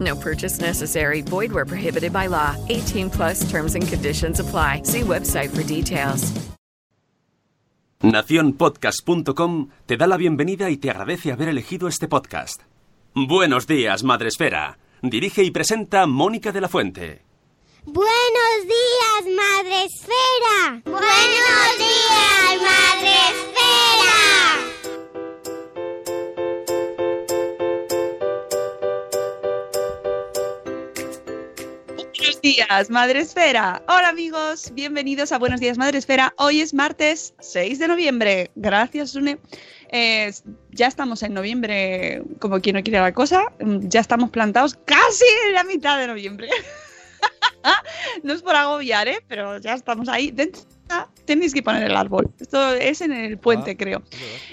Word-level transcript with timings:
No 0.00 0.16
purchase 0.16 0.60
necessary. 0.60 1.22
Void 1.22 1.52
where 1.52 1.66
prohibited 1.66 2.12
by 2.12 2.28
law. 2.28 2.56
18 2.68 3.10
plus 3.10 3.50
terms 3.50 3.74
and 3.74 3.86
conditions 3.86 4.40
apply. 4.40 4.82
See 4.84 5.02
website 5.02 5.50
for 5.50 5.62
details. 5.62 6.32
Naciónpodcast.com 8.02 9.68
te 9.84 9.96
da 9.98 10.06
la 10.06 10.16
bienvenida 10.16 10.70
y 10.70 10.78
te 10.78 10.90
agradece 10.90 11.32
haber 11.32 11.48
elegido 11.50 11.86
este 11.86 12.08
podcast. 12.08 12.62
Buenos 13.14 13.66
días, 13.66 14.04
Madresfera. 14.04 14.78
Dirige 15.02 15.42
y 15.44 15.50
presenta 15.50 16.06
Mónica 16.06 16.50
de 16.50 16.60
la 16.62 16.68
Fuente. 16.68 17.22
Buenos 17.84 18.64
días, 18.64 19.36
Madre 19.36 19.84
Esfera. 19.84 20.82
Buenos 20.84 21.78
días, 21.78 22.62
Madre 22.62 23.10
Buenos 32.42 32.56
días, 32.56 32.88
Madre 32.88 33.20
Esfera. 33.20 33.82
Hola 33.86 34.08
amigos, 34.08 34.72
bienvenidos 34.72 35.30
a 35.30 35.38
Buenos 35.38 35.60
días, 35.60 35.76
Madre 35.76 35.98
Esfera. 35.98 36.32
Hoy 36.38 36.62
es 36.62 36.72
martes 36.72 37.34
6 37.40 37.78
de 37.78 37.86
noviembre. 37.86 38.50
Gracias, 38.54 39.10
Sune. 39.10 39.38
Eh, 39.92 40.32
ya 40.70 40.86
estamos 40.86 41.22
en 41.22 41.34
noviembre, 41.34 42.22
como 42.38 42.58
quien 42.60 42.76
no 42.76 42.82
quiere 42.82 42.98
la 42.98 43.12
cosa. 43.12 43.52
Ya 43.60 44.00
estamos 44.00 44.30
plantados 44.30 44.74
casi 44.86 45.26
en 45.48 45.52
la 45.52 45.64
mitad 45.64 45.98
de 45.98 46.06
noviembre. 46.06 46.48
no 48.22 48.32
es 48.32 48.40
por 48.40 48.56
agobiar, 48.56 49.06
¿eh? 49.06 49.22
pero 49.28 49.58
ya 49.58 49.74
estamos 49.74 50.08
ahí. 50.08 50.30
Dentro 50.30 50.62
tenéis 51.26 51.52
que 51.52 51.62
poner 51.62 51.82
el 51.82 51.96
árbol. 51.96 52.30
Esto 52.40 52.72
es 52.72 53.02
en 53.02 53.12
el 53.12 53.36
puente, 53.36 53.76
creo. 53.76 54.02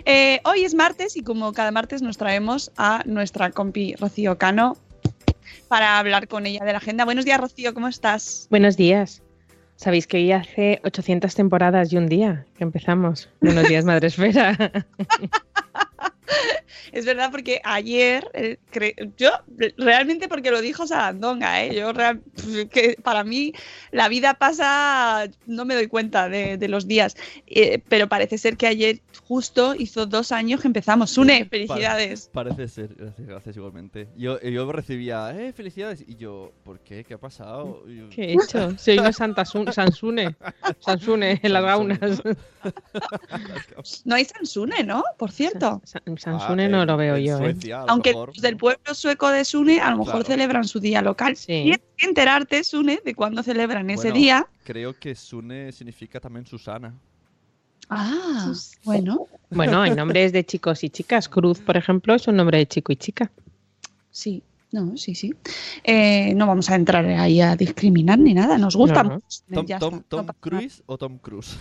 Eh, 0.03 0.41
hoy 0.43 0.65
es 0.65 0.75
martes 0.75 1.15
y 1.15 1.23
como 1.23 1.53
cada 1.53 1.71
martes 1.71 2.01
nos 2.01 2.17
traemos 2.17 2.69
a 2.75 3.01
nuestra 3.05 3.49
compi 3.51 3.95
Rocío 3.95 4.37
Cano 4.37 4.75
para 5.67 5.99
hablar 5.99 6.27
con 6.27 6.45
ella 6.45 6.63
de 6.65 6.71
la 6.71 6.77
agenda. 6.77 7.05
Buenos 7.05 7.25
días, 7.25 7.39
Rocío, 7.39 7.73
¿cómo 7.73 7.87
estás? 7.87 8.47
Buenos 8.49 8.77
días. 8.77 9.21
Sabéis 9.75 10.07
que 10.07 10.17
hoy 10.17 10.31
hace 10.31 10.81
800 10.83 11.35
temporadas 11.35 11.93
y 11.93 11.97
un 11.97 12.07
día 12.07 12.45
que 12.57 12.63
empezamos. 12.63 13.29
Buenos 13.41 13.67
días, 13.67 13.85
Madre 13.85 14.07
Esfera. 14.07 14.57
Es 16.91 17.05
verdad 17.05 17.29
porque 17.31 17.59
ayer, 17.63 18.29
eh, 18.33 18.57
yo 19.17 19.29
realmente 19.77 20.27
porque 20.27 20.51
lo 20.51 20.61
dijo 20.61 20.87
Sarandonga, 20.87 21.63
¿eh? 21.63 21.75
yo 21.75 21.91
real- 21.93 22.21
que 22.71 22.97
para 23.03 23.23
mí 23.23 23.53
la 23.91 24.07
vida 24.09 24.35
pasa, 24.35 25.27
no 25.45 25.65
me 25.65 25.75
doy 25.75 25.87
cuenta 25.87 26.29
de, 26.29 26.57
de 26.57 26.67
los 26.67 26.87
días, 26.87 27.15
Eh, 27.47 27.79
pero 27.89 28.07
parece 28.07 28.37
ser 28.37 28.55
que 28.57 28.67
ayer 28.67 28.99
justo 29.27 29.73
hizo 29.75 30.05
dos 30.05 30.31
años 30.31 30.61
que 30.61 30.67
empezamos. 30.67 31.11
Sune, 31.11 31.45
felicidades. 31.45 32.29
Pare- 32.33 32.51
parece 32.51 32.67
ser, 32.73 32.95
gracias, 32.95 33.27
gracias 33.27 33.55
igualmente. 33.57 34.07
Yo, 34.15 34.39
yo 34.41 34.71
recibía, 34.71 35.31
eh, 35.37 35.53
felicidades. 35.53 36.03
Y 36.07 36.15
yo, 36.15 36.51
¿por 36.63 36.79
qué? 36.79 37.03
¿Qué 37.03 37.13
ha 37.15 37.17
pasado? 37.19 37.85
Yo- 37.87 38.09
¿Qué 38.09 38.25
he 38.25 38.33
hecho? 38.33 38.77
Si 38.77 38.91
hoy 38.91 38.97
no 38.97 39.07
es 39.07 39.15
Santa 39.17 39.43
Sun- 39.45 39.71
Sansune. 39.73 40.35
Sansune 40.79 41.39
en 41.41 41.53
las 41.53 41.63
gaunas. 41.63 41.99
No 44.05 44.15
hay 44.15 44.25
Sansune, 44.25 44.83
¿no? 44.83 45.03
Por 45.17 45.31
cierto. 45.31 45.81
Sansune 46.19 46.65
Ah, 46.65 46.69
no 46.69 46.81
en- 46.81 46.87
lo 46.87 46.97
veo 46.97 47.17
yo. 47.17 47.35
¿eh? 47.37 47.53
Suecia, 47.53 47.81
Aunque 47.87 48.09
mejor. 48.11 48.29
los 48.29 48.41
del 48.41 48.57
pueblo 48.57 48.93
sueco 48.93 49.29
de 49.29 49.43
Sune 49.45 49.79
a 49.79 49.91
lo 49.91 49.97
mejor 49.99 50.13
Claro. 50.13 50.25
celebran 50.27 50.63
su 50.67 50.79
día 50.79 51.01
local. 51.01 51.35
Sí. 51.35 51.45
Tienes 51.47 51.79
que 51.97 52.05
enterarte, 52.07 52.63
Sune, 52.63 52.99
de 53.03 53.15
cuándo 53.15 53.43
celebran 53.43 53.89
ese 53.89 54.03
Bueno, 54.09 54.15
día. 54.17 54.47
Creo 54.63 54.93
que 54.97 55.15
Sune 55.15 55.71
significa 55.71 56.19
también 56.19 56.45
Susana. 56.45 56.93
Ah, 57.89 58.51
bueno, 58.83 59.27
Bueno, 59.49 59.81
hay 59.81 59.91
nombres 59.91 60.33
de 60.33 60.43
chicos 60.45 60.83
y 60.83 60.89
chicas. 60.89 61.29
Cruz, 61.29 61.59
por 61.59 61.77
ejemplo, 61.77 62.13
es 62.15 62.27
un 62.27 62.35
nombre 62.35 62.57
de 62.57 62.65
chico 62.67 62.91
y 62.91 62.95
chica. 62.97 63.31
sí. 64.11 64.43
No, 64.69 64.97
sí, 64.97 65.15
sí. 65.15 65.33
Eh, 65.85 66.33
no 66.35 66.45
vamos 66.45 66.69
a 66.69 66.75
entrar 66.75 67.05
ahí 67.05 67.39
a 67.39 67.55
discriminar 67.55 68.19
ni 68.19 68.33
nada. 68.33 68.57
Nos 68.57 68.75
gusta 68.75 69.01
No, 69.01 69.09
no. 69.11 69.15
mucho. 69.15 69.39
Tom, 69.53 69.65
Ya 69.65 69.79
Tom. 69.79 70.01
Cruise 70.41 70.83
o 70.87 70.97
Tom 70.97 71.17
Cruise. 71.19 71.57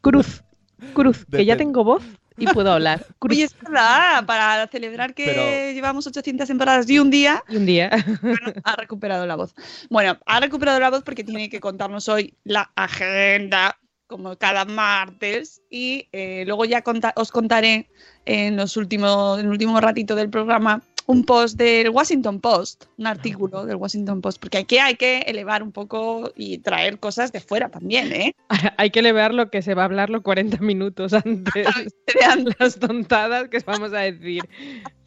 Cruz. 0.00 0.44
Cruz, 0.94 1.24
que 1.28 1.44
ya 1.44 1.56
tengo 1.56 1.82
voz 1.82 2.04
y 2.38 2.46
puedo 2.46 2.72
hablar. 2.72 3.04
Oye, 3.20 3.44
es 3.44 3.54
verdad, 3.60 4.24
para 4.26 4.66
celebrar 4.68 5.14
que 5.14 5.24
Pero- 5.26 5.72
llevamos 5.74 6.06
800 6.06 6.46
temporadas 6.48 6.88
y 6.88 6.98
un 6.98 7.10
día 7.10 7.42
Y 7.48 7.56
un 7.56 7.66
día. 7.66 7.90
ha 8.64 8.76
recuperado 8.76 9.26
la 9.26 9.36
voz. 9.36 9.54
Bueno, 9.90 10.18
ha 10.26 10.40
recuperado 10.40 10.78
la 10.80 10.90
voz 10.90 11.02
porque 11.02 11.24
tiene 11.24 11.48
que 11.50 11.60
contarnos 11.60 12.08
hoy 12.08 12.34
la 12.44 12.70
agenda, 12.76 13.78
como 14.06 14.36
cada 14.36 14.64
martes, 14.64 15.60
y 15.70 16.08
eh, 16.12 16.44
luego 16.46 16.64
ya 16.64 16.82
conta- 16.82 17.12
os 17.16 17.30
contaré 17.30 17.90
en, 18.24 18.56
los 18.56 18.76
últimos, 18.76 19.38
en 19.38 19.46
el 19.46 19.50
último 19.52 19.80
ratito 19.80 20.14
del 20.14 20.30
programa 20.30 20.82
un 21.08 21.24
post 21.24 21.56
del 21.56 21.88
Washington 21.88 22.38
Post, 22.38 22.84
un 22.98 23.06
artículo 23.06 23.64
del 23.64 23.76
Washington 23.76 24.20
Post, 24.20 24.38
porque 24.40 24.58
aquí 24.58 24.76
hay 24.76 24.94
que 24.94 25.20
elevar 25.20 25.62
un 25.62 25.72
poco 25.72 26.30
y 26.36 26.58
traer 26.58 26.98
cosas 26.98 27.32
de 27.32 27.40
fuera 27.40 27.70
también, 27.70 28.12
¿eh? 28.12 28.34
Hay 28.76 28.90
que 28.90 29.00
leer 29.00 29.32
lo 29.32 29.48
que 29.48 29.62
se 29.62 29.72
va 29.72 29.82
a 29.82 29.84
hablar 29.86 30.10
los 30.10 30.20
40 30.20 30.58
minutos 30.58 31.14
antes. 31.14 31.66
Vean, 32.14 32.44
Las 32.58 32.78
tontadas 32.78 33.48
que 33.48 33.58
vamos 33.60 33.94
a 33.94 34.00
decir. 34.00 34.42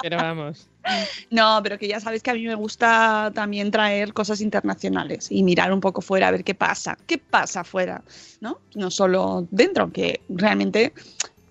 Pero 0.01 0.17
vamos. 0.17 0.67
No, 1.29 1.59
pero 1.62 1.78
que 1.78 1.88
ya 1.88 2.00
sabéis 2.00 2.23
que 2.23 2.31
a 2.31 2.33
mí 2.33 2.47
me 2.47 2.56
gusta 2.56 3.31
también 3.35 3.69
traer 3.69 4.12
cosas 4.12 4.41
internacionales 4.41 5.28
y 5.29 5.44
mirar 5.44 5.72
un 5.72 5.81
poco 5.81 6.01
fuera 6.01 6.29
a 6.29 6.31
ver 6.31 6.44
qué 6.44 6.56
pasa. 6.56 6.97
¿Qué 7.06 7.19
pasa 7.19 7.59
afuera? 7.59 8.03
¿No? 8.39 8.59
No 8.73 8.89
solo 8.89 9.47
dentro, 9.51 9.83
aunque 9.83 10.22
realmente 10.29 10.94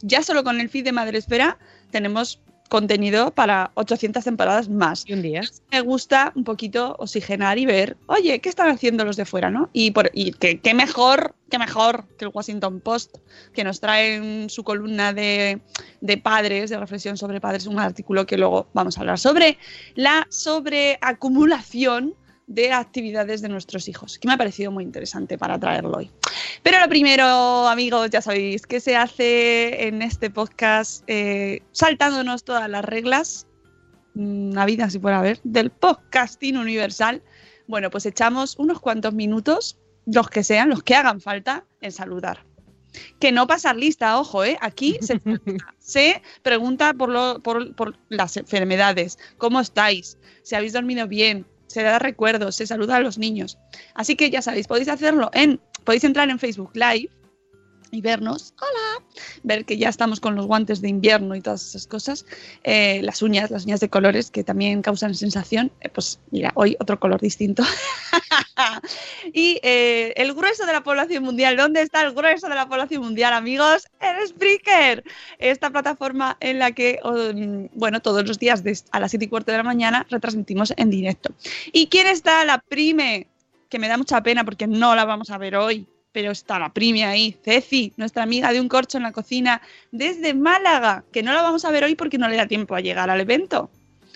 ya 0.03 0.25
solo 0.25 0.43
con 0.43 0.61
el 0.61 0.69
feed 0.69 0.87
de 0.87 0.93
Madre 0.93 1.19
Espera 1.19 1.57
tenemos 1.93 2.41
contenido 2.71 3.33
para 3.33 3.73
800 3.75 4.25
temporadas 4.25 4.71
más. 4.71 5.05
Y 5.07 5.13
un 5.13 5.23
día. 5.23 5.43
Me 5.71 5.83
gusta 5.83 6.33
un 6.37 6.45
poquito 6.45 6.97
oxigenar 6.99 7.59
y 7.59 7.67
ver, 7.67 7.99
oye, 8.07 8.39
¿qué 8.39 8.49
están 8.49 8.71
haciendo 8.71 9.05
los 9.05 9.17
de 9.17 9.27
fuera, 9.27 9.51
no? 9.51 9.69
Y, 9.73 9.91
por, 9.91 10.11
y 10.15 10.33
que, 10.33 10.61
qué 10.61 10.73
mejor, 10.73 11.35
qué 11.51 11.59
mejor 11.59 12.07
que 12.17 12.25
el 12.25 12.31
Washington 12.33 12.81
Post, 12.81 13.19
que 13.53 13.65
nos 13.65 13.81
trae 13.81 14.15
en 14.15 14.49
su 14.49 14.63
columna 14.63 15.13
de, 15.13 15.61
de 16.01 16.17
padres, 16.17 16.71
de 16.71 16.79
reflexión 16.79 17.17
sobre 17.17 17.41
padres, 17.41 17.67
un 17.67 17.81
artículo 17.81 18.25
que 18.25 18.39
luego 18.39 18.69
vamos 18.73 18.97
a 18.97 19.01
hablar 19.01 19.19
sobre 19.19 19.59
la 19.97 20.27
sobreacumulación 20.31 22.15
de 22.51 22.73
actividades 22.73 23.43
de 23.43 23.49
nuestros 23.49 23.87
hijos, 23.87 24.19
que 24.19 24.27
me 24.27 24.35
ha 24.35 24.37
parecido 24.37 24.73
muy 24.73 24.83
interesante 24.83 25.39
para 25.39 25.57
traerlo 25.59 25.99
hoy. 25.99 26.11
Pero 26.65 26.81
lo 26.81 26.89
primero, 26.89 27.25
amigos, 27.69 28.11
ya 28.11 28.21
sabéis 28.21 28.67
que 28.67 28.81
se 28.81 28.97
hace 28.97 29.87
en 29.87 30.03
este 30.03 30.31
podcast 30.31 31.05
eh, 31.07 31.63
saltándonos 31.71 32.43
todas 32.43 32.69
las 32.69 32.85
reglas, 32.85 33.47
mm, 34.15 34.59
habidas 34.59 34.93
si 34.93 34.99
pueda 34.99 35.19
haber, 35.21 35.39
del 35.45 35.71
podcasting 35.71 36.57
universal. 36.57 37.23
Bueno, 37.69 37.89
pues 37.89 38.05
echamos 38.05 38.59
unos 38.59 38.81
cuantos 38.81 39.15
minutos, 39.15 39.79
los 40.07 40.29
que 40.29 40.43
sean, 40.43 40.71
los 40.71 40.83
que 40.83 40.97
hagan 40.97 41.21
falta, 41.21 41.65
en 41.81 41.93
saludar. 41.93 42.45
Que 43.21 43.31
no 43.31 43.47
pasar 43.47 43.77
lista, 43.77 44.19
ojo, 44.19 44.43
¿eh? 44.45 44.59
Aquí 44.61 44.99
se, 45.03 45.21
se 45.79 46.21
pregunta 46.43 46.95
por, 46.95 47.11
lo- 47.11 47.41
por, 47.41 47.77
por 47.77 47.97
las 48.09 48.37
enfermedades, 48.37 49.19
cómo 49.39 49.61
estáis, 49.61 50.19
si 50.43 50.57
habéis 50.57 50.73
dormido 50.73 51.07
bien, 51.07 51.47
se 51.71 51.85
da 51.85 52.01
recuerdos, 52.01 52.57
se 52.57 52.67
saluda 52.67 52.97
a 52.97 53.01
los 53.01 53.17
niños. 53.17 53.57
Así 53.95 54.17
que 54.17 54.29
ya 54.29 54.43
sabéis, 54.43 54.67
podéis 54.67 54.89
hacerlo 54.89 55.31
en, 55.33 55.61
podéis 55.85 56.03
entrar 56.03 56.29
en 56.29 56.41
Facebook 56.41 56.73
Live 56.75 57.09
y 57.91 58.01
vernos, 58.01 58.55
hola, 58.61 59.05
ver 59.43 59.65
que 59.65 59.77
ya 59.77 59.89
estamos 59.89 60.21
con 60.21 60.35
los 60.35 60.47
guantes 60.47 60.81
de 60.81 60.89
invierno 60.89 61.35
y 61.35 61.41
todas 61.41 61.67
esas 61.67 61.87
cosas, 61.87 62.27
Eh, 62.65 63.01
las 63.03 63.23
uñas, 63.23 63.51
las 63.51 63.65
uñas 63.65 63.81
de 63.81 63.89
colores 63.89 64.31
que 64.31 64.45
también 64.45 64.83
causan 64.83 65.15
sensación, 65.15 65.73
Eh, 65.81 65.89
pues 65.89 66.19
mira, 66.31 66.53
hoy 66.55 66.77
otro 66.81 66.99
color 67.01 67.21
distinto. 67.21 67.63
Y 69.33 69.59
eh, 69.63 70.13
el 70.17 70.35
grueso 70.35 70.67
de 70.67 70.73
la 70.73 70.83
población 70.83 71.25
mundial, 71.25 71.57
¿dónde 71.57 71.83
está 71.83 72.03
el 72.03 72.13
grueso 72.13 72.49
de 72.49 72.55
la 72.55 72.69
población 72.69 73.03
mundial, 73.03 73.33
amigos? 73.33 73.89
En 74.01 74.27
Spreaker, 74.27 75.05
esta 75.39 75.71
plataforma 75.71 76.37
en 76.41 76.59
la 76.59 76.73
que, 76.73 76.99
um, 77.05 77.69
bueno, 77.75 78.01
todos 78.01 78.27
los 78.27 78.39
días 78.39 78.63
a 78.91 79.01
las 79.01 79.11
7 79.11 79.25
y 79.25 79.29
cuarto 79.29 79.53
de 79.53 79.59
la 79.59 79.65
mañana 79.65 80.07
retransmitimos 80.11 80.73
en 80.77 80.91
directo. 80.91 81.33
¿Y 81.73 81.87
quién 81.89 82.07
está? 82.07 82.45
La 82.45 82.59
prime, 82.59 83.29
que 83.69 83.79
me 83.79 83.89
da 83.89 83.97
mucha 83.97 84.23
pena 84.23 84.45
porque 84.45 84.67
no 84.67 84.95
la 84.95 85.05
vamos 85.05 85.31
a 85.31 85.39
ver 85.39 85.57
hoy, 85.57 85.87
pero 86.13 86.31
está 86.33 86.59
la 86.59 86.73
prime 86.73 87.05
ahí, 87.05 87.37
Ceci, 87.45 87.93
nuestra 87.97 88.23
amiga 88.23 88.53
de 88.53 88.61
un 88.61 88.69
corcho 88.69 88.97
en 88.99 89.05
la 89.05 89.13
cocina 89.13 89.61
desde 89.93 90.35
Málaga, 90.35 91.05
que 91.13 91.23
no 91.23 91.33
la 91.33 91.43
vamos 91.43 91.65
a 91.65 91.71
ver 91.71 91.85
hoy 91.85 91.95
porque 91.95 92.19
no 92.19 92.29
le 92.29 92.37
da 92.37 92.47
tiempo 92.47 92.75
a 92.75 92.81
llegar 92.81 93.11
al 93.11 93.21
evento. 93.21 93.71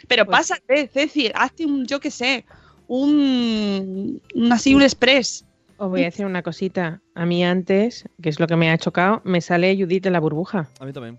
Pero 0.09 0.27
Pues- 0.27 0.39
pásate, 0.39 0.89
Ceci, 0.89 1.31
hazte 1.35 1.65
un, 1.67 1.87
yo 1.87 2.01
qué 2.01 2.11
sé, 2.11 2.45
un, 2.89 4.21
un 4.35 4.53
así, 4.53 4.75
un 4.75 4.83
express. 4.83 5.45
Os 5.77 5.91
voy 5.91 6.03
a 6.03 6.05
decir 6.07 6.25
una 6.27 6.43
cosita. 6.43 7.01
A 7.15 7.27
mí 7.27 7.45
antes, 7.45 8.09
que 8.23 8.29
es 8.29 8.39
lo 8.39 8.47
que 8.47 8.57
me 8.57 8.71
ha 8.71 8.79
chocado, 8.79 9.23
me 9.25 9.41
sale 9.41 9.77
Judith 9.77 10.05
de 10.05 10.11
la 10.11 10.21
burbuja. 10.21 10.69
A 10.79 10.85
mí 10.85 10.93
también. 10.93 11.19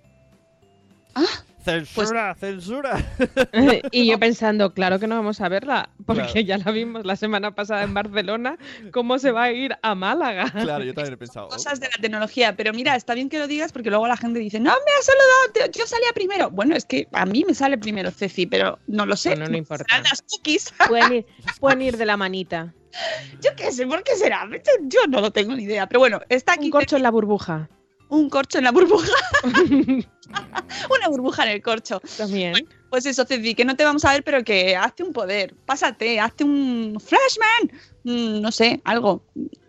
Ah, 1.14 1.24
¡Censura! 1.66 2.36
¡Censura! 2.36 3.04
y 3.92 4.08
yo 4.08 4.20
pensando, 4.20 4.74
claro 4.74 5.00
que 5.00 5.08
no 5.08 5.16
vamos 5.16 5.42
a 5.42 5.50
verla, 5.50 5.90
porque 6.06 6.22
Claro. 6.24 6.40
ya 6.42 6.58
la 6.60 6.72
vimos 6.72 7.06
la 7.06 7.16
semana 7.16 7.56
pasada 7.56 7.84
en 7.84 7.94
Barcelona, 7.94 8.58
¿cómo 8.92 9.18
se 9.20 9.32
va 9.32 9.44
a 9.44 9.52
ir 9.52 9.76
a 9.82 9.96
Málaga? 9.96 10.52
Claro, 10.52 10.84
yo 10.84 10.94
también 10.94 11.16
he 11.16 11.18
pensado. 11.18 11.48
oh, 11.48 11.50
Cosas 11.50 11.80
de 11.80 11.88
la 11.90 11.98
tecnología, 12.02 12.56
pero 12.56 12.72
mira, 12.72 12.96
está 12.96 13.14
bien 13.16 13.28
que 13.30 13.40
lo 13.40 13.48
digas 13.48 13.72
porque 13.74 13.90
luego 13.90 14.08
la 14.08 14.16
gente 14.18 14.40
dice, 14.40 14.60
no, 14.60 14.72
me 14.72 14.92
ha 15.00 15.02
saludado, 15.02 15.72
te- 15.72 15.78
yo 15.80 15.86
salía 15.88 16.12
primero. 16.14 16.50
Bueno, 16.52 16.76
es 16.76 16.86
que 16.86 17.08
a 17.12 17.26
mí 17.26 17.44
me 17.48 17.54
sale 17.54 17.78
primero 17.78 18.12
Ceci, 18.12 18.46
pero 18.46 18.80
no 18.88 19.06
lo 19.06 19.16
sé. 19.18 19.30
Bueno, 19.30 19.48
no 19.50 19.58
importa. 19.58 19.86
Las 20.04 20.22
cookies. 20.22 20.74
Pueden 20.88 21.14
ir, 21.14 21.26
pueden 21.60 21.82
ir 21.82 21.98
de 21.98 22.06
la 22.06 22.16
manita. 22.18 22.74
Yo 23.42 23.52
qué 23.58 23.72
sé, 23.72 23.86
¿por 23.88 24.04
qué 24.04 24.16
será? 24.16 24.48
Yo 24.84 25.02
no 25.10 25.20
lo 25.20 25.32
tengo 25.32 25.54
ni 25.56 25.64
idea. 25.64 25.88
Pero 25.88 26.00
bueno, 26.00 26.22
está 26.30 26.54
aquí 26.54 26.66
Un 26.66 26.72
corcho 26.72 26.96
en 26.96 27.04
la 27.04 27.12
burbuja. 27.12 27.68
Un 28.10 28.30
corcho 28.30 28.58
en 28.58 28.64
la 28.66 28.72
burbuja. 28.72 29.12
Una 30.90 31.08
burbuja 31.10 31.44
en 31.44 31.52
el 31.52 31.62
corcho. 31.62 32.02
También. 32.18 32.68
Pues 32.90 33.06
eso, 33.06 33.26
Ceci, 33.26 33.56
que 33.56 33.66
no 33.66 33.76
te 33.76 33.84
vamos 33.84 34.06
a 34.06 34.14
ver, 34.14 34.24
pero 34.24 34.44
que 34.44 34.76
hazte 34.76 35.04
un 35.04 35.14
poder. 35.14 35.54
Pásate, 35.66 36.20
hazte 36.20 36.44
un 36.44 36.98
flashman. 37.00 37.80
Mm, 38.04 38.42
no 38.42 38.52
sé, 38.52 38.82
algo. 38.84 39.22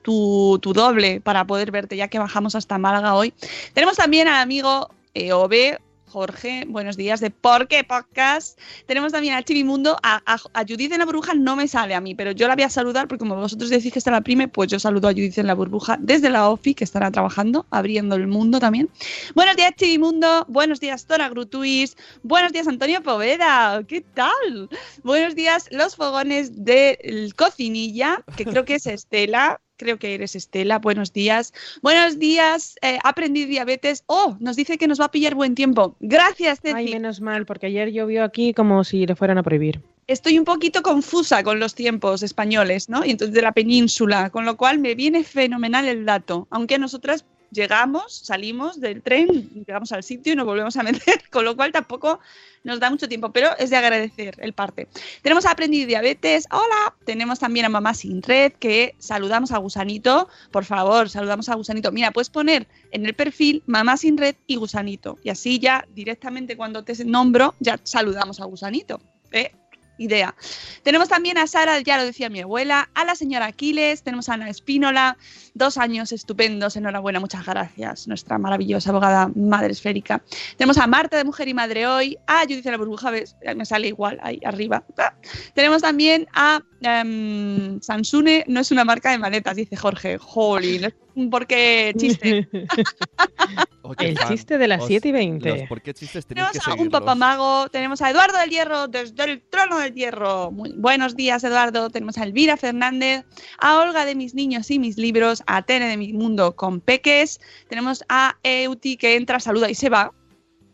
Tu, 0.02 0.58
tu 0.62 0.72
doble 0.72 1.20
para 1.20 1.44
poder 1.46 1.72
verte, 1.72 1.96
ya 1.96 2.08
que 2.08 2.18
bajamos 2.18 2.54
hasta 2.54 2.78
Málaga 2.78 3.14
hoy. 3.14 3.34
Tenemos 3.74 3.96
también 3.96 4.28
al 4.28 4.40
amigo 4.40 4.88
EOB. 5.14 5.78
Jorge, 6.16 6.64
buenos 6.66 6.96
días 6.96 7.20
de 7.20 7.30
Por 7.30 7.68
qué 7.68 7.84
Podcast. 7.84 8.58
Tenemos 8.86 9.12
también 9.12 9.34
a 9.34 9.42
Chivimundo, 9.42 9.98
a, 10.02 10.38
Judith 10.66 10.90
en 10.92 11.00
la 11.00 11.04
burbuja 11.04 11.34
no 11.34 11.56
me 11.56 11.68
sale 11.68 11.94
a 11.94 12.00
mí, 12.00 12.14
pero 12.14 12.30
yo 12.30 12.48
la 12.48 12.54
voy 12.54 12.64
a 12.64 12.70
saludar 12.70 13.06
porque 13.06 13.18
como 13.18 13.36
vosotros 13.36 13.68
decís 13.68 13.92
que 13.92 13.98
está 13.98 14.10
la 14.10 14.22
prime, 14.22 14.48
pues 14.48 14.70
yo 14.70 14.78
saludo 14.78 15.08
a 15.08 15.12
Judith 15.12 15.36
en 15.36 15.46
la 15.46 15.52
burbuja 15.52 15.98
desde 16.00 16.30
la 16.30 16.48
OFI, 16.48 16.72
que 16.72 16.84
estará 16.84 17.10
trabajando, 17.10 17.66
abriendo 17.68 18.14
el 18.14 18.28
mundo 18.28 18.60
también. 18.60 18.88
Buenos 19.34 19.56
días, 19.56 19.74
Chivimundo. 19.76 20.46
Buenos 20.48 20.80
días, 20.80 21.04
Tora 21.04 21.28
Grutuis. 21.28 21.98
Buenos 22.22 22.50
días, 22.50 22.66
Antonio 22.66 23.02
Poveda. 23.02 23.82
¿Qué 23.86 24.00
tal? 24.00 24.70
Buenos 25.02 25.34
días, 25.34 25.68
los 25.70 25.96
fogones 25.96 26.64
del 26.64 27.34
Cocinilla, 27.34 28.24
que 28.38 28.46
creo 28.46 28.64
que 28.64 28.76
es 28.76 28.86
Estela. 28.86 29.60
Creo 29.76 29.98
que 29.98 30.14
eres 30.14 30.34
Estela. 30.34 30.78
Buenos 30.78 31.12
días. 31.12 31.52
Buenos 31.82 32.18
días, 32.18 32.76
eh, 32.80 32.98
aprendí 33.04 33.44
diabetes. 33.44 34.04
Oh, 34.06 34.36
nos 34.40 34.56
dice 34.56 34.78
que 34.78 34.88
nos 34.88 35.00
va 35.00 35.06
a 35.06 35.10
pillar 35.10 35.34
buen 35.34 35.54
tiempo. 35.54 35.96
Gracias, 36.00 36.60
Ceci. 36.62 36.74
Ay, 36.74 36.92
menos 36.92 37.20
mal, 37.20 37.44
porque 37.44 37.66
ayer 37.66 37.92
llovió 37.92 38.24
aquí 38.24 38.54
como 38.54 38.84
si 38.84 39.06
le 39.06 39.14
fueran 39.14 39.38
a 39.38 39.42
prohibir. 39.42 39.80
Estoy 40.06 40.38
un 40.38 40.44
poquito 40.44 40.82
confusa 40.82 41.42
con 41.42 41.58
los 41.58 41.74
tiempos 41.74 42.22
españoles, 42.22 42.88
¿no? 42.88 43.04
Y 43.04 43.10
entonces 43.10 43.34
de 43.34 43.42
la 43.42 43.52
península, 43.52 44.30
con 44.30 44.46
lo 44.46 44.56
cual 44.56 44.78
me 44.78 44.94
viene 44.94 45.24
fenomenal 45.24 45.86
el 45.88 46.06
dato. 46.06 46.46
Aunque 46.50 46.78
nosotras 46.78 47.24
llegamos, 47.50 48.20
salimos 48.24 48.80
del 48.80 49.02
tren, 49.02 49.48
llegamos 49.66 49.92
al 49.92 50.02
sitio 50.02 50.32
y 50.32 50.36
nos 50.36 50.46
volvemos 50.46 50.76
a 50.76 50.82
meter, 50.82 51.22
con 51.30 51.44
lo 51.44 51.56
cual 51.56 51.72
tampoco 51.72 52.20
nos 52.64 52.80
da 52.80 52.90
mucho 52.90 53.08
tiempo, 53.08 53.32
pero 53.32 53.56
es 53.58 53.70
de 53.70 53.76
agradecer 53.76 54.36
el 54.40 54.52
parte. 54.52 54.88
Tenemos 55.22 55.46
a 55.46 55.52
Aprendí 55.52 55.84
Diabetes, 55.84 56.46
hola. 56.50 56.94
Tenemos 57.04 57.38
también 57.38 57.66
a 57.66 57.68
Mamá 57.68 57.94
Sin 57.94 58.22
Red, 58.22 58.54
que 58.54 58.94
saludamos 58.98 59.52
a 59.52 59.58
Gusanito. 59.58 60.28
Por 60.50 60.64
favor, 60.64 61.08
saludamos 61.08 61.48
a 61.48 61.54
Gusanito. 61.54 61.92
Mira, 61.92 62.10
puedes 62.10 62.30
poner 62.30 62.66
en 62.90 63.06
el 63.06 63.14
perfil 63.14 63.62
Mamá 63.66 63.96
Sin 63.96 64.16
Red 64.18 64.36
y 64.46 64.56
Gusanito. 64.56 65.18
Y 65.22 65.30
así 65.30 65.58
ya 65.58 65.86
directamente 65.94 66.56
cuando 66.56 66.82
te 66.82 67.04
nombro, 67.04 67.54
ya 67.60 67.78
saludamos 67.84 68.40
a 68.40 68.46
Gusanito. 68.46 69.00
¿eh? 69.32 69.52
Idea. 69.98 70.34
Tenemos 70.82 71.08
también 71.08 71.38
a 71.38 71.46
Sara, 71.46 71.80
ya 71.80 71.96
lo 71.96 72.04
decía 72.04 72.28
mi 72.28 72.40
abuela, 72.40 72.88
a 72.94 73.04
la 73.04 73.14
señora 73.14 73.46
Aquiles, 73.46 74.02
tenemos 74.02 74.28
a 74.28 74.34
Ana 74.34 74.50
Espínola, 74.50 75.16
dos 75.54 75.78
años 75.78 76.12
estupendos, 76.12 76.76
enhorabuena, 76.76 77.20
muchas 77.20 77.44
gracias, 77.44 78.06
nuestra 78.06 78.38
maravillosa 78.38 78.90
abogada 78.90 79.30
madre 79.34 79.72
esférica. 79.72 80.22
Tenemos 80.56 80.78
a 80.78 80.86
Marta 80.86 81.16
de 81.16 81.24
Mujer 81.24 81.48
y 81.48 81.54
Madre 81.54 81.86
Hoy, 81.86 82.18
a 82.26 82.42
Judith 82.42 82.64
de 82.64 82.70
la 82.70 82.76
Burbuja, 82.76 83.10
¿ves? 83.10 83.36
me 83.56 83.64
sale 83.64 83.88
igual 83.88 84.18
ahí 84.22 84.40
arriba. 84.44 84.84
Ah. 84.98 85.14
Tenemos 85.54 85.82
también 85.82 86.26
a 86.34 86.62
um, 86.82 87.80
Sansune, 87.80 88.44
no 88.48 88.60
es 88.60 88.70
una 88.70 88.84
marca 88.84 89.10
de 89.10 89.18
maletas, 89.18 89.56
dice 89.56 89.76
Jorge. 89.76 90.18
Jolín, 90.18 90.92
¿por 91.30 91.46
qué 91.46 91.94
chiste? 91.96 92.48
Oh, 93.88 93.94
qué 93.94 94.08
El 94.08 94.18
fan. 94.18 94.28
chiste 94.30 94.58
de 94.58 94.66
las 94.66 94.80
Os- 94.82 94.88
7 94.88 95.08
y 95.08 95.12
20. 95.12 95.48
los 95.48 95.68
¿Por 95.68 95.80
qué 95.80 95.94
chistes 95.94 96.26
Tenemos 96.26 96.50
que 96.50 96.58
a 96.58 96.60
un 96.72 96.78
seguirlos? 96.78 97.00
papamago, 97.00 97.68
tenemos 97.68 98.02
a 98.02 98.10
Eduardo 98.10 98.36
del 98.38 98.50
Hierro 98.50 98.88
desde 98.88 99.22
el 99.22 99.40
trono 99.42 99.78
del 99.78 99.94
Hierro. 99.94 100.50
Muy 100.50 100.72
buenos 100.72 101.14
días, 101.14 101.44
Eduardo. 101.44 101.88
Tenemos 101.90 102.18
a 102.18 102.24
Elvira 102.24 102.56
Fernández, 102.56 103.24
a 103.60 103.78
Olga 103.78 104.04
de 104.04 104.16
mis 104.16 104.34
niños 104.34 104.72
y 104.72 104.80
mis 104.80 104.96
libros, 104.98 105.44
a 105.46 105.62
Tene 105.62 105.86
de 105.88 105.96
mi 105.96 106.12
mundo 106.12 106.56
con 106.56 106.80
peques. 106.80 107.38
Tenemos 107.68 108.02
a 108.08 108.34
Euti 108.42 108.96
que 108.96 109.14
entra, 109.14 109.38
saluda 109.38 109.70
y 109.70 109.76
se 109.76 109.88
va. 109.88 110.12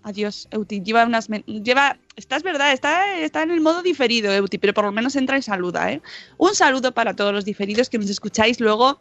Adiós, 0.02 0.48
Euti. 0.50 0.82
Lleva 0.82 1.04
unas. 1.04 1.28
Lleva. 1.46 1.98
Está, 2.16 2.36
es 2.36 2.42
verdad, 2.42 2.72
está, 2.72 3.18
está 3.18 3.42
en 3.42 3.50
el 3.50 3.60
modo 3.60 3.82
diferido, 3.82 4.32
Euti, 4.32 4.58
pero 4.58 4.74
por 4.74 4.84
lo 4.84 4.92
menos 4.92 5.16
entra 5.16 5.38
y 5.38 5.42
saluda, 5.42 5.92
¿eh? 5.92 6.02
Un 6.38 6.54
saludo 6.54 6.92
para 6.92 7.14
todos 7.14 7.32
los 7.32 7.44
diferidos 7.44 7.88
que 7.88 7.98
nos 7.98 8.10
escucháis 8.10 8.60
luego. 8.60 9.00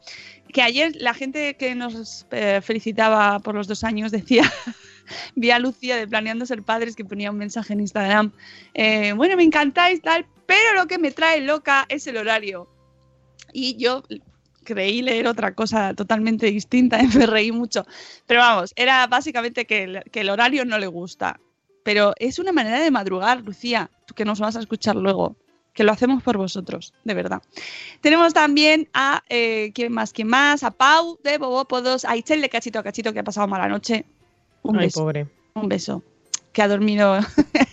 Que 0.54 0.62
ayer 0.62 0.96
la 0.98 1.14
gente 1.14 1.56
que 1.56 1.76
nos 1.76 2.26
eh, 2.32 2.62
felicitaba 2.62 3.40
por 3.40 3.56
los 3.56 3.68
dos 3.68 3.84
años 3.84 4.12
decía. 4.12 4.44
Vi 5.36 5.52
a 5.52 5.60
Lucía 5.60 5.98
de 5.98 6.08
Planeando 6.08 6.46
Ser 6.46 6.64
Padres 6.64 6.96
que 6.96 7.04
ponía 7.04 7.32
un 7.32 7.38
mensaje 7.38 7.74
en 7.74 7.82
Instagram. 7.82 8.32
eh, 8.74 9.12
bueno, 9.14 9.36
me 9.36 9.44
encantáis, 9.44 10.02
tal, 10.02 10.26
pero 10.46 10.74
lo 10.76 10.88
que 10.88 11.00
me 11.00 11.12
trae 11.12 11.42
loca 11.42 11.86
es 11.90 12.08
el 12.08 12.18
horario. 12.18 12.70
Y 13.52 13.76
yo 13.76 14.04
creí 14.64 15.02
leer 15.02 15.28
otra 15.28 15.54
cosa 15.54 15.94
totalmente 15.94 16.46
distinta 16.48 17.02
y 17.02 17.08
me 17.18 17.26
reí 17.26 17.52
mucho. 17.52 17.86
Pero 18.28 18.42
vamos, 18.42 18.74
era 18.76 19.08
básicamente 19.08 19.66
que 19.66 19.84
el, 19.84 20.04
que 20.12 20.22
el 20.22 20.30
horario 20.30 20.66
no 20.66 20.78
le 20.78 20.88
gusta. 20.88 21.40
Pero 21.84 22.14
es 22.18 22.38
una 22.38 22.52
manera 22.52 22.80
de 22.80 22.92
madrugar, 22.92 23.42
Lucía, 23.42 23.90
tú 24.06 24.14
que 24.14 24.26
nos 24.26 24.40
vas 24.40 24.56
a 24.56 24.60
escuchar 24.60 24.96
luego. 24.96 25.36
Que 25.74 25.86
lo 25.86 25.94
hacemos 25.94 26.22
por 26.22 26.36
vosotros, 26.38 26.94
de 27.06 27.14
verdad. 27.14 27.42
Tenemos 28.02 28.34
también 28.34 28.90
a, 28.94 29.24
eh, 29.30 29.72
¿quién 29.74 29.94
más? 29.94 30.12
¿Quién 30.12 30.28
más? 30.28 30.64
A 30.64 30.72
Pau 30.72 31.18
de 31.24 31.38
Bobópodos, 31.38 32.04
a 32.04 32.18
Ichel 32.18 32.42
de 32.42 32.50
Cachito 32.50 32.78
a 32.80 32.84
Cachito 32.84 33.14
que 33.14 33.20
ha 33.20 33.24
pasado 33.24 33.48
mala 33.48 33.70
noche. 33.70 34.06
Un 34.64 34.78
Ay, 34.78 34.88
beso 34.88 35.00
pobre. 35.00 35.28
un 35.54 35.70
beso 35.70 36.04
que 36.54 36.62
ha 36.62 36.68
dormido 36.68 37.20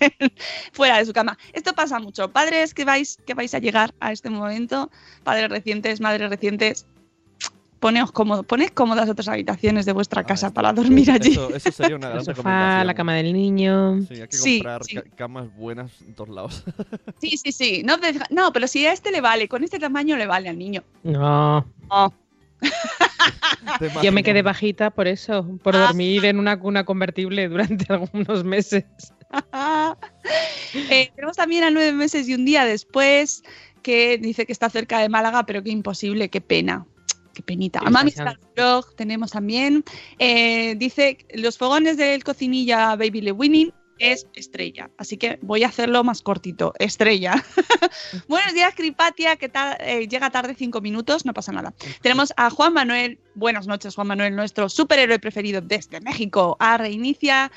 fuera 0.73 0.99
de 0.99 1.05
su 1.07 1.13
cama. 1.13 1.37
Esto 1.53 1.73
pasa 1.75 1.99
mucho. 1.99 2.31
Padres 2.31 2.75
que 2.75 2.85
vais, 2.85 3.19
que 3.27 3.35
vais 3.35 3.53
a 3.55 3.59
llegar 3.59 3.95
a 4.01 4.13
este 4.13 4.31
momento, 4.31 4.91
padres 5.25 5.49
recientes, 5.51 6.01
madres 6.01 6.31
recientes, 6.31 6.87
poneos 7.81 8.11
cómodos, 8.13 8.45
poned 8.47 8.71
cómodas 8.71 9.09
otras 9.09 9.29
habitaciones 9.29 9.87
de 9.87 9.93
vuestra 9.93 10.25
casa 10.25 10.53
para 10.53 10.73
dormir 10.73 11.11
allí. 11.11 11.31
Eso, 11.33 11.55
eso 11.55 11.71
sería 11.73 11.97
una 11.97 12.09
gran 12.09 12.25
sofá, 12.25 12.83
la 12.85 12.95
cama 12.95 13.15
del 13.15 13.33
niño. 13.33 14.01
Sí, 14.09 14.15
hay 14.21 14.29
que 14.29 14.37
Sí, 14.37 14.59
comprar 14.59 14.85
sí. 14.85 14.95
ca- 14.97 15.03
camas 15.17 15.55
buenas 15.57 15.91
en 16.03 16.15
todos 16.15 16.31
lados. 16.31 16.65
Sí, 17.21 17.37
sí, 17.37 17.53
sí. 17.53 17.83
No, 17.85 17.97
no, 18.31 18.53
pero 18.53 18.67
si 18.67 18.85
a 18.87 18.93
este 18.93 19.11
le 19.13 19.21
vale, 19.21 19.49
con 19.49 19.63
este 19.63 19.79
tamaño 19.79 20.17
le 20.17 20.27
vale 20.27 20.49
al 20.49 20.59
niño. 20.59 20.83
No, 21.05 21.65
Oh. 21.91 22.13
Yo 24.03 24.13
me 24.13 24.23
quedé 24.23 24.43
bajita 24.43 24.91
por 24.91 25.07
eso, 25.09 25.47
por 25.63 25.77
Ah. 25.77 25.87
dormir 25.89 26.25
en 26.25 26.39
una 26.39 26.59
cuna 26.59 26.85
convertible 26.85 27.49
durante 27.49 27.87
algunos 27.93 28.45
meses. 28.45 28.85
Eh, 30.75 31.11
tenemos 31.15 31.37
también 31.37 31.65
a 31.65 31.71
nueve 31.71 31.93
meses 31.93 32.29
y 32.29 32.35
un 32.35 32.45
día 32.45 32.65
después 32.65 33.43
que 33.83 34.19
dice 34.19 34.45
que 34.47 34.53
está 34.53 34.69
cerca 34.71 34.99
de 35.01 35.09
Málaga, 35.09 35.45
pero 35.47 35.63
que 35.63 35.71
imposible, 35.71 36.29
qué 36.29 36.41
pena. 36.41 36.87
Qué 37.33 37.43
penita. 37.43 37.79
A 37.81 37.89
Mami 37.91 38.13
Blog 38.57 38.95
tenemos 38.97 39.31
también. 39.31 39.85
Eh, 40.19 40.75
dice 40.77 41.19
los 41.35 41.57
fogones 41.57 41.97
del 41.97 42.25
cocinilla 42.25 42.97
Baby 42.97 43.21
Le 43.23 43.33
Winning 43.33 43.73
es 43.99 44.27
estrella. 44.35 44.91
Así 44.99 45.17
que 45.17 45.39
voy 45.43 45.65
a 45.65 45.69
hacerlo 45.69 46.05
más 46.05 46.23
cortito. 46.23 46.73
Estrella. 46.79 47.45
Buenos 48.29 48.55
días, 48.55 48.75
Cripatia, 48.75 49.37
que 49.37 49.49
tal, 49.49 49.77
eh, 49.81 50.07
llega 50.09 50.31
tarde 50.31 50.55
cinco 50.57 50.81
minutos, 50.81 51.25
no 51.25 51.35
pasa 51.35 51.53
nada. 51.53 51.75
Tenemos 52.03 52.33
a 52.37 52.51
Juan 52.51 52.73
Manuel. 52.73 53.19
Buenas 53.35 53.67
noches, 53.67 53.95
Juan 53.95 54.09
Manuel, 54.09 54.35
nuestro 54.35 54.69
superhéroe 54.69 55.19
preferido 55.19 55.61
desde 55.61 56.01
México. 56.01 56.57
A 56.61 56.77
Reinicia. 56.79 57.51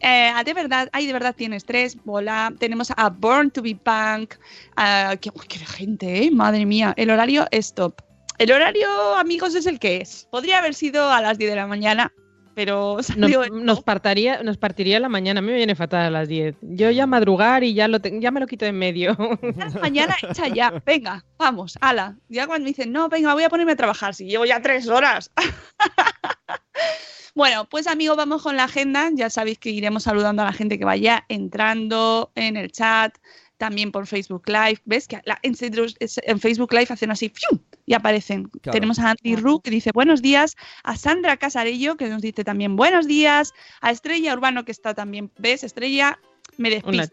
Eh, 0.00 0.30
a 0.34 0.44
de 0.44 0.54
verdad, 0.54 0.88
ay, 0.92 1.06
de 1.06 1.12
verdad 1.12 1.34
tienes 1.36 1.64
tres. 1.64 1.96
Bola. 2.04 2.52
Tenemos 2.58 2.92
a 2.96 3.10
Born 3.10 3.50
to 3.50 3.62
be 3.62 3.74
Punk. 3.74 4.34
ah, 4.76 5.14
qué, 5.20 5.30
uy, 5.34 5.46
qué 5.48 5.58
de 5.58 5.66
gente, 5.66 6.24
¿eh? 6.24 6.30
Madre 6.30 6.64
mía. 6.66 6.94
El 6.96 7.10
horario 7.10 7.46
es 7.50 7.74
top. 7.74 8.00
El 8.38 8.52
horario, 8.52 9.16
amigos, 9.16 9.56
es 9.56 9.66
el 9.66 9.80
que 9.80 9.96
es. 9.96 10.28
Podría 10.30 10.58
haber 10.58 10.74
sido 10.74 11.10
a 11.10 11.20
las 11.20 11.38
10 11.38 11.50
de 11.50 11.56
la 11.56 11.66
mañana, 11.66 12.12
pero 12.58 12.96
Nos, 12.96 13.06
salió 13.06 13.46
nos 13.50 13.84
partiría, 13.84 14.42
nos 14.42 14.56
partiría 14.58 14.98
la 14.98 15.08
mañana. 15.08 15.38
A 15.38 15.42
mí 15.42 15.46
me 15.52 15.58
viene 15.58 15.76
fatal 15.76 16.06
a 16.06 16.10
las 16.10 16.26
10. 16.26 16.56
Yo 16.62 16.90
ya 16.90 17.06
madrugar 17.06 17.62
y 17.62 17.72
ya, 17.72 17.86
lo 17.86 18.00
te- 18.00 18.18
ya 18.18 18.32
me 18.32 18.40
lo 18.40 18.48
quito 18.48 18.64
de 18.64 18.70
en 18.70 18.78
medio. 18.80 19.16
la 19.56 19.70
mañana 19.80 20.16
hecha 20.20 20.48
ya. 20.48 20.82
Venga, 20.84 21.24
vamos, 21.38 21.78
ala. 21.80 22.16
Ya 22.28 22.48
cuando 22.48 22.64
me 22.64 22.70
dicen, 22.70 22.90
no, 22.90 23.08
venga, 23.08 23.32
voy 23.32 23.44
a 23.44 23.48
ponerme 23.48 23.70
a 23.74 23.76
trabajar, 23.76 24.12
si 24.12 24.24
llevo 24.26 24.44
ya 24.44 24.60
tres 24.60 24.88
horas. 24.88 25.30
bueno, 27.36 27.68
pues 27.68 27.86
amigos, 27.86 28.16
vamos 28.16 28.42
con 28.42 28.56
la 28.56 28.64
agenda. 28.64 29.08
Ya 29.14 29.30
sabéis 29.30 29.60
que 29.60 29.70
iremos 29.70 30.02
saludando 30.02 30.42
a 30.42 30.46
la 30.46 30.52
gente 30.52 30.80
que 30.80 30.84
vaya 30.84 31.24
entrando 31.28 32.32
en 32.34 32.56
el 32.56 32.72
chat, 32.72 33.16
también 33.58 33.92
por 33.92 34.06
Facebook 34.06 34.44
Live. 34.48 34.78
¿Ves 34.86 35.06
que 35.06 35.20
la- 35.24 35.38
en, 35.42 35.54
en 35.60 36.40
Facebook 36.40 36.72
Live 36.72 36.86
hacen 36.90 37.10
así 37.10 37.28
¡fium! 37.28 37.60
y 37.84 37.94
aparecen? 37.94 38.44
Claro. 38.62 38.72
Tenemos 38.74 38.98
a 38.98 39.10
Andy 39.10 39.36
Ru 39.36 39.60
que 39.60 39.70
dice 39.70 39.90
buenos 39.92 40.22
días, 40.22 40.56
a 40.84 40.96
Sandra 40.96 41.36
Casarello 41.36 41.96
que 41.96 42.08
nos 42.08 42.22
dice 42.22 42.44
también 42.44 42.76
buenos 42.76 43.06
días, 43.06 43.52
a 43.80 43.90
Estrella 43.90 44.32
Urbano 44.32 44.64
que 44.64 44.72
está 44.72 44.94
también, 44.94 45.30
¿ves? 45.38 45.64
Estrella 45.64 46.18
me 46.56 46.70
despista. 46.70 47.04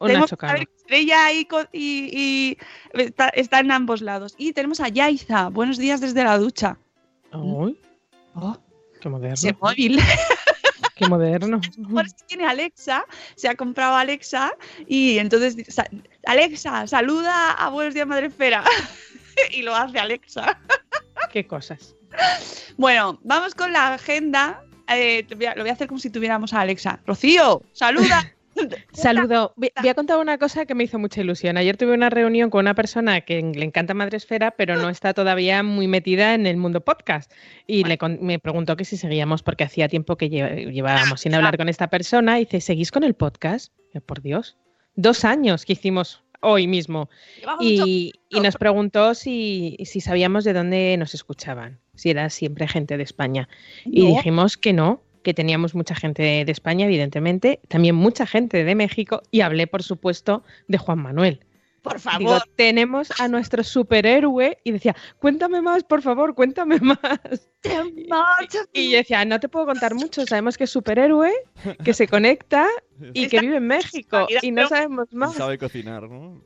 una 0.00 0.06
Tenemos 0.08 0.30
chocana. 0.30 0.52
a 0.52 0.56
ver, 0.58 0.68
Estrella 0.76 1.32
y, 1.32 1.44
co- 1.46 1.68
y- 1.72 2.10
y 2.12 2.58
está, 2.92 3.28
está 3.30 3.60
en 3.60 3.70
ambos 3.70 4.02
lados. 4.02 4.34
Y 4.36 4.52
tenemos 4.52 4.80
a 4.80 4.88
Yaiza. 4.88 5.48
Buenos 5.48 5.78
días 5.78 6.00
desde 6.02 6.22
la 6.24 6.36
ducha. 6.38 6.78
Oh, 7.32 7.72
qué 9.00 9.08
moderno. 9.08 9.34
ese 9.34 9.56
móvil. 9.60 9.98
Qué 10.96 11.06
moderno. 11.08 11.60
Por 11.94 12.08
si 12.08 12.16
tiene 12.26 12.46
Alexa, 12.46 13.04
se 13.36 13.48
ha 13.48 13.54
comprado 13.54 13.94
Alexa 13.94 14.52
y 14.88 15.18
entonces 15.18 15.54
Alexa, 16.24 16.86
saluda 16.88 17.52
a 17.52 17.68
Buenos 17.68 17.94
días 17.94 18.06
Madre 18.08 18.26
Esfera. 18.26 18.64
y 19.52 19.62
lo 19.62 19.74
hace 19.76 19.98
Alexa. 20.00 20.58
Qué 21.32 21.46
cosas. 21.46 21.94
Bueno, 22.78 23.20
vamos 23.22 23.54
con 23.54 23.72
la 23.72 23.94
agenda. 23.94 24.62
Eh, 24.88 25.26
voy 25.36 25.46
a- 25.46 25.54
lo 25.54 25.62
voy 25.62 25.70
a 25.70 25.74
hacer 25.74 25.86
como 25.86 26.00
si 26.00 26.08
tuviéramos 26.10 26.52
a 26.54 26.60
Alexa. 26.62 26.98
Rocío, 27.06 27.62
saluda. 27.72 28.32
Saludo. 28.92 29.52
Voy 29.56 29.70
a 29.88 29.94
contar 29.94 30.18
una 30.18 30.38
cosa 30.38 30.66
que 30.66 30.74
me 30.74 30.84
hizo 30.84 30.98
mucha 30.98 31.20
ilusión. 31.20 31.56
Ayer 31.56 31.76
tuve 31.76 31.92
una 31.92 32.10
reunión 32.10 32.50
con 32.50 32.60
una 32.60 32.74
persona 32.74 33.20
que 33.20 33.40
le 33.42 33.64
encanta 33.64 33.94
Madresfera, 33.94 34.52
pero 34.52 34.76
no 34.76 34.88
está 34.88 35.14
todavía 35.14 35.62
muy 35.62 35.88
metida 35.88 36.34
en 36.34 36.46
el 36.46 36.56
mundo 36.56 36.80
podcast. 36.82 37.32
Y 37.66 37.84
le 37.84 37.98
me 38.20 38.38
preguntó 38.38 38.76
que 38.76 38.84
si 38.84 38.96
seguíamos, 38.96 39.42
porque 39.42 39.64
hacía 39.64 39.88
tiempo 39.88 40.16
que 40.16 40.30
lle- 40.30 40.72
llevábamos 40.72 41.20
sin 41.20 41.34
hablar 41.34 41.56
con 41.56 41.68
esta 41.68 41.88
persona. 41.88 42.38
Y 42.40 42.44
dice, 42.44 42.60
¿seguís 42.60 42.90
con 42.90 43.04
el 43.04 43.14
podcast? 43.14 43.72
Por 44.06 44.22
Dios. 44.22 44.56
Dos 44.94 45.24
años 45.24 45.64
que 45.64 45.74
hicimos 45.74 46.22
hoy 46.40 46.66
mismo. 46.66 47.08
Y, 47.60 48.12
y 48.28 48.40
nos 48.40 48.56
preguntó 48.56 49.14
si, 49.14 49.76
si 49.84 50.00
sabíamos 50.00 50.44
de 50.44 50.52
dónde 50.52 50.96
nos 50.98 51.14
escuchaban, 51.14 51.80
si 51.94 52.10
era 52.10 52.28
siempre 52.30 52.68
gente 52.68 52.96
de 52.96 53.02
España. 53.02 53.48
Y 53.84 54.02
No. 54.04 54.16
dijimos 54.16 54.56
que 54.56 54.72
no, 54.72 55.02
que 55.26 55.34
teníamos 55.34 55.74
mucha 55.74 55.96
gente 55.96 56.22
de, 56.22 56.44
de 56.44 56.52
España, 56.52 56.86
evidentemente, 56.86 57.58
también 57.66 57.96
mucha 57.96 58.26
gente 58.26 58.62
de 58.62 58.74
México, 58.76 59.22
y 59.32 59.40
hablé, 59.40 59.66
por 59.66 59.82
supuesto, 59.82 60.44
de 60.68 60.78
Juan 60.78 61.00
Manuel. 61.00 61.40
Por 61.82 61.98
favor. 62.00 62.18
Digo, 62.20 62.38
tenemos 62.56 63.12
a 63.20 63.26
nuestro 63.28 63.64
superhéroe, 63.64 64.58
y 64.62 64.70
decía, 64.70 64.94
cuéntame 65.18 65.60
más, 65.62 65.82
por 65.82 66.00
favor, 66.02 66.34
cuéntame 66.36 66.78
más. 66.80 66.98
Y 68.72 68.90
yo 68.90 68.96
decía, 68.98 69.24
no 69.24 69.40
te 69.40 69.48
puedo 69.48 69.66
contar 69.66 69.94
mucho, 69.94 70.24
sabemos 70.26 70.56
que 70.56 70.64
es 70.64 70.70
superhéroe, 70.70 71.32
que 71.84 71.92
se 71.92 72.06
conecta 72.06 72.66
y 73.14 73.26
que 73.28 73.40
vive 73.40 73.56
en 73.56 73.66
México, 73.66 74.28
y 74.42 74.52
no 74.52 74.68
sabemos 74.68 75.08
Y 75.10 75.16
más. 75.16 75.34
sabe 75.34 75.58
cocinar, 75.58 76.08
¿no? 76.08 76.40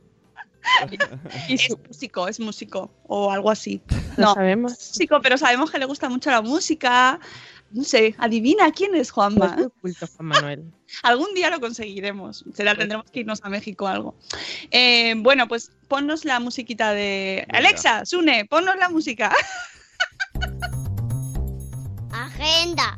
Y 1.49 1.55
es 1.55 1.75
músico, 1.87 2.27
es 2.27 2.39
músico. 2.39 2.91
O 3.07 3.31
algo 3.31 3.49
así. 3.51 3.81
no 4.17 4.27
No, 4.27 4.33
sabemos. 4.35 4.71
músico, 4.73 5.19
pero 5.21 5.37
sabemos 5.37 5.71
que 5.71 5.79
le 5.79 5.85
gusta 5.85 6.07
mucho 6.09 6.29
la 6.29 6.41
música. 6.41 7.19
No 7.73 7.83
sé, 7.83 8.15
adivina 8.17 8.71
quién 8.71 8.95
es 8.95 9.11
Juanma. 9.11 9.55
Es 9.57 9.67
culto, 9.81 10.07
Juan 10.07 10.27
Manuel. 10.27 10.73
Algún 11.03 11.33
día 11.33 11.49
lo 11.49 11.59
conseguiremos. 11.59 12.43
Será, 12.53 12.75
tendremos 12.75 13.09
que 13.09 13.21
irnos 13.21 13.39
a 13.43 13.49
México 13.49 13.85
o 13.85 13.87
algo. 13.87 14.15
Eh, 14.71 15.13
bueno, 15.17 15.47
pues 15.47 15.71
ponnos 15.87 16.25
la 16.25 16.39
musiquita 16.39 16.91
de. 16.91 17.45
Venga. 17.47 17.59
Alexa, 17.59 18.05
Sune, 18.05 18.45
ponnos 18.45 18.75
la 18.77 18.89
música. 18.89 19.31
Agenda. 22.11 22.97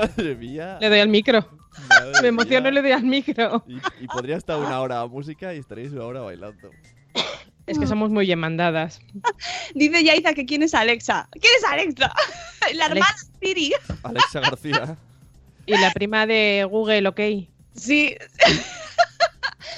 Madre 0.00 0.34
mía. 0.36 0.78
Le 0.80 0.88
doy 0.88 1.00
al 1.00 1.08
micro. 1.08 1.46
madre 1.88 2.12
Me 2.22 2.28
emociono 2.28 2.68
y 2.68 2.72
le 2.72 2.82
doy 2.82 2.92
al 2.92 3.04
micro. 3.04 3.64
Y, 3.66 3.76
y 4.04 4.06
podría 4.06 4.36
estar 4.36 4.58
una 4.58 4.80
hora 4.80 5.00
a 5.00 5.06
música 5.06 5.54
y 5.54 5.58
estaréis 5.58 5.92
una 5.92 6.04
hora 6.04 6.20
bailando. 6.20 6.70
Es 7.66 7.78
que 7.78 7.86
somos 7.86 8.10
muy 8.10 8.26
demandadas. 8.26 9.00
Dice 9.74 10.02
Yaiza 10.02 10.34
que 10.34 10.44
quién 10.44 10.62
es 10.62 10.74
Alexa. 10.74 11.28
¿Quién 11.32 11.52
es 11.56 11.64
Alexa? 11.64 12.12
La 12.74 12.86
hermana 12.86 13.06
Alex- 13.06 13.30
Siri. 13.40 13.72
Alexa 14.02 14.40
García. 14.40 14.96
Y 15.66 15.76
la 15.76 15.92
prima 15.92 16.26
de 16.26 16.66
Google, 16.68 17.06
ok. 17.06 17.20
Sí. 17.76 18.16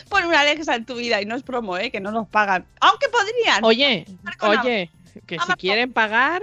Pon 0.09 0.25
una 0.25 0.41
Alexa 0.41 0.75
en 0.75 0.87
tu 0.87 0.95
vida 0.95 1.21
y 1.21 1.27
no 1.27 1.35
es 1.35 1.43
promo, 1.43 1.77
¿eh? 1.77 1.91
Que 1.91 2.01
no 2.01 2.11
nos 2.13 2.29
pagan. 2.29 2.65
Aunque 2.81 3.09
podrían. 3.09 3.63
Oye, 3.65 4.07
oye, 4.41 4.91
que 5.27 5.39
si 5.39 5.53
quieren 5.55 5.93
pagar, 5.93 6.41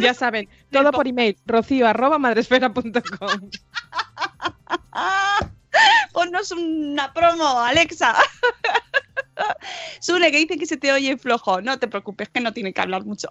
ya 0.00 0.14
saben, 0.14 0.48
todo 0.70 0.92
por 0.92 1.08
email, 1.08 1.36
rocío 1.46 1.88
arroba 1.88 2.18
madresfera.com. 2.18 2.92
Ponnos 6.12 6.50
una 6.52 7.12
promo, 7.12 7.60
Alexa. 7.60 8.14
Sune, 10.00 10.30
que 10.30 10.38
dice 10.38 10.58
que 10.58 10.66
se 10.66 10.76
te 10.76 10.92
oye 10.92 11.16
flojo. 11.16 11.60
No 11.62 11.78
te 11.78 11.88
preocupes, 11.88 12.28
que 12.28 12.40
no 12.40 12.52
tiene 12.52 12.72
que 12.72 12.80
hablar 12.80 13.04
mucho. 13.04 13.28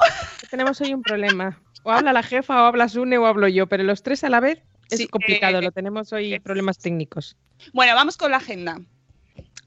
Tenemos 0.50 0.82
hoy 0.82 0.94
un 0.94 1.04
problema. 1.04 1.60
O 1.84 1.92
habla 1.92 2.14
la 2.14 2.24
jefa, 2.24 2.64
o 2.64 2.66
habla 2.66 2.90
Sune, 2.90 3.18
o 3.18 3.26
hablo 3.28 3.48
yo, 3.48 3.68
pero 3.68 3.84
los 3.84 4.04
tres 4.04 4.24
a 4.24 4.30
la 4.30 4.40
vez 4.40 4.62
es 4.90 5.00
Sí, 5.00 5.08
complicado. 5.08 5.60
eh, 5.60 5.62
Lo 5.62 5.72
tenemos 5.72 6.12
hoy 6.14 6.40
problemas 6.40 6.80
técnicos. 6.80 7.38
Bueno, 7.74 7.94
vamos 7.96 8.18
con 8.18 8.32
la 8.32 8.38
agenda. 8.38 8.80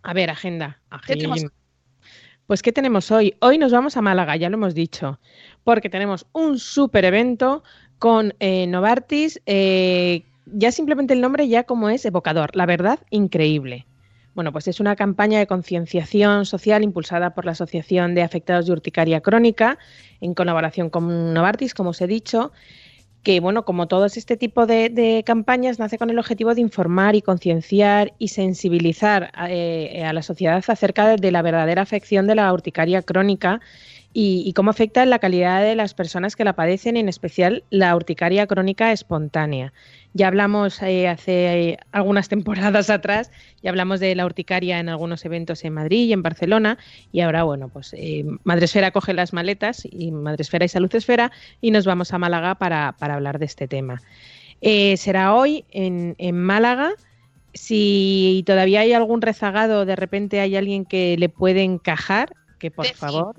A 0.03 0.13
ver, 0.13 0.31
agenda. 0.31 0.81
¿Qué 1.07 1.15
tenemos. 1.15 1.45
Pues, 2.47 2.61
¿qué 2.61 2.73
tenemos 2.73 3.11
hoy? 3.11 3.35
Hoy 3.41 3.57
nos 3.57 3.73
vamos 3.73 3.97
a 3.97 4.03
Málaga, 4.03 4.37
ya 4.37 4.51
lo 4.51 4.57
hemos 4.57 4.75
dicho, 4.75 5.19
porque 5.65 5.89
tenemos 5.89 6.27
un 6.33 6.59
súper 6.59 7.07
evento 7.07 7.63
con 7.99 8.35
eh, 8.39 8.67
Novartis. 8.67 9.41
eh, 9.47 10.25
ya 10.45 10.71
simplemente 10.71 11.15
el 11.15 11.23
nombre 11.23 11.49
ya 11.49 11.65
como 11.65 11.89
es 11.89 12.05
evocador, 12.05 12.55
la 12.55 12.67
verdad, 12.67 12.99
increíble. 13.09 13.87
Bueno, 14.35 14.53
pues 14.53 14.69
es 14.69 14.79
una 14.79 14.95
campaña 14.95 15.39
de 15.39 15.47
concienciación 15.47 16.45
social 16.45 16.83
impulsada 16.83 17.35
por 17.35 17.47
la 17.47 17.53
Asociación 17.53 18.15
de 18.15 18.23
Afectados 18.23 18.67
de 18.67 18.73
Urticaria 18.73 19.23
Crónica 19.23 19.79
en 20.21 20.35
colaboración 20.35 20.91
con 20.91 21.33
Novartis, 21.33 21.73
como 21.73 21.91
os 21.91 22.01
he 22.03 22.07
dicho, 22.07 22.53
que, 23.25 23.41
bueno, 23.41 23.65
como 23.65 23.89
todos 23.89 24.17
este 24.17 24.37
tipo 24.37 24.67
de, 24.67 24.91
de 24.91 25.25
campañas, 25.25 25.81
nace 25.81 25.99
con 25.99 26.11
el 26.11 26.19
objetivo 26.19 26.55
de 26.55 26.61
informar 26.61 27.17
y 27.17 27.23
concienciar 27.23 28.13
y 28.19 28.29
sensibilizar 28.29 29.33
eh, 29.49 30.05
a 30.05 30.13
la 30.13 30.23
sociedad 30.23 30.63
acerca 30.69 31.09
de, 31.09 31.17
de 31.17 31.33
la 31.33 31.43
verdadera 31.43 31.83
afección 31.83 32.29
de 32.29 32.37
la 32.37 32.53
urticaria 32.53 33.03
crónica 33.03 33.61
y, 34.15 34.45
y 34.47 34.53
cómo 34.55 34.71
afecta 34.71 35.05
la 35.05 35.19
calidad 35.19 35.63
de 35.63 35.75
las 35.75 35.93
personas 35.93 36.37
que 36.37 36.45
la 36.45 36.55
padecen, 36.55 36.97
en 36.97 37.09
especial 37.09 37.65
la 37.69 37.95
urticaria 37.95 38.47
crónica 38.47 38.93
espontánea. 38.93 39.75
Ya 40.15 40.29
hablamos 40.29 40.81
eh, 40.81 41.09
hace 41.09 41.79
algunas 41.91 42.29
temporadas 42.31 42.89
atrás, 42.89 43.33
ya 43.63 43.71
hablamos 43.71 43.99
de 43.99 44.15
la 44.15 44.25
urticaria 44.25 44.79
en 44.79 44.89
algunos 44.89 45.25
eventos 45.25 45.65
en 45.65 45.75
Madrid 45.75 46.07
y 46.07 46.13
en 46.13 46.23
Barcelona, 46.23 46.79
y 47.13 47.21
ahora, 47.21 47.43
bueno, 47.43 47.69
pues 47.69 47.93
eh, 47.99 48.25
Madresfera 48.45 48.93
coge 48.93 49.13
las 49.13 49.33
maletas, 49.33 49.87
y 49.91 50.13
Madresfera 50.13 50.65
y 50.65 50.69
Salud 50.69 50.95
Esfera, 50.95 51.33
y 51.61 51.73
nos 51.73 51.85
vamos 51.85 52.13
a 52.13 52.19
Málaga 52.19 52.55
para, 52.55 52.95
para 52.99 53.15
hablar 53.15 53.41
de 53.41 53.47
este 53.47 53.67
tema. 53.67 54.01
Eh, 54.61 54.97
será 54.97 55.35
hoy 55.35 55.65
en, 55.73 56.15
en 56.19 56.41
Málaga. 56.41 56.93
Si 57.53 58.43
todavía 58.47 58.81
hay 58.81 58.93
algún 58.93 59.21
rezagado, 59.21 59.85
de 59.85 59.95
repente 59.95 60.41
hay 60.41 60.57
alguien 60.57 60.85
que 60.85 61.17
le 61.19 61.29
puede 61.29 61.63
encajar, 61.63 62.35
que 62.59 62.71
por 62.71 62.87
favor, 62.87 63.37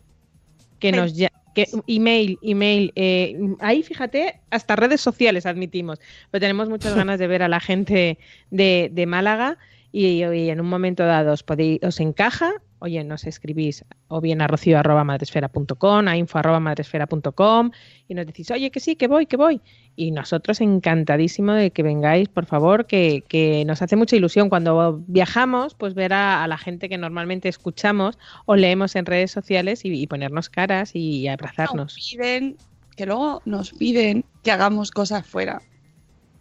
que 0.80 0.92
nos 0.92 1.16
ya- 1.16 1.32
que 1.54 1.68
email, 1.88 2.38
email, 2.42 2.92
eh, 2.98 3.38
ahí 3.60 3.82
fíjate, 3.82 4.42
hasta 4.50 4.76
redes 4.76 5.00
sociales 5.00 5.46
admitimos, 5.46 6.00
pero 6.30 6.42
tenemos 6.42 6.68
muchas 6.68 6.94
ganas 7.08 7.18
de 7.20 7.28
ver 7.28 7.44
a 7.44 7.48
la 7.48 7.60
gente 7.62 8.18
de, 8.52 8.90
de 8.92 9.06
Málaga 9.06 9.58
y, 9.92 10.24
y 10.26 10.50
en 10.50 10.60
un 10.60 10.68
momento 10.68 11.06
dado 11.06 11.32
os, 11.32 11.44
podéis, 11.44 11.82
os 11.82 12.00
encaja, 12.02 12.52
oye, 12.80 13.04
nos 13.04 13.26
escribís 13.26 13.86
o 14.08 14.22
bien 14.22 14.42
a 14.42 14.48
rocío 14.48 14.78
arroba 14.78 15.04
madresfera.com, 15.04 16.08
a 16.08 16.18
info 16.18 16.38
arroba 16.38 16.60
madresfera.com 16.60 17.72
y 18.08 18.14
nos 18.14 18.26
decís, 18.26 18.52
oye, 18.52 18.72
que 18.72 18.80
sí, 18.80 18.96
que 18.96 19.08
voy, 19.08 19.26
que 19.26 19.38
voy. 19.38 19.62
Y 19.96 20.12
nosotros 20.12 20.62
encantadísimo 20.62 21.54
de 21.54 21.72
que 21.72 21.84
vengáis, 21.84 22.28
por 22.30 22.46
favor, 22.46 22.86
que, 22.86 23.24
que 23.28 23.64
nos 23.66 23.82
hace 23.82 23.96
mucha 23.96 24.16
ilusión 24.16 24.50
cuando 24.50 25.04
viajamos, 25.08 25.74
pues 25.74 25.94
ver 25.94 26.14
a, 26.14 26.44
a 26.44 26.48
la 26.48 26.58
gente 26.58 26.90
que 26.90 26.98
normalmente 26.98 27.50
escuchamos 27.50 28.18
o 28.46 28.56
leemos 28.56 28.96
en 28.96 29.06
redes 29.06 29.32
sociales 29.32 29.86
y, 29.86 29.90
y 29.90 30.08
ponernos 30.08 30.50
caras 30.50 30.92
y 30.94 31.28
abrazarnos. 31.28 31.96
Nos 31.96 32.12
piden, 32.12 32.58
que 32.96 33.06
luego 33.06 33.42
nos 33.46 33.72
piden 33.72 34.26
que 34.44 34.52
hagamos 34.52 34.92
cosas 34.92 35.26
fuera. 35.26 35.62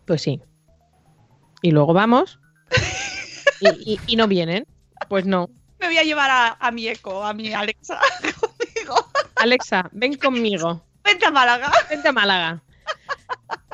Pues 0.04 0.22
sí. 0.22 0.40
Y 1.62 1.70
luego 1.70 1.94
vamos 1.94 2.40
y 4.06 4.16
no 4.16 4.28
vienen. 4.28 4.66
Pues 5.08 5.26
no. 5.26 5.48
Me 5.84 5.88
voy 5.90 5.98
a 5.98 6.02
llevar 6.02 6.30
a, 6.30 6.56
a 6.58 6.70
mi 6.70 6.88
eco, 6.88 7.22
a 7.22 7.34
mi 7.34 7.52
Alexa 7.52 8.00
conmigo. 8.40 9.06
Alexa, 9.36 9.90
ven 9.92 10.14
conmigo. 10.16 10.82
Vente 11.04 11.26
a 11.26 11.30
Málaga. 11.30 11.70
Vente 11.90 12.08
a 12.08 12.12
Málaga. 12.12 12.62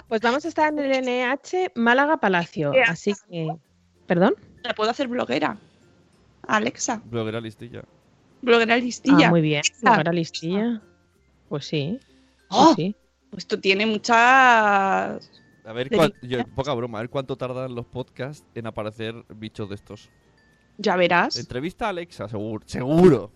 Pues 0.08 0.20
vamos 0.20 0.44
a 0.44 0.48
estar 0.48 0.72
en 0.72 0.80
el 0.80 1.04
NH 1.04 1.70
Málaga 1.76 2.16
Palacio. 2.16 2.72
¿Qué 2.72 2.82
Así 2.82 3.14
que. 3.30 3.48
¿Perdón? 4.08 4.34
La 4.64 4.74
puedo 4.74 4.90
hacer 4.90 5.06
bloguera. 5.06 5.56
Alexa, 6.48 7.00
Bloguera 7.04 7.40
listilla. 7.40 7.82
bloguera 8.42 8.76
listilla. 8.76 9.28
Ah, 9.28 9.30
muy 9.30 9.40
bien. 9.40 9.62
Ahora 9.84 10.12
listilla. 10.12 10.82
Pues 11.48 11.64
sí. 11.66 12.00
¡Oh! 12.48 12.64
Pues 12.74 12.76
sí. 12.76 12.96
Esto 13.36 13.60
tiene 13.60 13.86
muchas. 13.86 15.30
A 15.64 15.72
ver, 15.72 15.88
yo- 16.22 16.44
poca 16.56 16.74
broma, 16.74 16.98
a 16.98 17.02
ver 17.02 17.10
cuánto 17.10 17.36
tardan 17.36 17.72
los 17.76 17.86
podcasts 17.86 18.44
en 18.56 18.66
aparecer 18.66 19.14
bichos 19.28 19.68
de 19.68 19.76
estos. 19.76 20.10
Ya 20.80 20.96
verás. 20.96 21.36
Entrevista 21.36 21.86
a 21.86 21.88
Alexa, 21.90 22.28
seguro. 22.28 22.64
Seguro. 22.66 23.30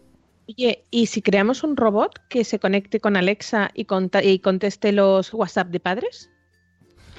Oye, 0.48 0.84
¿y 0.90 1.06
si 1.06 1.22
creamos 1.22 1.62
un 1.62 1.76
robot 1.76 2.18
que 2.28 2.44
se 2.44 2.58
conecte 2.58 3.00
con 3.00 3.16
Alexa 3.16 3.70
y, 3.74 3.84
conteste 3.84 4.92
los 4.92 5.32
WhatsApp 5.32 5.68
de 5.68 5.80
padres? 5.80 6.30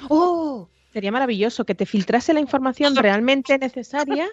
¡Oh! 0.08 0.68
Sería 0.92 1.12
maravilloso 1.12 1.64
que 1.64 1.74
te 1.74 1.86
filtrase 1.86 2.32
la 2.34 2.40
información 2.40 2.94
realmente 2.96 3.58
necesaria 3.58 4.28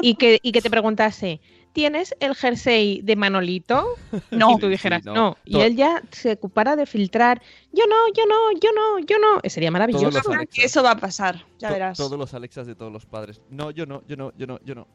y 0.00 0.14
que, 0.14 0.38
y 0.42 0.52
que 0.52 0.60
te 0.60 0.70
preguntase, 0.70 1.40
¿tienes 1.72 2.14
el 2.20 2.34
jersey 2.34 3.00
de 3.02 3.16
Manolito? 3.16 3.94
No. 4.30 4.52
Y 4.52 4.58
tú 4.58 4.68
dijeras, 4.68 5.02
Sí, 5.02 5.06
no. 5.08 5.14
no. 5.14 5.36
Y 5.44 5.60
él 5.60 5.76
ya 5.76 6.02
se 6.10 6.32
ocupara 6.32 6.76
de 6.76 6.86
filtrar, 6.86 7.40
yo 7.72 7.84
no, 7.86 7.96
yo 8.14 8.24
no, 8.26 8.52
yo 8.60 8.70
no, 8.74 8.98
yo 9.00 9.18
no. 9.18 9.40
Eh, 9.42 9.50
Sería 9.50 9.70
maravilloso. 9.70 10.20
Eso 10.56 10.82
va 10.82 10.92
a 10.92 10.96
pasar, 10.96 11.44
ya 11.58 11.68
To- 11.68 11.74
verás. 11.74 11.96
Todos 11.98 12.18
los 12.18 12.34
Alexas 12.34 12.66
de 12.66 12.74
todos 12.74 12.92
los 12.92 13.06
padres. 13.06 13.40
No, 13.50 13.70
yo 13.70 13.86
no, 13.86 14.02
yo 14.06 14.16
no, 14.16 14.32
yo 14.36 14.46
no, 14.46 14.58
yo 14.64 14.74
no. 14.74 14.86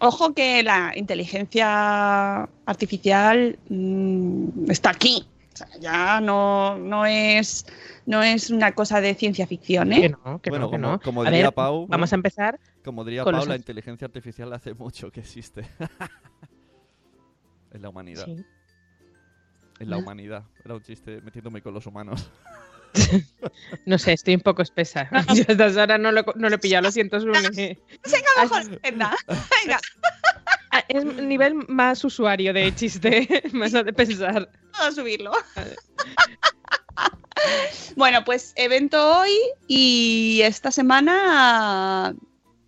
Ojo 0.00 0.32
que 0.34 0.62
la 0.62 0.92
inteligencia 0.96 2.42
artificial 2.64 3.58
mm, 3.68 4.70
está 4.70 4.90
aquí. 4.90 5.26
O 5.52 5.56
sea, 5.56 5.68
ya 5.78 6.20
no, 6.22 6.78
no, 6.78 7.04
es, 7.04 7.66
no 8.06 8.22
es 8.22 8.48
una 8.50 8.72
cosa 8.72 9.00
de 9.02 9.14
ciencia 9.14 9.46
ficción, 9.46 9.90
Que 9.90 10.06
¿eh? 10.06 10.14
no, 10.24 10.40
que 10.40 10.48
Bueno, 10.50 10.66
no, 10.66 10.70
que 10.70 10.76
como- 10.78 10.92
no. 10.92 11.00
como 11.00 11.22
a 11.22 11.24
diría 11.26 11.46
ver, 11.46 11.54
Pau, 11.54 11.86
vamos 11.86 12.12
a 12.12 12.14
empezar. 12.16 12.58
Como 12.82 13.04
diría 13.04 13.24
Pau, 13.24 13.32
los 13.34 13.46
la 13.46 13.56
inteligencia 13.56 14.06
artificial 14.06 14.50
hace 14.54 14.72
mucho 14.72 15.10
que 15.10 15.20
existe. 15.20 15.66
en 17.72 17.82
la 17.82 17.88
humanidad. 17.90 18.24
Sí. 18.24 18.44
En 19.80 19.90
la 19.90 19.98
humanidad. 19.98 20.44
Era 20.64 20.74
un 20.74 20.82
chiste 20.82 21.20
metiéndome 21.20 21.60
con 21.62 21.74
los 21.74 21.86
humanos. 21.86 22.30
No 23.86 23.98
sé, 23.98 24.12
estoy 24.12 24.34
un 24.34 24.40
poco 24.40 24.62
espesa. 24.62 25.08
Yo 25.34 25.44
a 25.48 25.52
estas 25.52 25.76
horas 25.76 26.00
no 26.00 26.12
lo, 26.12 26.24
no 26.36 26.48
lo 26.48 26.54
he 26.54 26.58
pillado, 26.58 26.84
lo 26.84 26.92
siento, 26.92 27.20
Sune. 27.20 27.40
Venga, 27.52 27.78
mejor. 28.42 28.80
Venga, 28.82 29.16
Ah, 30.72 30.84
Es 30.88 31.04
nivel 31.04 31.54
más 31.68 32.04
usuario 32.04 32.52
de 32.52 32.72
chiste, 32.74 33.42
más 33.52 33.72
de 33.72 33.92
pensar. 33.92 34.48
a 34.74 34.92
subirlo. 34.92 35.32
bueno, 37.96 38.24
pues 38.24 38.52
evento 38.56 39.18
hoy 39.20 39.32
y 39.66 40.40
esta 40.42 40.70
semana 40.70 42.14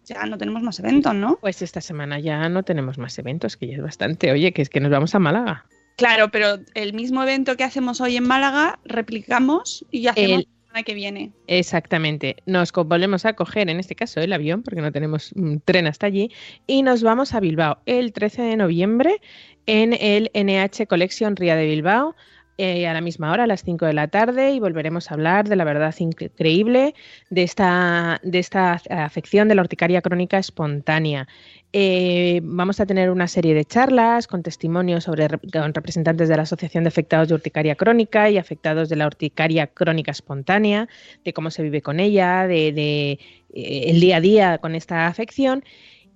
ya 0.05 0.27
no 0.27 0.37
tenemos 0.37 0.63
más 0.63 0.79
eventos, 0.81 1.15
¿no? 1.15 1.39
Pues 1.41 1.63
esta 1.63 1.81
semana 1.81 2.19
ya 2.19 2.49
no 2.49 2.65
tenemos 2.65 2.99
más 2.99 3.17
eventos, 3.19 3.57
que 3.57 3.69
ya 3.69 3.77
es 3.77 3.83
bastante. 3.83 4.33
Oye, 4.33 4.53
que 4.53 4.63
es 4.63 4.69
que 4.69 4.81
nos 4.81 4.91
vamos 4.91 5.15
a 5.15 5.19
Málaga. 5.21 5.67
Claro, 5.97 6.31
pero 6.31 6.59
el 6.75 6.95
mismo 6.95 7.23
evento 7.23 7.57
que 7.57 7.65
hacemos 7.65 8.01
hoy 8.01 8.17
en 8.17 8.25
Málaga, 8.25 8.79
replicamos 8.85 9.85
y 9.91 10.07
hacemos 10.07 10.31
El- 10.31 10.49
la 10.49 10.67
semana 10.67 10.83
que 10.85 10.95
viene. 10.95 11.33
Exactamente. 11.47 12.37
Nos 12.47 12.73
volvemos 12.73 13.25
a 13.27 13.35
coger, 13.35 13.69
en 13.69 13.79
este 13.79 13.95
caso, 13.95 14.21
el 14.21 14.33
avión, 14.33 14.63
porque 14.63 14.81
no 14.81 14.91
tenemos 14.91 15.33
mm, 15.35 15.57
tren 15.65 15.87
hasta 15.87 16.07
allí, 16.07 16.31
y 16.67 16.83
nos 16.83 17.03
vamos 17.03 17.35
a 17.35 17.41
Bilbao 17.41 17.79
el 17.87 18.13
13 18.13 18.43
de 18.43 18.57
noviembre 18.57 19.21
en 19.67 19.93
el 19.93 20.31
NH 20.35 20.87
Collection 20.87 21.37
Ría 21.37 21.57
de 21.57 21.67
Bilbao. 21.67 22.15
eh, 22.59 22.87
a 22.87 22.93
la 22.93 23.01
misma 23.01 23.33
hora, 23.33 23.45
a 23.45 23.47
las 23.47 23.65
5 23.65 23.87
de 23.87 23.95
la 23.95 24.09
tarde, 24.09 24.53
y 24.53 24.61
volveremos 24.61 25.11
a 25.11 25.15
hablar 25.15 25.49
de 25.49 25.57
la 25.57 25.65
verdad 25.65 25.93
increíble 25.99 26.95
de 27.31 27.43
esta, 27.43 28.21
de 28.23 28.39
esta 28.39 28.73
afección 28.91 29.49
de 29.49 29.55
la 29.55 29.63
urticaria 29.63 30.03
crónica 30.03 30.37
espontánea. 30.39 31.27
Eh, 31.75 32.41
vamos 32.45 32.81
a 32.81 32.87
tener 32.87 33.11
una 33.11 33.27
serie 33.29 33.55
de 33.55 33.65
charlas 33.65 34.27
con 34.27 34.43
testimonios 34.43 35.05
sobre 35.05 35.27
con 35.29 35.73
representantes 35.73 36.29
de 36.29 36.37
la 36.37 36.43
Asociación 36.43 36.85
de 36.85 36.89
Afectados 36.89 37.29
de 37.29 37.35
Urticaria 37.35 37.77
Crónica 37.77 38.29
y 38.29 38.37
afectados 38.37 38.91
de 38.91 38.97
la 38.97 39.07
urticaria 39.07 39.69
crónica 39.69 40.11
espontánea, 40.11 40.89
de 41.25 41.33
cómo 41.33 41.51
se 41.51 41.63
vive 41.63 41.81
con 41.81 41.99
ella, 41.99 42.47
de, 42.47 42.73
de, 42.73 43.13
eh, 43.55 43.85
el 43.87 44.01
día 44.01 44.19
a 44.19 44.21
día 44.21 44.59
con 44.59 44.75
esta 44.75 45.07
afección. 45.07 45.65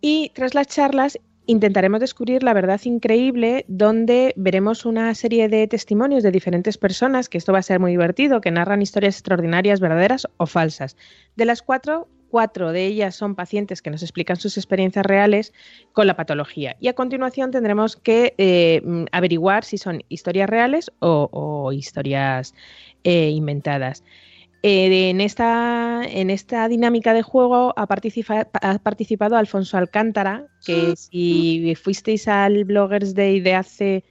Y 0.03 0.31
tras 0.35 0.55
las 0.55 0.67
charlas 0.67 1.19
intentaremos 1.47 2.01
descubrir 2.01 2.43
la 2.43 2.53
verdad 2.53 2.81
increíble 2.85 3.65
donde 3.67 4.35
veremos 4.37 4.85
una 4.85 5.15
serie 5.15 5.49
de 5.49 5.67
testimonios 5.69 6.23
de 6.23 6.33
diferentes 6.33 6.77
personas, 6.77 7.31
que 7.31 7.39
esto 7.39 7.53
va 7.53 7.61
a 7.61 7.63
ser 7.63 7.81
muy 7.81 7.93
divertido, 7.93 8.43
que 8.43 8.51
narran 8.51 8.83
historias 8.83 9.15
extraordinarias, 9.15 9.81
verdaderas 9.81 10.27
o 10.37 10.47
falsas. 10.47 10.97
De 11.37 11.47
las 11.47 11.63
cuatro, 11.63 12.09
cuatro 12.31 12.73
de 12.73 12.87
ellas 12.87 13.15
son 13.17 13.35
pacientes 13.35 13.83
que 13.83 13.91
nos 13.91 14.03
explican 14.03 14.37
sus 14.37 14.57
experiencias 14.57 15.05
reales 15.07 15.53
con 15.93 16.07
la 16.07 16.17
patología. 16.17 16.77
Y 16.81 16.89
a 16.89 16.93
continuación 16.95 17.51
tendremos 17.51 17.97
que 17.97 18.35
eh, 18.39 18.81
mm, 18.85 19.05
averiguar 19.13 19.65
si 19.65 19.79
son 19.79 20.03
historias 20.09 20.49
reales 20.51 20.91
o, 21.01 21.29
o 21.33 21.73
historias 21.73 22.55
eh, 23.05 23.31
inventadas. 23.31 24.03
Eh, 24.63 25.11
en, 25.11 25.21
esta, 25.21 26.03
en 26.05 26.31
esta 26.31 26.67
dinámica 26.67 27.15
de 27.15 27.23
juego 27.23 27.73
ha, 27.77 27.87
participa- 27.87 28.49
ha 28.63 28.79
participado 28.79 29.37
Alfonso 29.37 29.77
Alcántara, 29.79 30.47
que 30.65 30.95
si 30.97 31.75
fuisteis 31.81 32.27
al 32.27 32.65
Bloggers 32.65 33.15
Day 33.15 33.41
de 33.41 33.55
hace 33.55 34.05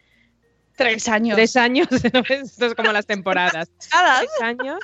Tres 0.77 1.07
años. 1.07 1.35
tres 1.35 1.55
años, 1.55 1.87
esto 2.29 2.65
es 2.65 2.75
como 2.75 2.91
las 2.91 3.05
temporadas, 3.05 3.69
tres 3.79 4.41
años 4.41 4.79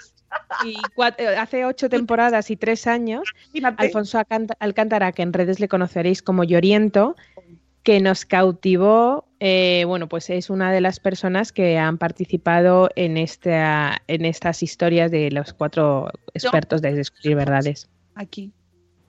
y 0.64 0.78
eh, 1.18 1.28
hace 1.38 1.66
ocho 1.66 1.90
temporadas 1.90 2.52
y 2.52 2.56
tres 2.56 2.88
años. 2.88 3.28
Alfonso 3.78 4.22
Alcántara, 4.60 5.12
que 5.12 5.22
en 5.22 5.34
redes 5.34 5.60
le 5.60 5.68
conoceréis 5.68 6.22
como 6.22 6.44
Lloriento, 6.44 7.16
que 7.84 8.00
nos 8.00 8.26
cautivó, 8.26 9.26
eh, 9.40 9.84
bueno, 9.88 10.08
pues 10.08 10.30
es 10.30 10.50
una 10.50 10.72
de 10.72 10.82
las 10.82 11.00
personas 11.00 11.52
que 11.52 11.78
han 11.78 11.98
participado 11.98 12.90
en, 12.96 13.18
esta, 13.18 14.02
en 14.08 14.26
estas 14.26 14.62
historias 14.62 15.10
de 15.10 15.32
los 15.32 15.54
cuatro 15.54 16.10
expertos 16.34 16.82
de 16.82 16.94
descubrir 16.94 17.38
verdades. 17.38 17.90
Aquí. 18.16 18.52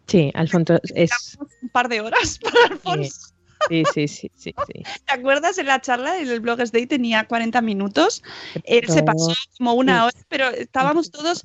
Sí, 0.06 0.30
Alfonso 0.34 0.80
es... 0.94 1.38
Un 1.62 1.68
par 1.68 1.88
de 1.88 2.00
horas 2.00 2.38
para 2.38 2.74
Alfonso. 2.74 3.31
Sí, 3.68 3.84
sí, 3.92 4.08
sí, 4.08 4.30
sí, 4.34 4.54
sí. 4.66 4.82
¿Te 5.06 5.14
acuerdas 5.14 5.58
en 5.58 5.66
la 5.66 5.80
charla? 5.80 6.18
En 6.18 6.28
el 6.28 6.40
Bloggers 6.40 6.72
Day 6.72 6.86
tenía 6.86 7.26
40 7.26 7.60
minutos. 7.62 8.22
Él 8.64 8.88
se 8.88 9.02
pasó 9.02 9.32
como 9.58 9.74
una 9.74 10.06
hora, 10.06 10.18
pero 10.28 10.48
estábamos 10.48 11.10
todos. 11.10 11.44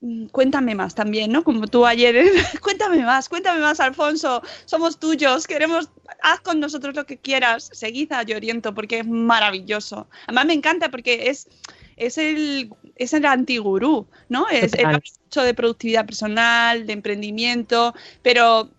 mm, 0.00 0.26
Cuéntame 0.26 0.74
más 0.74 0.94
también, 0.94 1.32
¿no? 1.32 1.44
Como 1.44 1.66
tú 1.66 1.86
ayer. 1.86 2.24
cuéntame 2.62 3.02
más, 3.04 3.28
cuéntame 3.28 3.60
más, 3.60 3.80
Alfonso. 3.80 4.42
Somos 4.64 4.98
tuyos, 4.98 5.46
queremos. 5.46 5.90
Haz 6.22 6.40
con 6.40 6.60
nosotros 6.60 6.94
lo 6.94 7.06
que 7.06 7.18
quieras. 7.18 7.70
Seguid 7.72 8.12
a 8.12 8.22
Lloriento 8.22 8.74
porque 8.74 9.00
es 9.00 9.06
maravilloso. 9.06 10.08
Además, 10.26 10.46
me 10.46 10.54
encanta 10.54 10.90
porque 10.90 11.30
es, 11.30 11.48
es 11.96 12.18
el. 12.18 12.70
Es 12.96 13.14
el 13.14 13.24
antigurú, 13.24 14.06
¿no? 14.28 14.48
Es, 14.48 14.72
Total. 14.72 14.86
habla 14.86 15.00
mucho 15.24 15.42
de 15.42 15.54
productividad 15.54 16.04
personal, 16.04 16.86
de 16.86 16.92
emprendimiento, 16.92 17.94
pero 18.22 18.70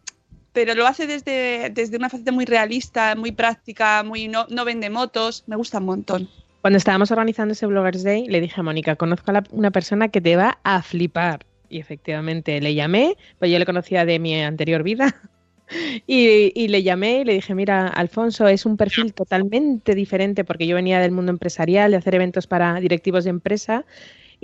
pero 0.54 0.76
lo 0.76 0.88
hace 0.88 1.08
desde, 1.08 1.70
desde 1.72 1.98
una 1.98 2.10
faceta 2.10 2.32
muy 2.32 2.46
realista, 2.46 3.16
muy 3.16 3.32
práctica, 3.32 4.04
muy 4.04 4.28
no, 4.28 4.46
no 4.50 4.64
vende 4.66 4.90
motos. 4.90 5.44
Me 5.48 5.56
gusta 5.56 5.80
un 5.80 5.86
montón. 5.86 6.30
Cuando 6.62 6.78
estábamos 6.78 7.12
organizando 7.12 7.52
ese 7.52 7.66
Bloggers 7.66 8.04
Day, 8.04 8.28
le 8.28 8.40
dije 8.40 8.62
a 8.62 8.64
Mónica, 8.64 8.96
conozco 8.96 9.32
a 9.32 9.34
la- 9.34 9.44
una 9.52 9.72
persona 9.72 10.08
que 10.08 10.22
te 10.22 10.36
va 10.38 10.60
a 10.64 10.82
flipar. 10.82 11.46
Y 11.70 11.80
efectivamente 11.80 12.62
le 12.62 12.76
llamé, 12.76 13.18
pues 13.40 13.52
yo 13.52 13.60
le 13.60 13.66
conocía 13.66 14.06
de 14.06 14.20
mi 14.20 14.40
anterior 14.42 14.84
vida. 14.84 15.14
Y, 16.06 16.52
y 16.56 16.68
le 16.68 16.84
llamé 16.84 17.22
y 17.22 17.24
le 17.26 17.34
dije, 17.34 17.56
mira, 17.56 17.88
Alfonso, 17.88 18.48
es 18.48 18.66
un 18.66 18.76
perfil 18.78 19.14
totalmente 19.14 19.96
diferente 19.96 20.44
porque 20.44 20.68
yo 20.68 20.76
venía 20.76 21.00
del 21.00 21.12
mundo 21.12 21.32
empresarial, 21.32 21.90
de 21.90 21.98
hacer 21.98 22.14
eventos 22.16 22.48
para 22.48 22.80
directivos 22.80 23.24
de 23.24 23.32
empresa. 23.32 23.86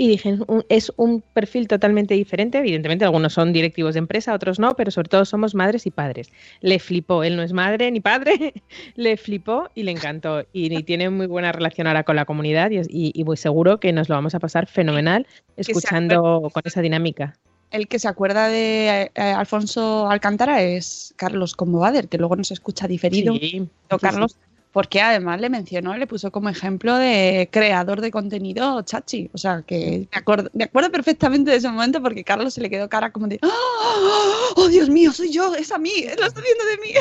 Y 0.01 0.07
dije, 0.07 0.38
"Un- 0.47 0.63
es 0.69 0.93
un 0.95 1.21
perfil 1.21 1.67
totalmente 1.67 2.13
diferente. 2.13 2.57
Evidentemente, 2.59 3.03
algunos 3.03 3.33
son 3.33 3.51
directivos 3.51 3.95
de 3.95 3.99
empresa, 3.99 4.33
otros 4.33 4.57
no, 4.57 4.73
pero 4.75 4.91
sobre 4.91 5.09
todo 5.09 5.25
somos 5.25 5.55
madres 5.55 5.85
y 5.85 5.91
padres. 5.91 6.31
Le 6.62 6.79
flipó, 6.79 7.23
él 7.25 7.35
no 7.35 7.43
es 7.43 7.51
madre 7.51 7.91
ni 7.91 7.99
padre, 7.99 8.53
le 8.95 9.17
flipó 9.17 9.69
y 9.75 9.83
le 9.83 9.91
encantó. 9.91 10.45
Y, 10.53 10.73
y 10.73 10.83
tiene 10.83 11.09
muy 11.09 11.27
buena 11.27 11.51
relación 11.51 11.85
ahora 11.85 12.03
con 12.03 12.15
la 12.15 12.23
comunidad 12.23 12.71
y, 12.71 12.77
y, 12.88 13.12
y 13.13 13.23
muy 13.25 13.35
seguro 13.35 13.79
que 13.81 13.91
nos 13.91 14.07
lo 14.07 14.15
vamos 14.15 14.33
a 14.35 14.39
pasar 14.39 14.67
fenomenal 14.67 15.27
escuchando 15.57 16.49
con 16.53 16.63
esa 16.65 16.81
dinámica. 16.81 17.35
El 17.71 17.88
que 17.88 17.99
se 17.99 18.07
acuerda 18.07 18.47
de 18.47 19.12
eh, 19.13 19.21
Alfonso 19.21 20.09
Alcántara 20.09 20.63
es 20.63 21.13
Carlos 21.17 21.55
Combovader, 21.55 22.07
que 22.07 22.17
luego 22.17 22.35
nos 22.35 22.51
escucha 22.51 22.88
diferido. 22.88 23.33
Sí, 23.35 23.67
Carlos, 24.01 24.38
porque 24.71 25.01
además 25.01 25.41
le 25.41 25.49
mencionó, 25.49 25.97
le 25.97 26.05
puso 26.05 26.32
como 26.32 26.49
ejemplo 26.49 26.95
de 26.95 27.49
creador 27.51 28.01
de 28.01 28.12
contenido 28.12 28.82
chachi. 28.84 29.29
O 29.34 29.38
sea, 29.38 29.63
que 29.63 30.08
me 30.12 30.17
acuerdo, 30.17 30.49
me 30.53 30.65
acuerdo 30.65 30.91
perfectamente 30.91 31.51
de 31.51 31.58
ese 31.58 31.69
momento 31.69 32.01
porque 32.01 32.23
Carlos 32.23 32.53
se 32.53 32.62
le 32.62 32.69
quedó 32.69 32.88
cara 32.88 33.12
como 33.12 33.27
de 33.27 33.39
¡Oh, 33.41 34.53
oh, 34.55 34.67
Dios 34.67 34.89
mío, 34.89 35.12
soy 35.12 35.32
yo! 35.32 35.55
¡Es 35.55 35.71
a 35.71 35.79
mí! 35.79 35.91
¡Lo 36.19 36.27
estoy 36.27 36.43
viendo 36.43 36.65
de 36.65 36.77
mí! 36.77 36.93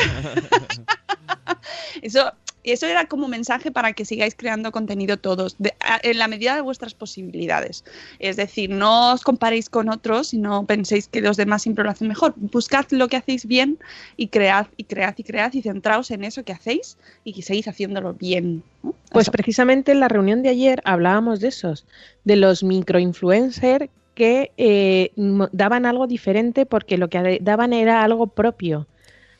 eso, 2.02 2.32
eso 2.64 2.86
era 2.86 3.06
como 3.06 3.28
mensaje 3.28 3.70
para 3.70 3.92
que 3.92 4.04
sigáis 4.04 4.34
creando 4.34 4.72
contenido 4.72 5.16
todos, 5.16 5.56
de- 5.58 5.74
a- 5.80 6.00
en 6.02 6.18
la 6.18 6.28
medida 6.28 6.54
de 6.54 6.60
vuestras 6.60 6.94
posibilidades. 6.94 7.84
Es 8.18 8.36
decir, 8.36 8.70
no 8.70 9.12
os 9.12 9.22
comparéis 9.22 9.68
con 9.70 9.88
otros 9.88 10.34
y 10.34 10.38
no 10.38 10.64
penséis 10.66 11.08
que 11.08 11.20
los 11.20 11.36
demás 11.36 11.62
siempre 11.62 11.84
lo 11.84 11.90
hacen 11.90 12.08
mejor. 12.08 12.34
Buscad 12.36 12.86
lo 12.90 13.08
que 13.08 13.16
hacéis 13.16 13.46
bien 13.46 13.78
y 14.16 14.28
cread 14.28 14.66
y 14.76 14.84
cread 14.84 15.14
y 15.16 15.22
cread 15.24 15.52
y 15.54 15.62
centraos 15.62 16.10
en 16.10 16.24
eso 16.24 16.44
que 16.44 16.52
hacéis 16.52 16.98
y 17.24 17.32
que 17.32 17.42
seguís 17.42 17.68
haciéndolo 17.68 18.14
bien. 18.14 18.62
¿no? 18.82 18.94
Pues 19.10 19.30
precisamente 19.30 19.92
en 19.92 20.00
la 20.00 20.08
reunión 20.08 20.42
de 20.42 20.50
ayer 20.50 20.80
hablábamos 20.84 21.40
de 21.40 21.48
esos, 21.48 21.86
de 22.24 22.36
los 22.36 22.62
microinfluencers 22.62 23.88
que 24.14 24.52
eh, 24.56 25.12
daban 25.52 25.86
algo 25.86 26.06
diferente 26.06 26.66
porque 26.66 26.98
lo 26.98 27.08
que 27.08 27.38
daban 27.40 27.72
era 27.72 28.02
algo 28.02 28.26
propio, 28.26 28.86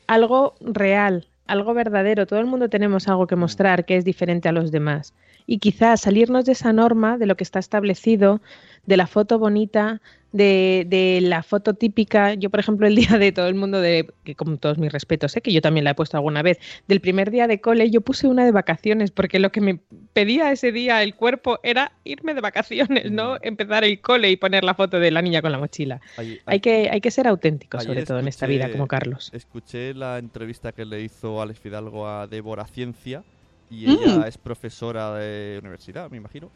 algo 0.07 0.55
real, 0.61 1.27
algo 1.49 1.73
verdadero. 1.73 2.25
Todo 2.27 2.39
el 2.39 2.45
mundo 2.45 2.69
tenemos 2.69 3.07
algo 3.07 3.27
que 3.27 3.35
mostrar 3.35 3.85
que 3.85 3.97
es 3.97 4.05
diferente 4.05 4.47
a 4.49 4.51
los 4.53 4.71
demás. 4.71 5.13
Y 5.51 5.57
quizás 5.57 6.01
salirnos 6.01 6.45
de 6.45 6.51
esa 6.51 6.71
norma, 6.73 7.17
de 7.17 7.25
lo 7.25 7.35
que 7.35 7.43
está 7.43 7.57
establecido, 7.57 8.39
de 8.85 8.97
la 8.97 9.07
foto 9.07 9.39
bonita, 9.39 9.99
de, 10.31 10.85
de 10.87 11.21
la 11.21 11.41
foto 11.41 11.73
típica. 11.73 12.35
Yo, 12.35 12.51
por 12.51 12.59
ejemplo, 12.59 12.85
el 12.85 12.95
día 12.95 13.17
de 13.17 13.31
todo 13.31 13.47
el 13.47 13.55
mundo, 13.55 13.81
de 13.81 14.13
que 14.23 14.35
con 14.35 14.59
todos 14.59 14.77
mis 14.77 14.91
respetos, 14.91 15.31
sé 15.31 15.41
que 15.41 15.51
yo 15.51 15.59
también 15.59 15.85
la 15.85 15.89
he 15.89 15.95
puesto 15.95 16.17
alguna 16.17 16.43
vez, 16.43 16.59
del 16.87 17.01
primer 17.01 17.31
día 17.31 17.47
de 17.47 17.59
cole, 17.61 17.89
yo 17.89 18.01
puse 18.01 18.27
una 18.27 18.45
de 18.45 18.51
vacaciones, 18.51 19.09
porque 19.09 19.39
lo 19.39 19.51
que 19.51 19.59
me 19.59 19.79
pedía 20.13 20.51
ese 20.51 20.71
día 20.71 21.01
el 21.01 21.15
cuerpo 21.15 21.59
era 21.63 21.93
irme 22.03 22.35
de 22.35 22.41
vacaciones, 22.41 23.11
no 23.11 23.39
empezar 23.41 23.83
el 23.83 23.99
cole 24.01 24.29
y 24.29 24.37
poner 24.37 24.63
la 24.63 24.75
foto 24.75 24.99
de 24.99 25.09
la 25.09 25.23
niña 25.23 25.41
con 25.41 25.51
la 25.51 25.57
mochila. 25.57 25.99
Hay 26.45 26.59
que, 26.59 26.91
hay 26.91 27.01
que 27.01 27.09
ser 27.09 27.27
auténtico, 27.27 27.77
Ayer 27.77 27.87
sobre 27.87 28.05
todo 28.05 28.19
en 28.19 28.27
esta 28.27 28.45
vida, 28.45 28.71
como 28.71 28.85
Carlos. 28.85 29.31
Escuché 29.33 29.95
la 29.95 30.19
entrevista 30.19 30.73
que 30.73 30.85
le 30.85 31.01
hizo 31.01 31.41
Alex 31.41 31.59
Fidalgo 31.59 32.07
a 32.07 32.27
Débora 32.27 32.67
Ciencia 32.67 33.23
y 33.69 33.87
Mm. 33.87 33.91
ella 33.91 34.27
es 34.27 34.37
profesora 34.37 35.13
de 35.15 35.57
universidad, 35.61 36.09
me 36.09 36.17
imagino. 36.17 36.49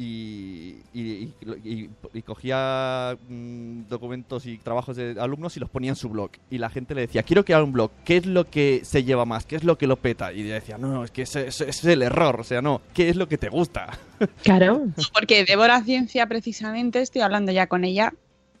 Y, 0.00 0.76
y, 0.94 1.00
y- 1.02 1.34
y- 1.64 1.90
y 2.14 2.22
cogía 2.22 3.18
mm, 3.28 3.88
documentos 3.88 4.46
y 4.46 4.56
trabajos 4.58 4.94
de 4.96 5.16
alumnos 5.18 5.56
y 5.56 5.60
los 5.60 5.68
ponía 5.70 5.90
en 5.90 5.96
su 5.96 6.08
blog. 6.08 6.30
Y 6.50 6.58
la 6.58 6.70
gente 6.70 6.94
le 6.94 7.00
decía, 7.00 7.24
quiero 7.24 7.44
crear 7.44 7.64
un 7.64 7.72
blog, 7.72 7.90
¿qué 8.04 8.18
es 8.18 8.26
lo 8.26 8.44
que 8.48 8.82
se 8.84 9.02
lleva 9.02 9.24
más? 9.24 9.44
¿Qué 9.44 9.56
es 9.56 9.64
lo 9.64 9.76
que 9.76 9.88
lo 9.88 9.96
peta? 9.96 10.32
Y 10.32 10.42
ella 10.42 10.54
decía, 10.54 10.78
no, 10.78 10.86
no, 10.92 11.02
es 11.04 11.10
que 11.10 11.22
ese, 11.22 11.48
ese- 11.48 11.68
ese 11.68 11.80
es 11.80 11.84
el 11.86 12.02
error, 12.02 12.38
o 12.38 12.44
sea, 12.44 12.62
no, 12.62 12.80
¿qué 12.94 13.08
es 13.08 13.16
lo 13.16 13.26
que 13.26 13.38
te 13.38 13.48
gusta? 13.48 13.98
Claro. 14.44 14.86
Porque 15.12 15.44
Débora 15.44 15.82
Ciencia, 15.82 16.26
precisamente, 16.28 17.00
estoy 17.00 17.22
hablando 17.22 17.50
ya 17.50 17.66
con 17.66 17.84
ella 17.84 18.12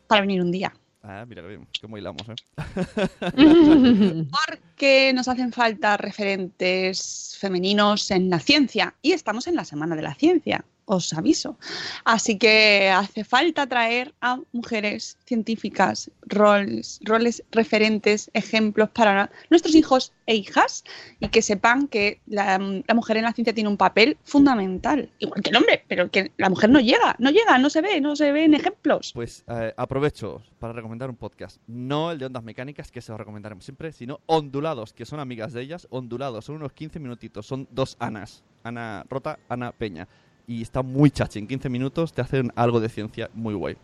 para 0.08 0.22
venir 0.22 0.42
un 0.42 0.50
día. 0.50 0.72
Ah, 1.02 1.24
mira 1.26 1.42
bien, 1.42 1.66
cómo 1.80 1.96
hilamos, 1.96 2.22
¿eh? 2.28 2.34
Porque 4.46 5.12
nos 5.14 5.28
hacen 5.28 5.52
falta 5.52 5.96
referentes 5.96 7.36
femeninos 7.38 8.10
en 8.10 8.28
la 8.28 8.40
ciencia 8.40 8.94
y 9.00 9.12
estamos 9.12 9.46
en 9.46 9.54
la 9.54 9.64
Semana 9.64 9.94
de 9.94 10.02
la 10.02 10.14
Ciencia, 10.14 10.64
os 10.88 11.12
aviso. 11.12 11.56
Así 12.04 12.38
que 12.38 12.88
hace 12.88 13.22
falta 13.22 13.66
traer 13.66 14.14
a 14.20 14.40
mujeres 14.52 15.18
científicas, 15.26 16.10
roles, 16.26 16.98
roles 17.04 17.44
referentes, 17.52 18.30
ejemplos 18.32 18.88
para 18.90 19.30
nuestros 19.50 19.74
hijos 19.74 20.12
e 20.26 20.34
hijas 20.34 20.84
y 21.20 21.28
que 21.28 21.42
sepan 21.42 21.88
que 21.88 22.20
la, 22.26 22.58
mujer 22.94 23.18
en 23.18 23.24
la 23.24 23.32
ciencia 23.32 23.54
tiene 23.54 23.68
un 23.68 23.76
papel 23.76 24.16
fundamental, 24.24 25.10
igual 25.18 25.42
que 25.42 25.50
el 25.50 25.56
hombre, 25.56 25.84
pero 25.88 26.10
que 26.10 26.32
la 26.38 26.48
mujer 26.48 26.70
no 26.70 26.80
llega, 26.80 27.14
no 27.18 27.30
llega, 27.30 27.58
no 27.58 27.70
se 27.70 27.80
ve, 27.82 28.00
no 28.00 28.16
se 28.16 28.32
ven 28.32 28.54
ejemplos. 28.54 29.12
Pues 29.14 29.44
eh, 29.48 29.72
aprovecho 29.76 30.42
para 30.58 30.72
recomendar 30.72 31.10
un 31.10 31.16
podcast. 31.16 31.60
No 31.66 32.10
el 32.10 32.18
de 32.18 32.26
ondas 32.26 32.42
mecánicas, 32.42 32.90
que 32.90 33.00
se 33.00 33.12
lo 33.12 33.18
recomendaremos 33.18 33.64
siempre, 33.64 33.92
sino 33.92 34.20
Ondulados, 34.26 34.92
que 34.92 35.04
son 35.04 35.20
amigas 35.20 35.52
de 35.52 35.62
ellas. 35.62 35.86
Ondulados, 35.90 36.46
son 36.46 36.56
unos 36.56 36.72
15 36.72 36.98
minutitos, 36.98 37.46
son 37.46 37.68
dos 37.70 37.96
Anas. 38.00 38.42
Ana 38.64 39.04
Rota, 39.08 39.38
Ana 39.48 39.72
Peña. 39.72 40.08
Y 40.48 40.62
está 40.62 40.82
muy 40.82 41.10
chachi, 41.10 41.38
en 41.38 41.46
15 41.46 41.68
minutos 41.68 42.14
te 42.14 42.22
hacen 42.22 42.50
algo 42.56 42.80
de 42.80 42.88
ciencia 42.88 43.28
muy 43.34 43.52
guay. 43.52 43.76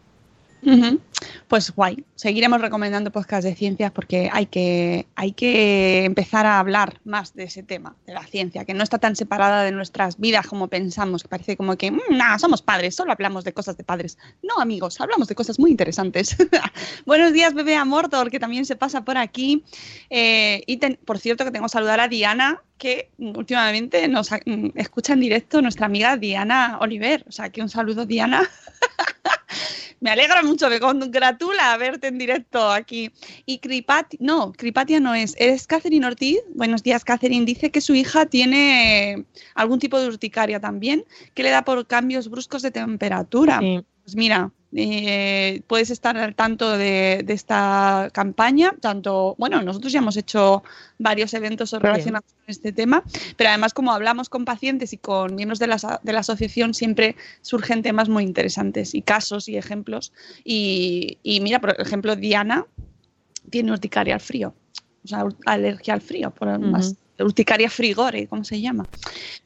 Pues 1.49 1.71
guay. 1.75 2.05
Seguiremos 2.15 2.61
recomendando 2.61 3.11
podcasts 3.13 3.45
de 3.45 3.55
ciencias 3.55 3.93
porque 3.93 4.31
hay 4.33 4.47
que, 4.47 5.07
hay 5.15 5.33
que 5.33 6.05
empezar 6.05 6.47
a 6.47 6.59
hablar 6.59 7.01
más 7.05 7.35
de 7.35 7.45
ese 7.45 7.63
tema, 7.63 7.97
de 8.07 8.15
la 8.15 8.27
ciencia, 8.27 8.65
que 8.65 8.75
no 8.75 8.83
está 8.83 8.99
tan 8.99 9.17
separada 9.17 9.63
de 9.63 9.73
nuestras 9.73 10.19
vidas 10.19 10.47
como 10.47 10.69
pensamos, 10.69 11.23
que 11.23 11.29
parece 11.29 11.57
como 11.57 11.77
que, 11.77 11.91
"Mm, 11.91 12.01
nada, 12.11 12.39
somos 12.39 12.63
padres, 12.63 12.95
solo 12.95 13.13
hablamos 13.13 13.45
de 13.45 13.53
cosas 13.53 13.77
de 13.77 13.85
padres. 13.85 14.19
No, 14.43 14.61
amigos, 14.61 15.01
hablamos 15.01 15.29
de 15.29 15.35
cosas 15.35 15.59
muy 15.59 15.71
interesantes. 15.71 16.37
Buenos 17.07 17.33
días, 17.33 17.55
bebé 17.55 17.77
Amortor, 17.77 18.31
que 18.31 18.41
también 18.41 18.67
se 18.67 18.77
pasa 18.77 19.05
por 19.05 19.17
aquí. 19.17 19.65
Eh, 20.11 20.63
y 20.67 20.77
por 20.77 21.19
cierto, 21.19 21.45
que 21.45 21.51
tengo 21.51 21.67
que 21.67 21.71
saludar 21.71 22.01
a 22.01 22.09
Diana, 22.09 22.63
que 22.79 23.11
últimamente 23.19 24.09
nos 24.09 24.31
mm, 24.31 24.71
escucha 24.75 25.13
en 25.13 25.21
directo 25.21 25.63
nuestra 25.63 25.87
amiga 25.87 26.17
Diana 26.17 26.79
Oliver. 26.81 27.25
O 27.29 27.33
sea, 27.33 27.51
que 27.51 27.63
un 27.63 27.69
saludo, 27.69 28.07
Diana. 28.07 28.49
Me 30.05 30.11
alegra 30.11 30.43
mucho, 30.43 30.69
me 30.69 30.81
congratula 30.81 31.75
verte 31.79 32.09
en 32.09 32.19
directo 32.19 32.71
aquí. 32.71 33.11
Y 33.47 33.57
Cripatia, 33.57 34.19
no, 34.21 34.53
Cripatia 34.53 35.01
no 35.01 35.15
es, 35.15 35.35
es 35.39 35.67
Catherine 35.67 36.07
Ortiz. 36.07 36.41
Buenos 36.55 36.83
días, 36.83 37.05
Catherine. 37.05 37.47
Dice 37.47 37.71
que 37.71 37.81
su 37.81 37.95
hija 37.95 38.27
tiene 38.27 39.25
algún 39.55 39.79
tipo 39.79 39.99
de 39.99 40.09
urticaria 40.09 40.61
también, 40.61 41.07
que 41.33 41.43
le 41.43 41.49
da 41.49 41.65
por 41.65 41.87
cambios 41.87 42.29
bruscos 42.29 42.61
de 42.61 42.71
temperatura. 42.71 43.61
Sí. 43.61 43.83
Pues 44.03 44.15
mira, 44.15 44.53
eh, 44.77 45.63
puedes 45.69 45.91
estar 45.91 46.17
al 46.17 46.35
tanto 46.35 46.77
de, 46.77 47.23
de 47.25 47.33
esta 47.33 48.11
campaña, 48.13 48.75
tanto, 48.81 49.37
bueno, 49.39 49.63
nosotros 49.63 49.93
ya 49.93 50.01
hemos 50.01 50.17
hecho 50.17 50.65
varios 50.99 51.33
eventos 51.35 51.71
relacionados 51.73 52.33
con 52.33 52.45
este 52.49 52.73
tema, 52.73 53.05
pero 53.37 53.51
además 53.51 53.73
como 53.73 53.93
hablamos 53.93 54.29
con 54.29 54.45
pacientes 54.45 54.93
y 54.93 54.99
con 54.99 55.37
miembros 55.37 55.59
de 55.61 55.69
la, 55.69 56.01
de 56.03 56.13
la 56.13 56.21
asociación, 56.21 56.75
siempre 56.75 57.15
surgen 57.41 57.83
temas 57.83 58.09
muy 58.09 58.25
interesantes 58.25 58.95
y 58.95 59.03
casos 59.03 59.49
y 59.49 59.57
ejemplos. 59.57 60.13
Y, 60.43 61.19
y 61.23 61.41
mira, 61.41 61.61
por 61.61 61.81
ejemplo, 61.81 62.17
Diana 62.17 62.67
tiene 63.51 63.71
urticaria 63.71 64.15
al 64.15 64.21
frío, 64.21 64.55
o 65.05 65.09
sea, 65.09 65.25
alergia 65.47 65.95
al 65.95 66.01
frío, 66.01 66.31
por 66.33 66.59
más, 66.59 66.97
urticaria 67.19 67.71
frigore, 67.71 68.27
¿cómo 68.27 68.43
se 68.43 68.61
llama? 68.61 68.89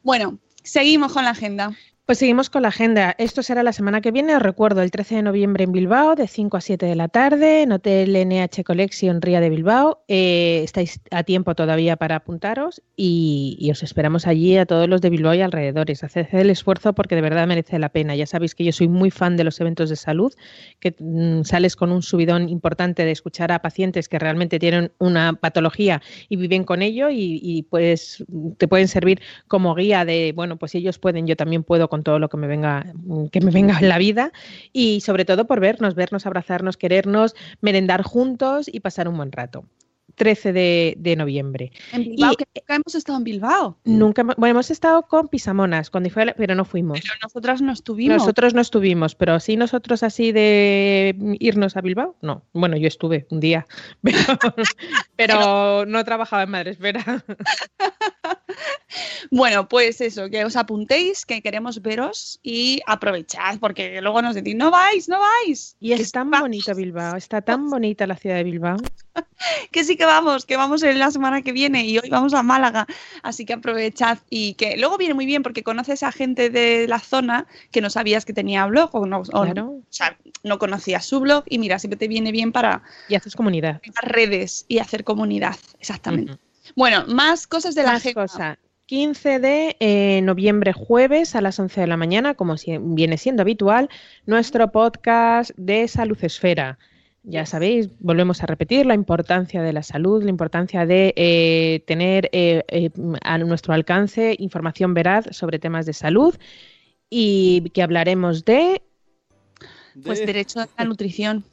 Bueno, 0.02 0.38
seguimos 0.62 1.12
con 1.12 1.24
la 1.24 1.30
agenda. 1.30 1.76
Pues 2.08 2.20
seguimos 2.20 2.48
con 2.48 2.62
la 2.62 2.68
agenda. 2.68 3.14
Esto 3.18 3.42
será 3.42 3.62
la 3.62 3.74
semana 3.74 4.00
que 4.00 4.12
viene, 4.12 4.34
os 4.34 4.40
recuerdo, 4.40 4.80
el 4.80 4.90
13 4.90 5.16
de 5.16 5.22
noviembre 5.22 5.64
en 5.64 5.72
Bilbao, 5.72 6.14
de 6.14 6.26
5 6.26 6.56
a 6.56 6.62
7 6.62 6.86
de 6.86 6.94
la 6.96 7.08
tarde, 7.08 7.60
en 7.60 7.72
Hotel 7.72 8.16
NH 8.26 8.64
Collection 8.64 9.20
Ría 9.20 9.42
de 9.42 9.50
Bilbao. 9.50 10.04
Eh, 10.08 10.62
estáis 10.64 11.02
a 11.10 11.22
tiempo 11.22 11.54
todavía 11.54 11.96
para 11.96 12.16
apuntaros 12.16 12.80
y, 12.96 13.68
os 13.70 13.82
esperamos 13.82 14.26
allí 14.26 14.56
a 14.56 14.64
todos 14.64 14.88
los 14.88 15.02
de 15.02 15.10
Bilbao 15.10 15.34
y 15.34 15.42
alrededores. 15.42 16.02
Haced 16.02 16.28
el 16.32 16.48
esfuerzo 16.48 16.94
porque 16.94 17.14
de 17.14 17.20
verdad 17.20 17.46
merece 17.46 17.78
la 17.78 17.90
pena. 17.90 18.16
Ya 18.16 18.24
sabéis 18.24 18.54
que 18.54 18.64
yo 18.64 18.72
soy 18.72 18.88
muy 18.88 19.10
fan 19.10 19.36
de 19.36 19.44
los 19.44 19.60
eventos 19.60 19.90
de 19.90 19.96
salud, 19.96 20.32
que 20.80 20.96
mm, 20.98 21.42
sales 21.42 21.76
con 21.76 21.92
un 21.92 22.00
subidón 22.00 22.48
importante 22.48 23.04
de 23.04 23.10
escuchar 23.10 23.52
a 23.52 23.60
pacientes 23.60 24.08
que 24.08 24.18
realmente 24.18 24.58
tienen 24.58 24.92
una 24.96 25.34
patología 25.34 26.00
y 26.30 26.36
viven 26.36 26.64
con 26.64 26.80
ello 26.80 27.10
y, 27.10 27.38
y, 27.42 27.64
pues 27.64 28.24
te 28.56 28.66
pueden 28.66 28.88
servir 28.88 29.20
como 29.46 29.74
guía 29.74 30.06
de, 30.06 30.32
bueno, 30.34 30.56
pues 30.56 30.74
ellos 30.74 30.98
pueden, 30.98 31.26
yo 31.26 31.36
también 31.36 31.64
puedo 31.64 31.90
con 31.98 32.04
todo 32.04 32.18
lo 32.20 32.28
que 32.28 32.36
me 32.36 32.46
venga, 32.46 32.86
que 33.32 33.40
me 33.40 33.50
venga 33.50 33.76
en 33.80 33.88
la 33.88 33.98
vida 33.98 34.30
y 34.72 35.00
sobre 35.00 35.24
todo 35.24 35.46
por 35.48 35.58
vernos, 35.58 35.96
vernos, 35.96 36.26
abrazarnos, 36.26 36.76
querernos, 36.76 37.34
merendar 37.60 38.02
juntos 38.02 38.68
y 38.72 38.78
pasar 38.80 39.08
un 39.08 39.16
buen 39.16 39.32
rato. 39.32 39.64
13 40.14 40.52
de, 40.52 40.94
de 40.98 41.14
noviembre. 41.16 41.70
En 41.92 42.02
Bilbao, 42.02 42.32
Y- 42.32 42.36
que 42.36 42.44
nunca 42.56 42.74
hemos 42.74 42.94
estado 42.96 43.18
en 43.18 43.24
Bilbao, 43.24 43.78
Nunca, 43.84 44.22
bueno, 44.24 44.46
hemos 44.48 44.70
estado 44.70 45.02
con 45.02 45.28
Pisamonas 45.28 45.90
cuando 45.90 46.10
fue, 46.10 46.34
pero 46.36 46.54
no 46.56 46.64
fuimos. 46.64 47.00
pero 47.02 47.14
nosotras 47.22 47.62
no 47.62 47.72
estuvimos. 47.72 48.16
Nosotros 48.18 48.52
no 48.54 48.60
estuvimos, 48.60 49.14
pero 49.14 49.38
sí 49.38 49.56
nosotros 49.56 50.02
así 50.02 50.32
de 50.32 51.14
irnos 51.38 51.76
a 51.76 51.82
Bilbao, 51.82 52.16
no. 52.20 52.42
Bueno, 52.52 52.76
yo 52.76 52.88
estuve 52.88 53.26
un 53.30 53.38
día, 53.40 53.66
pero, 54.02 54.18
pero 55.16 55.84
no 55.86 56.04
trabajaba 56.04 56.42
en 56.44 56.50
Madresfera. 56.50 57.24
Bueno, 59.30 59.68
pues 59.68 60.00
eso, 60.00 60.28
que 60.30 60.44
os 60.44 60.56
apuntéis, 60.56 61.26
que 61.26 61.42
queremos 61.42 61.82
veros 61.82 62.40
y 62.42 62.80
aprovechad, 62.86 63.58
porque 63.58 64.00
luego 64.00 64.22
nos 64.22 64.34
decís, 64.34 64.54
no 64.56 64.70
vais, 64.70 65.08
no 65.08 65.18
vais. 65.18 65.76
Y 65.80 65.92
es 65.92 66.12
tan 66.12 66.30
bonito 66.30 66.74
Bilbao, 66.74 67.16
está 67.16 67.40
tan 67.42 67.68
bonita 67.70 68.06
la 68.06 68.16
ciudad 68.16 68.36
de 68.36 68.44
Bilbao. 68.44 68.76
que 69.72 69.84
sí 69.84 69.96
que 69.96 70.04
vamos, 70.04 70.46
que 70.46 70.56
vamos 70.56 70.82
en 70.82 70.98
la 70.98 71.10
semana 71.10 71.42
que 71.42 71.52
viene 71.52 71.84
y 71.84 71.98
hoy 71.98 72.08
vamos 72.08 72.34
a 72.34 72.42
Málaga, 72.42 72.86
así 73.22 73.44
que 73.44 73.54
aprovechad 73.54 74.18
y 74.30 74.54
que 74.54 74.76
luego 74.76 74.96
viene 74.98 75.14
muy 75.14 75.26
bien 75.26 75.42
porque 75.42 75.62
conoces 75.62 76.02
a 76.02 76.12
gente 76.12 76.50
de 76.50 76.86
la 76.88 76.98
zona 76.98 77.46
que 77.70 77.80
no 77.80 77.90
sabías 77.90 78.24
que 78.24 78.32
tenía 78.32 78.66
blog 78.66 78.90
o 78.94 79.06
no, 79.06 79.18
o, 79.18 79.42
o 79.42 79.82
sea, 79.90 80.16
no 80.42 80.58
conocías 80.58 81.04
su 81.04 81.20
blog 81.20 81.44
y 81.48 81.58
mira, 81.58 81.78
siempre 81.78 81.98
te 81.98 82.08
viene 82.08 82.32
bien 82.32 82.52
para... 82.52 82.82
Y 83.08 83.14
haces 83.14 83.34
comunidad. 83.34 83.80
Redes 84.02 84.64
y 84.68 84.78
hacer 84.78 85.04
comunidad, 85.04 85.56
exactamente. 85.80 86.38
Bueno, 86.76 87.04
más 87.06 87.46
cosas 87.46 87.74
de 87.74 87.82
la 87.82 87.94
más 87.94 88.04
Cosa. 88.14 88.58
15 88.88 89.38
de 89.38 89.76
eh, 89.80 90.22
noviembre, 90.22 90.72
jueves 90.72 91.34
a 91.34 91.42
las 91.42 91.58
11 91.58 91.82
de 91.82 91.86
la 91.86 91.98
mañana, 91.98 92.32
como 92.32 92.56
si, 92.56 92.78
viene 92.80 93.18
siendo 93.18 93.42
habitual, 93.42 93.90
nuestro 94.24 94.72
podcast 94.72 95.50
de 95.58 95.86
Salud 95.88 96.16
Esfera. 96.22 96.78
Ya 97.22 97.44
sabéis, 97.44 97.90
volvemos 98.00 98.42
a 98.42 98.46
repetir 98.46 98.86
la 98.86 98.94
importancia 98.94 99.62
de 99.62 99.74
la 99.74 99.82
salud, 99.82 100.22
la 100.22 100.30
importancia 100.30 100.86
de 100.86 101.12
eh, 101.16 101.84
tener 101.86 102.30
eh, 102.32 102.64
eh, 102.68 102.88
a 103.20 103.36
nuestro 103.36 103.74
alcance 103.74 104.34
información 104.38 104.94
veraz 104.94 105.26
sobre 105.32 105.58
temas 105.58 105.84
de 105.84 105.92
salud 105.92 106.34
y 107.10 107.68
que 107.74 107.82
hablaremos 107.82 108.46
de... 108.46 108.80
Pues 110.02 110.24
derecho 110.24 110.60
a 110.60 110.68
la 110.78 110.84
nutrición. 110.86 111.44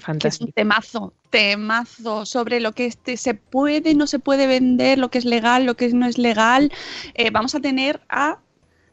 Fantástico. 0.00 0.46
Que 0.46 0.50
es 0.50 0.66
un 0.66 0.70
temazo, 0.70 1.12
temazo 1.30 2.26
sobre 2.26 2.60
lo 2.60 2.72
que 2.72 2.86
este 2.86 3.16
se 3.16 3.34
puede, 3.34 3.94
no 3.94 4.06
se 4.06 4.18
puede 4.18 4.46
vender, 4.46 4.98
lo 4.98 5.10
que 5.10 5.18
es 5.18 5.24
legal, 5.24 5.66
lo 5.66 5.76
que 5.76 5.88
no 5.90 6.06
es 6.06 6.18
legal. 6.18 6.72
Eh, 7.14 7.30
vamos 7.30 7.54
a 7.54 7.60
tener 7.60 8.00
a 8.08 8.38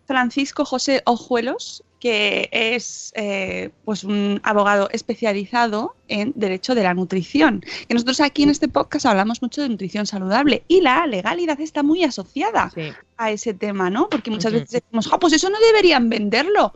Francisco 0.07 0.63
José 0.65 1.01
Ojuelos, 1.05 1.83
que 1.99 2.47
es 2.51 3.11
eh, 3.15 3.71
pues 3.83 4.03
un 4.03 4.39
abogado 4.43 4.87
especializado 4.91 5.95
en 6.07 6.31
derecho 6.35 6.75
de 6.75 6.83
la 6.83 6.93
nutrición. 6.93 7.61
Que 7.87 7.93
nosotros 7.95 8.21
aquí 8.21 8.43
en 8.43 8.49
este 8.51 8.67
podcast 8.67 9.07
hablamos 9.07 9.41
mucho 9.41 9.61
de 9.61 9.69
nutrición 9.69 10.05
saludable 10.05 10.63
y 10.67 10.81
la 10.81 11.05
legalidad 11.07 11.59
está 11.59 11.81
muy 11.83 12.03
asociada 12.03 12.71
Sí. 12.73 12.93
a 13.17 13.31
ese 13.31 13.53
tema, 13.55 13.89
¿no? 13.89 14.07
Porque 14.09 14.29
muchas 14.31 14.53
veces 14.53 14.69
decimos, 14.69 15.09
"Ah, 15.11 15.19
pues 15.19 15.33
eso 15.33 15.49
no 15.49 15.59
deberían 15.59 16.07
venderlo. 16.07 16.73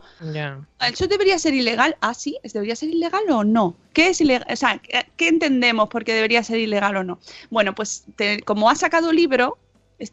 ¿Eso 0.80 1.06
debería 1.06 1.38
ser 1.38 1.54
ilegal? 1.54 1.96
Ah, 2.00 2.14
sí, 2.14 2.36
¿es- 2.42 2.52
¿debería 2.52 2.74
ser 2.76 2.90
ilegal 2.90 3.22
o 3.30 3.44
no? 3.44 3.76
¿Qué 3.92 4.08
es 4.08 4.20
ilegal? 4.20 4.46
O 4.52 4.56
sea, 4.56 4.78
¿qué- 4.78 5.06
¿qué 5.16 5.28
entendemos 5.28 5.88
porque 5.88 6.12
debería 6.14 6.42
ser 6.42 6.58
ilegal 6.58 6.96
o 6.96 7.04
no? 7.04 7.20
Bueno, 7.48 7.74
pues 7.76 8.04
te- 8.16 8.42
como 8.42 8.68
ha 8.68 8.74
sacado 8.74 9.12
libro, 9.12 9.56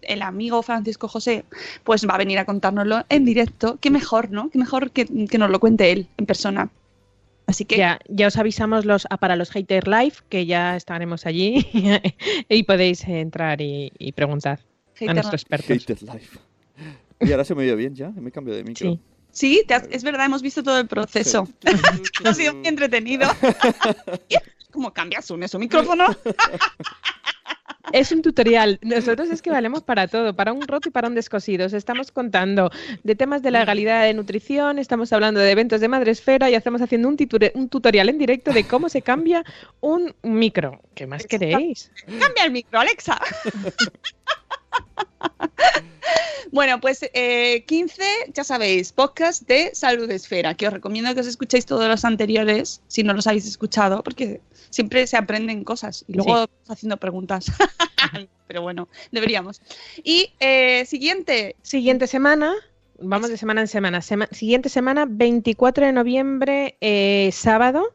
el 0.01 0.21
amigo 0.21 0.61
Francisco 0.61 1.07
José, 1.07 1.45
pues 1.83 2.07
va 2.07 2.15
a 2.15 2.17
venir 2.17 2.37
a 2.39 2.45
contárnoslo 2.45 3.05
en 3.09 3.25
directo. 3.25 3.77
Qué 3.81 3.89
mejor, 3.89 4.29
¿no? 4.31 4.49
Qué 4.49 4.57
mejor 4.59 4.91
que, 4.91 5.05
que 5.27 5.37
nos 5.37 5.49
lo 5.49 5.59
cuente 5.59 5.91
él 5.91 6.07
en 6.17 6.25
persona. 6.25 6.69
Así 7.47 7.65
que 7.65 7.77
Ya, 7.77 7.99
ya 8.07 8.27
os 8.27 8.37
avisamos 8.37 8.85
los, 8.85 9.07
ah, 9.09 9.17
para 9.17 9.35
los 9.35 9.49
Hater 9.49 9.87
Live 9.87 10.13
que 10.29 10.45
ya 10.45 10.75
estaremos 10.75 11.25
allí 11.25 11.65
y 12.49 12.63
podéis 12.63 13.03
entrar 13.05 13.59
y, 13.61 13.91
y 13.97 14.11
preguntar 14.11 14.59
a 14.59 14.93
Hater 14.99 15.15
nuestros 15.15 15.41
expertos. 15.41 15.83
Hated 15.83 16.01
Life. 16.13 16.37
Y 17.21 17.31
ahora 17.31 17.43
se 17.43 17.55
me 17.55 17.63
oye 17.63 17.75
bien 17.75 17.95
ya, 17.95 18.09
me 18.11 18.31
cambio 18.31 18.53
de 18.53 18.63
micro. 18.63 18.91
Sí. 18.91 18.99
sí, 19.31 19.63
te 19.67 19.73
has- 19.73 19.87
es 19.91 20.03
verdad, 20.03 20.27
hemos 20.27 20.41
visto 20.43 20.61
todo 20.61 20.77
el 20.79 20.87
proceso. 20.87 21.47
ha 22.23 22.33
sido 22.35 22.53
muy 22.53 22.67
entretenido. 22.67 23.27
¿Cómo 24.71 24.93
cambias 24.93 25.29
un, 25.31 25.41
eso, 25.43 25.57
micrófono? 25.57 26.05
Es 27.91 28.11
un 28.11 28.21
tutorial. 28.21 28.79
Nosotros 28.81 29.29
es 29.29 29.41
que 29.41 29.49
valemos 29.49 29.83
para 29.83 30.07
todo, 30.07 30.35
para 30.35 30.53
un 30.53 30.67
roto 30.67 30.89
y 30.89 30.91
para 30.91 31.07
un 31.07 31.15
descosido. 31.15 31.65
Os 31.65 31.73
estamos 31.73 32.11
contando 32.11 32.71
de 33.03 33.15
temas 33.15 33.41
de 33.41 33.51
legalidad 33.51 34.03
de 34.03 34.13
nutrición, 34.13 34.79
estamos 34.79 35.11
hablando 35.13 35.39
de 35.39 35.51
eventos 35.51 35.81
de 35.81 35.87
Madresfera 35.87 36.49
y 36.49 36.55
estamos 36.55 36.81
haciendo 36.81 37.07
un, 37.07 37.17
un 37.55 37.69
tutorial 37.69 38.09
en 38.09 38.17
directo 38.17 38.51
de 38.51 38.65
cómo 38.65 38.89
se 38.89 39.01
cambia 39.01 39.43
un 39.79 40.13
micro. 40.23 40.81
¿Qué 40.95 41.07
más 41.07 41.25
queréis? 41.25 41.91
Cambia 42.05 42.45
el 42.45 42.51
micro, 42.51 42.79
Alexa. 42.79 43.19
bueno, 46.51 46.79
pues 46.81 46.99
eh, 47.13 47.63
15, 47.65 48.01
ya 48.33 48.43
sabéis, 48.43 48.91
podcast 48.91 49.43
de 49.47 49.71
Salud 49.73 50.09
Esfera, 50.11 50.53
que 50.55 50.67
os 50.67 50.73
recomiendo 50.73 51.13
que 51.13 51.21
os 51.21 51.27
escuchéis 51.27 51.65
todos 51.65 51.87
los 51.87 52.05
anteriores, 52.05 52.81
si 52.87 53.03
no 53.03 53.13
los 53.13 53.27
habéis 53.27 53.45
escuchado, 53.47 54.03
porque 54.03 54.41
siempre 54.69 55.05
se 55.07 55.17
aprenden 55.17 55.63
cosas 55.63 56.05
y 56.07 56.13
luego 56.13 56.45
Sí. 56.45 56.49
haciendo 56.69 56.97
preguntas. 56.97 57.45
Pero 58.47 58.61
bueno, 58.61 58.87
deberíamos. 59.11 59.61
Y 60.03 60.31
eh, 60.39 60.85
siguiente, 60.85 61.55
Siguiente 61.61 62.07
semana, 62.07 62.53
vamos 62.99 63.29
de 63.29 63.37
semana 63.37 63.61
en 63.61 63.67
semana. 63.67 64.01
Sema- 64.01 64.29
siguiente 64.31 64.69
semana, 64.69 65.05
24 65.07 65.85
de 65.85 65.91
noviembre, 65.91 66.75
eh, 66.81 67.29
sábado, 67.31 67.93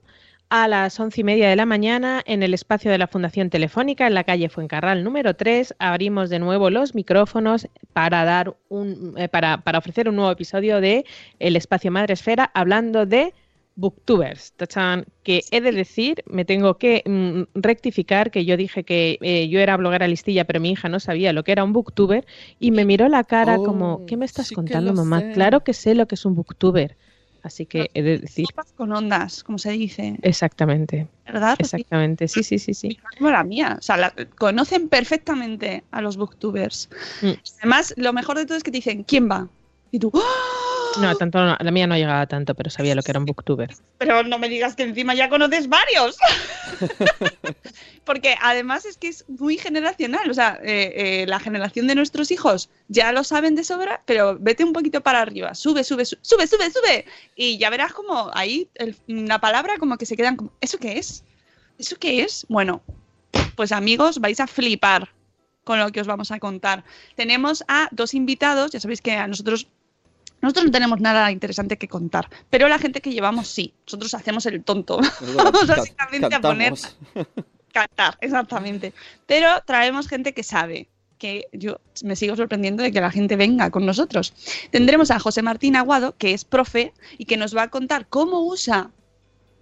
a 0.56 0.68
las 0.68 1.00
once 1.00 1.20
y 1.20 1.24
media 1.24 1.48
de 1.48 1.56
la 1.56 1.66
mañana, 1.66 2.22
en 2.26 2.44
el 2.44 2.54
espacio 2.54 2.88
de 2.88 2.96
la 2.96 3.08
Fundación 3.08 3.50
Telefónica, 3.50 4.06
en 4.06 4.14
la 4.14 4.22
calle 4.22 4.48
Fuencarral 4.48 5.02
número 5.02 5.34
3, 5.34 5.74
abrimos 5.80 6.30
de 6.30 6.38
nuevo 6.38 6.70
los 6.70 6.94
micrófonos 6.94 7.66
para 7.92 8.24
dar 8.24 8.56
un, 8.68 9.14
eh, 9.16 9.28
para, 9.28 9.62
para 9.64 9.78
ofrecer 9.78 10.08
un 10.08 10.14
nuevo 10.14 10.30
episodio 10.30 10.80
de 10.80 11.06
El 11.40 11.56
Espacio 11.56 11.90
Madre 11.90 12.14
Esfera, 12.14 12.52
hablando 12.54 13.04
de 13.04 13.34
Booktubers, 13.74 14.52
tachan, 14.52 15.06
que 15.24 15.42
he 15.50 15.60
de 15.60 15.72
decir, 15.72 16.22
me 16.26 16.44
tengo 16.44 16.78
que 16.78 17.02
mm, 17.04 17.58
rectificar 17.60 18.30
que 18.30 18.44
yo 18.44 18.56
dije 18.56 18.84
que 18.84 19.18
eh, 19.22 19.48
yo 19.48 19.58
era 19.58 19.76
bloguera 19.76 20.06
listilla, 20.06 20.44
pero 20.44 20.60
mi 20.60 20.70
hija 20.70 20.88
no 20.88 21.00
sabía 21.00 21.32
lo 21.32 21.42
que 21.42 21.50
era 21.50 21.64
un 21.64 21.72
booktuber 21.72 22.24
y 22.60 22.70
me 22.70 22.84
miró 22.84 23.08
la 23.08 23.24
cara 23.24 23.58
Oh, 23.58 23.64
como, 23.64 24.06
¿qué 24.06 24.16
me 24.16 24.24
estás 24.24 24.46
sí 24.46 24.54
contando, 24.54 24.92
mamá? 24.94 25.18
sé. 25.22 25.32
Claro 25.32 25.64
que 25.64 25.72
sé 25.72 25.96
lo 25.96 26.06
que 26.06 26.14
es 26.14 26.24
un 26.24 26.36
booktuber. 26.36 26.96
Así 27.44 27.66
que 27.66 27.90
he 27.92 28.02
de 28.02 28.18
decir, 28.20 28.46
sopas 28.46 28.72
con 28.72 28.90
ondas, 28.90 29.44
como 29.44 29.58
se 29.58 29.70
dice, 29.72 30.18
exactamente, 30.22 31.08
¿verdad? 31.26 31.56
Exactamente, 31.58 32.26
sí, 32.26 32.42
sí, 32.42 32.58
sí, 32.58 32.72
sí. 32.72 32.98
como 33.18 33.30
la 33.30 33.44
mía. 33.44 33.76
O 33.78 33.82
sea, 33.82 33.98
la- 33.98 34.14
conocen 34.38 34.88
perfectamente 34.88 35.84
a 35.90 36.00
los 36.00 36.16
booktubers. 36.16 36.88
Mm. 37.20 37.32
Además, 37.60 37.92
lo 37.98 38.14
mejor 38.14 38.38
de 38.38 38.46
todo 38.46 38.56
es 38.56 38.64
que 38.64 38.70
te 38.70 38.78
dicen, 38.78 39.04
¿quién 39.04 39.30
va? 39.30 39.46
Y 39.90 39.98
tú, 39.98 40.10
¡ah! 40.14 40.73
No, 41.00 41.14
tanto, 41.16 41.38
no, 41.44 41.56
la 41.58 41.70
mía 41.70 41.86
no 41.86 41.96
llegaba 41.96 42.26
tanto, 42.26 42.54
pero 42.54 42.70
sabía 42.70 42.94
lo 42.94 43.02
que 43.02 43.10
era 43.12 43.18
un 43.20 43.26
booktuber. 43.26 43.74
Pero 43.98 44.22
no 44.22 44.38
me 44.38 44.48
digas 44.48 44.74
que 44.76 44.82
encima 44.84 45.14
ya 45.14 45.28
conoces 45.28 45.68
varios. 45.68 46.16
Porque 48.04 48.34
además 48.40 48.84
es 48.84 48.98
que 48.98 49.08
es 49.08 49.24
muy 49.28 49.56
generacional. 49.58 50.30
O 50.30 50.34
sea, 50.34 50.58
eh, 50.62 51.22
eh, 51.22 51.26
la 51.26 51.40
generación 51.40 51.86
de 51.86 51.94
nuestros 51.94 52.30
hijos 52.30 52.68
ya 52.88 53.12
lo 53.12 53.24
saben 53.24 53.54
de 53.54 53.64
sobra, 53.64 54.02
pero 54.04 54.36
vete 54.38 54.64
un 54.64 54.72
poquito 54.72 55.00
para 55.00 55.20
arriba. 55.22 55.54
Sube, 55.54 55.84
sube, 55.84 56.04
su- 56.04 56.18
sube, 56.20 56.46
sube, 56.46 56.70
sube. 56.70 57.04
Y 57.34 57.58
ya 57.58 57.70
verás 57.70 57.92
como 57.92 58.30
ahí 58.34 58.68
el- 58.74 58.96
la 59.06 59.38
palabra 59.40 59.78
como 59.78 59.96
que 59.96 60.06
se 60.06 60.16
quedan 60.16 60.36
como, 60.36 60.52
¿eso 60.60 60.78
qué 60.78 60.98
es? 60.98 61.24
¿Eso 61.78 61.96
qué 61.98 62.22
es? 62.22 62.46
Bueno, 62.48 62.82
pues 63.56 63.72
amigos, 63.72 64.20
vais 64.20 64.40
a 64.40 64.46
flipar 64.46 65.08
con 65.64 65.78
lo 65.78 65.90
que 65.90 66.00
os 66.00 66.06
vamos 66.06 66.30
a 66.30 66.38
contar. 66.38 66.84
Tenemos 67.16 67.64
a 67.68 67.88
dos 67.90 68.12
invitados, 68.12 68.70
ya 68.72 68.80
sabéis 68.80 69.00
que 69.00 69.12
a 69.12 69.26
nosotros 69.26 69.66
nosotros 70.44 70.66
no 70.66 70.70
tenemos 70.70 71.00
nada 71.00 71.30
interesante 71.32 71.76
que 71.76 71.88
contar, 71.88 72.28
pero 72.50 72.68
la 72.68 72.78
gente 72.78 73.00
que 73.00 73.12
llevamos 73.12 73.48
sí. 73.48 73.74
Nosotros 73.86 74.14
hacemos 74.14 74.46
el 74.46 74.62
tonto. 74.62 74.98
Vamos 75.36 75.64
Ca- 75.66 75.76
básicamente 75.76 76.34
a 76.34 76.40
poner 76.40 76.74
cantar, 77.72 78.16
exactamente. 78.20 78.92
Pero 79.26 79.48
traemos 79.66 80.08
gente 80.08 80.32
que 80.32 80.42
sabe 80.42 80.88
que 81.18 81.46
yo 81.52 81.80
me 82.02 82.16
sigo 82.16 82.36
sorprendiendo 82.36 82.82
de 82.82 82.92
que 82.92 83.00
la 83.00 83.10
gente 83.10 83.36
venga 83.36 83.70
con 83.70 83.86
nosotros. 83.86 84.34
Tendremos 84.70 85.10
a 85.10 85.18
José 85.18 85.42
Martín 85.42 85.76
Aguado, 85.76 86.14
que 86.16 86.32
es 86.34 86.44
profe 86.44 86.92
y 87.18 87.24
que 87.24 87.36
nos 87.36 87.56
va 87.56 87.62
a 87.62 87.70
contar 87.70 88.06
cómo 88.08 88.40
usa, 88.40 88.90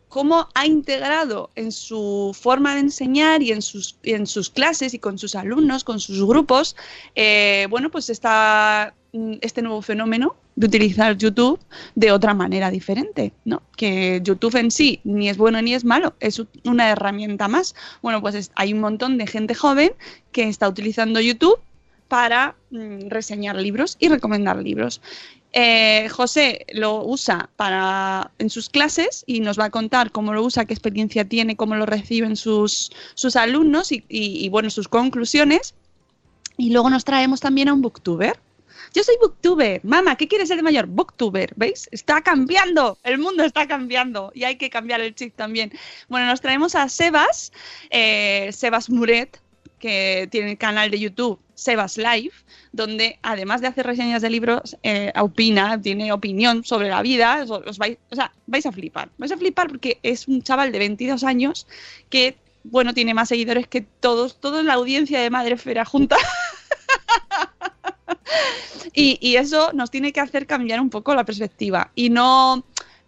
cómo 0.08 0.48
ha 0.54 0.66
integrado 0.66 1.50
en 1.54 1.70
su 1.72 2.36
forma 2.38 2.74
de 2.74 2.80
enseñar 2.80 3.42
y 3.42 3.52
en 3.52 3.62
sus, 3.62 3.96
y 4.02 4.12
en 4.12 4.26
sus 4.26 4.50
clases 4.50 4.92
y 4.94 4.98
con 4.98 5.18
sus 5.18 5.34
alumnos, 5.34 5.84
con 5.84 6.00
sus 6.00 6.22
grupos, 6.26 6.74
eh, 7.14 7.66
bueno, 7.70 7.90
pues 7.90 8.10
está 8.10 8.92
mm, 8.94 9.01
este 9.42 9.60
nuevo 9.62 9.82
fenómeno 9.82 10.36
de 10.56 10.66
utilizar 10.66 11.16
YouTube 11.18 11.60
de 11.94 12.12
otra 12.12 12.32
manera 12.34 12.70
diferente, 12.70 13.32
¿no? 13.44 13.62
Que 13.76 14.20
YouTube 14.24 14.56
en 14.56 14.70
sí 14.70 15.00
ni 15.04 15.28
es 15.28 15.36
bueno 15.36 15.60
ni 15.60 15.74
es 15.74 15.84
malo, 15.84 16.14
es 16.20 16.42
una 16.64 16.88
herramienta 16.90 17.46
más. 17.48 17.74
Bueno, 18.00 18.20
pues 18.22 18.34
es- 18.34 18.50
hay 18.54 18.72
un 18.72 18.80
montón 18.80 19.18
de 19.18 19.26
gente 19.26 19.54
joven 19.54 19.92
que 20.32 20.48
está 20.48 20.68
utilizando 20.68 21.20
YouTube 21.20 21.58
para 22.08 22.54
mm, 22.70 23.08
reseñar 23.08 23.56
libros 23.56 23.96
y 23.98 24.08
recomendar 24.08 24.56
libros. 24.62 25.00
Eh, 25.54 26.08
José 26.08 26.64
lo 26.72 27.04
usa 27.04 27.50
para 27.56 28.30
en 28.38 28.48
sus 28.48 28.70
clases 28.70 29.24
y 29.26 29.40
nos 29.40 29.58
va 29.58 29.66
a 29.66 29.70
contar 29.70 30.10
cómo 30.10 30.32
lo 30.32 30.42
usa, 30.42 30.64
qué 30.64 30.72
experiencia 30.72 31.26
tiene, 31.26 31.56
cómo 31.56 31.74
lo 31.74 31.84
reciben 31.84 32.36
sus, 32.36 32.90
sus 33.14 33.36
alumnos 33.36 33.92
y, 33.92 34.04
y, 34.08 34.42
y, 34.44 34.48
bueno, 34.48 34.70
sus 34.70 34.88
conclusiones. 34.88 35.74
Y 36.56 36.70
luego 36.70 36.88
nos 36.88 37.04
traemos 37.04 37.40
también 37.40 37.68
a 37.68 37.74
un 37.74 37.82
booktuber. 37.82 38.38
Yo 38.92 39.02
soy 39.02 39.16
booktuber. 39.20 39.80
Mamá, 39.84 40.16
¿qué 40.16 40.28
quieres 40.28 40.48
ser 40.48 40.58
de 40.58 40.62
mayor? 40.62 40.86
Booktuber. 40.86 41.52
¿Veis? 41.56 41.88
Está 41.92 42.20
cambiando. 42.20 42.98
El 43.02 43.18
mundo 43.18 43.42
está 43.42 43.66
cambiando. 43.66 44.30
Y 44.34 44.44
hay 44.44 44.56
que 44.56 44.68
cambiar 44.68 45.00
el 45.00 45.14
chip 45.14 45.34
también. 45.34 45.72
Bueno, 46.08 46.26
nos 46.26 46.40
traemos 46.40 46.74
a 46.74 46.88
Sebas, 46.88 47.52
eh, 47.90 48.50
Sebas 48.52 48.90
Muret, 48.90 49.40
que 49.78 50.28
tiene 50.30 50.52
el 50.52 50.58
canal 50.58 50.90
de 50.90 51.00
YouTube 51.00 51.40
Sebas 51.54 51.96
Live, 51.96 52.32
donde 52.72 53.18
además 53.22 53.62
de 53.62 53.68
hacer 53.68 53.86
reseñas 53.86 54.20
de 54.20 54.30
libros, 54.30 54.76
eh, 54.82 55.12
opina, 55.18 55.80
tiene 55.80 56.12
opinión 56.12 56.62
sobre 56.62 56.88
la 56.88 57.00
vida. 57.00 57.44
Os, 57.48 57.78
vais, 57.78 57.96
o 58.10 58.14
sea, 58.14 58.32
vais 58.46 58.66
a 58.66 58.72
flipar. 58.72 59.10
Vais 59.16 59.32
a 59.32 59.38
flipar 59.38 59.68
porque 59.68 59.98
es 60.02 60.28
un 60.28 60.42
chaval 60.42 60.70
de 60.70 60.78
22 60.78 61.24
años 61.24 61.66
que, 62.10 62.36
bueno, 62.64 62.92
tiene 62.92 63.14
más 63.14 63.30
seguidores 63.30 63.66
que 63.68 63.80
todos, 63.80 64.38
toda 64.38 64.62
la 64.62 64.74
audiencia 64.74 65.18
de 65.20 65.30
Madrefera 65.30 65.86
junta. 65.86 66.16
y, 68.94 69.18
y 69.20 69.36
eso 69.36 69.72
nos 69.72 69.90
tiene 69.90 70.12
que 70.12 70.20
hacer 70.20 70.46
cambiar 70.46 70.80
un 70.80 70.90
poco 70.90 71.14
la 71.14 71.24
perspectiva 71.24 71.90
y 71.94 72.10
no 72.10 72.64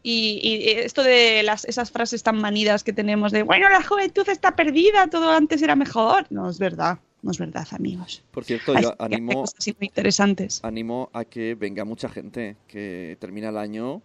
y, 0.07 0.39
y 0.43 0.69
esto 0.69 1.03
de 1.03 1.43
las, 1.43 1.65
esas 1.65 1.91
frases 1.91 2.23
tan 2.23 2.39
manidas 2.39 2.85
que 2.85 2.93
tenemos 2.93 3.33
de, 3.33 3.43
bueno, 3.43 3.71
la 3.71 3.83
juventud 3.83 4.29
está 4.29 4.55
perdida, 4.55 5.09
todo 5.09 5.31
antes 5.31 5.63
era 5.63 5.77
mejor. 5.77 6.27
No 6.29 6.51
es 6.51 6.59
verdad, 6.59 6.99
no 7.23 7.31
es 7.31 7.39
verdad, 7.39 7.67
amigos. 7.71 8.23
Por 8.31 8.45
cierto, 8.45 8.79
yo 8.79 8.95
animo, 8.99 9.33
cosas 9.33 9.57
así 9.59 9.75
muy 9.81 9.89
interesantes. 9.89 10.61
animo 10.63 11.09
a 11.15 11.25
que 11.25 11.55
venga 11.55 11.87
mucha 11.87 12.11
gente 12.11 12.57
que 12.69 13.17
termina 13.19 13.49
el 13.49 13.57
año. 13.57 14.03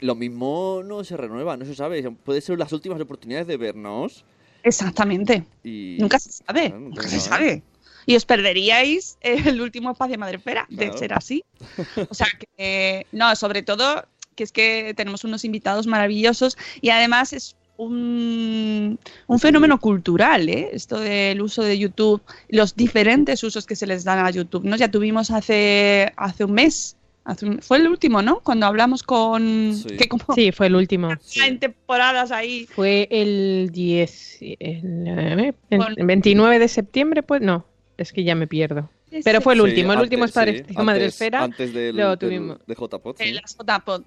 Lo 0.00 0.16
mismo 0.16 0.82
no 0.84 1.04
se 1.04 1.16
renueva, 1.16 1.56
no 1.56 1.64
se 1.64 1.76
sabe. 1.76 2.02
Puede 2.10 2.40
ser 2.40 2.58
las 2.58 2.72
últimas 2.72 3.00
oportunidades 3.00 3.46
de 3.46 3.56
vernos. 3.56 4.24
Exactamente. 4.64 5.44
Y... 5.62 5.96
Nunca 6.00 6.18
se 6.18 6.32
sabe, 6.32 6.70
Claro, 6.70 6.80
nunca 6.80 7.06
se 7.06 7.20
sabe. 7.20 7.62
Y 8.06 8.14
os 8.16 8.24
perderíais 8.24 9.18
el 9.20 9.60
último 9.60 9.90
espacio 9.90 10.12
de 10.12 10.18
Madrefera, 10.18 10.66
de 10.70 10.84
Claro. 10.86 10.98
ser 10.98 11.12
así. 11.14 11.44
O 12.08 12.14
sea 12.14 12.28
que, 12.38 12.46
eh, 12.56 13.06
no, 13.12 13.34
sobre 13.36 13.62
todo 13.62 14.04
que 14.36 14.44
es 14.44 14.52
que 14.52 14.92
tenemos 14.96 15.24
unos 15.24 15.44
invitados 15.44 15.86
maravillosos 15.86 16.56
y 16.80 16.90
además 16.90 17.32
es 17.32 17.56
un, 17.78 18.98
un 19.26 19.38
fenómeno 19.38 19.80
cultural, 19.80 20.48
¿eh? 20.48 20.70
Esto 20.72 21.00
del 21.00 21.40
uso 21.42 21.62
de 21.62 21.78
YouTube, 21.78 22.22
los 22.48 22.74
diferentes 22.76 23.42
usos 23.44 23.66
que 23.66 23.76
se 23.76 23.86
les 23.86 24.04
dan 24.04 24.24
a 24.24 24.30
YouTube, 24.30 24.64
¿no? 24.64 24.76
Ya 24.76 24.90
tuvimos 24.90 25.30
hace, 25.30 26.12
hace 26.16 26.44
un 26.44 26.52
mes, 26.52 26.96
hace 27.24 27.46
un- 27.46 27.60
fue 27.62 27.78
el 27.78 27.88
último, 27.88 28.22
¿no? 28.22 28.40
Cuando 28.40 28.66
hablamos 28.66 29.02
con... 29.02 29.74
Sí. 29.74 29.96
Que 29.96 30.08
como 30.08 30.24
Sí, 30.34 30.52
fue 30.52 30.66
el 30.68 30.76
último. 30.76 31.08
en 31.44 31.58
temporadas 31.58 32.30
ahí 32.30 32.66
Fue 32.66 33.08
el 33.10 33.70
10, 33.72 34.38
el, 34.40 34.54
el 34.60 35.54
Bueno. 35.78 35.94
29 35.98 36.58
de 36.58 36.68
septiembre, 36.68 37.22
pues 37.22 37.40
no, 37.42 37.66
es 37.98 38.12
que 38.12 38.24
ya 38.24 38.34
me 38.34 38.46
pierdo. 38.46 38.90
Pero 39.24 39.40
fue 39.40 39.54
el 39.54 39.60
Sí, 39.60 39.64
último, 39.64 39.92
el 39.92 40.00
último 40.00 40.24
antes, 40.24 40.36
es 40.36 40.56
sí, 40.66 40.74
Padre 40.74 40.84
Madre 40.84 41.00
antes- 41.04 41.14
Esfera. 41.14 41.42
Antes 41.42 41.72
del, 41.72 41.96
lo 41.96 42.10
del- 42.10 42.18
tuvimos. 42.18 42.58
de 42.66 42.74
JPod. 42.74 43.16
en 43.20 43.26
sí. 43.28 43.32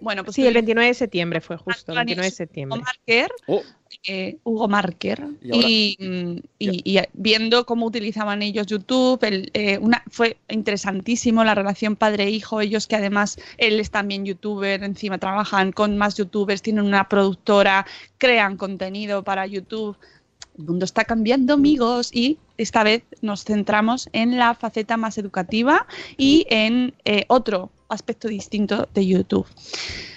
Bueno, 0.02 0.24
pues 0.26 0.36
Sí, 0.36 0.42
el 0.42 0.48
tuvimos 0.48 0.54
29 0.56 0.88
de 0.90 0.94
septiembre 0.94 1.42
fue 1.42 1.56
justo, 1.58 1.92
Antonio 1.94 2.00
29 2.02 2.28
de 2.28 2.32
Hugo 2.32 2.36
septiembre. 2.36 2.82
Marker, 2.82 3.32
Oh, 3.48 3.62
eh, 4.08 4.38
Hugo 4.44 4.68
Marker, 4.68 5.24
Y 5.42 5.52
ahora- 5.56 5.68
y, 5.68 5.98
y- 6.60 6.98
y 6.98 7.00
viendo 7.14 7.66
cómo 7.66 7.86
utilizaban 7.86 8.42
ellos 8.42 8.68
YouTube, 8.68 9.24
el, 9.24 9.50
eh, 9.54 9.78
una, 9.80 10.04
fue 10.12 10.38
interesantísimo 10.50 11.44
la 11.44 11.56
relación 11.56 11.96
padre-hijo, 11.96 12.62
ellos 12.62 12.86
que 12.86 12.98
además 12.98 13.40
él 13.58 13.80
es 13.80 13.90
también 13.92 14.26
youtuber, 14.26 14.84
encima 14.84 15.18
trabajan 15.18 15.72
con 15.72 15.98
más 15.98 16.16
youtubers, 16.18 16.62
tienen 16.62 16.84
una 16.86 17.08
productora, 17.10 17.86
crean 18.18 18.58
contenido 18.58 19.24
para 19.24 19.48
YouTube. 19.48 19.98
El 20.60 20.66
mundo 20.66 20.84
está 20.84 21.06
cambiando, 21.06 21.54
amigos, 21.54 22.10
y 22.14 22.38
esta 22.58 22.84
vez 22.84 23.04
nos 23.22 23.46
centramos 23.46 24.10
en 24.12 24.38
la 24.38 24.56
faceta 24.56 24.98
más 24.98 25.18
educativa 25.18 25.88
y 26.18 26.46
en 26.50 26.94
eh, 27.06 27.24
otro 27.30 27.72
aspecto 27.88 28.28
distinto 28.28 28.90
de 28.94 29.08
YouTube. 29.08 29.48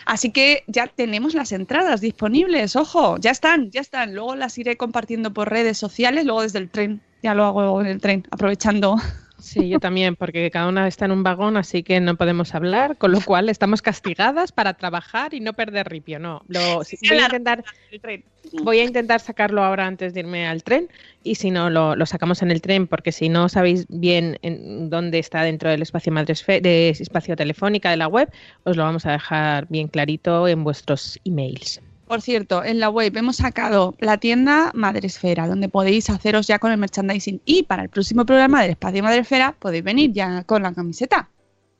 Así 0.04 0.32
que 0.32 0.64
ya 0.66 0.88
tenemos 0.88 1.34
las 1.34 1.52
entradas 1.52 2.00
disponibles, 2.00 2.74
ojo, 2.74 3.18
ya 3.18 3.30
están, 3.30 3.70
ya 3.70 3.80
están. 3.80 4.14
Luego 4.14 4.34
las 4.34 4.58
iré 4.58 4.76
compartiendo 4.76 5.32
por 5.32 5.48
redes 5.48 5.78
sociales, 5.78 6.24
luego 6.24 6.42
desde 6.42 6.58
el 6.58 6.70
tren, 6.70 7.00
ya 7.22 7.34
lo 7.34 7.44
hago 7.44 7.80
en 7.80 7.86
el 7.86 8.00
tren, 8.00 8.26
aprovechando. 8.32 8.96
Sí, 9.42 9.68
yo 9.68 9.80
también, 9.80 10.14
porque 10.14 10.52
cada 10.52 10.68
una 10.68 10.86
está 10.86 11.06
en 11.06 11.10
un 11.10 11.24
vagón, 11.24 11.56
así 11.56 11.82
que 11.82 12.00
no 12.00 12.16
podemos 12.16 12.54
hablar, 12.54 12.96
con 12.96 13.10
lo 13.10 13.20
cual 13.20 13.48
estamos 13.48 13.82
castigadas 13.82 14.52
para 14.52 14.74
trabajar 14.74 15.34
y 15.34 15.40
no 15.40 15.52
perder 15.52 15.88
ripio. 15.88 16.20
No, 16.20 16.42
lo, 16.46 16.84
sí, 16.84 16.96
voy, 17.08 17.18
a 17.18 17.24
intentar, 17.24 17.64
el 17.90 18.00
tren. 18.00 18.24
voy 18.62 18.78
a 18.78 18.84
intentar 18.84 19.18
sacarlo 19.18 19.64
ahora 19.64 19.84
antes 19.86 20.14
de 20.14 20.20
irme 20.20 20.46
al 20.46 20.62
tren 20.62 20.88
y 21.24 21.34
si 21.34 21.50
no, 21.50 21.70
lo, 21.70 21.96
lo 21.96 22.06
sacamos 22.06 22.40
en 22.42 22.52
el 22.52 22.60
tren, 22.60 22.86
porque 22.86 23.10
si 23.10 23.28
no 23.28 23.48
sabéis 23.48 23.86
bien 23.88 24.38
en 24.42 24.88
dónde 24.88 25.18
está 25.18 25.42
dentro 25.42 25.70
del 25.70 25.82
espacio 25.82 26.12
Madresfe- 26.12 26.60
de 26.60 26.90
espacio 26.90 27.34
telefónica 27.34 27.90
de 27.90 27.96
la 27.96 28.06
web, 28.06 28.30
os 28.62 28.76
lo 28.76 28.84
vamos 28.84 29.06
a 29.06 29.12
dejar 29.12 29.66
bien 29.68 29.88
clarito 29.88 30.46
en 30.46 30.62
vuestros 30.62 31.18
emails. 31.24 31.80
Por 32.12 32.20
cierto, 32.20 32.62
en 32.62 32.78
la 32.78 32.90
web 32.90 33.16
hemos 33.16 33.36
sacado 33.36 33.94
la 33.98 34.18
tienda 34.18 34.70
Madresfera, 34.74 35.48
donde 35.48 35.70
podéis 35.70 36.10
haceros 36.10 36.46
ya 36.46 36.58
con 36.58 36.70
el 36.70 36.76
merchandising. 36.76 37.40
Y 37.46 37.62
para 37.62 37.84
el 37.84 37.88
próximo 37.88 38.26
programa 38.26 38.60
del 38.60 38.72
Espacio 38.72 39.02
Madresfera 39.02 39.56
podéis 39.58 39.82
venir 39.82 40.12
ya 40.12 40.44
con 40.44 40.62
la 40.62 40.74
camiseta. 40.74 41.30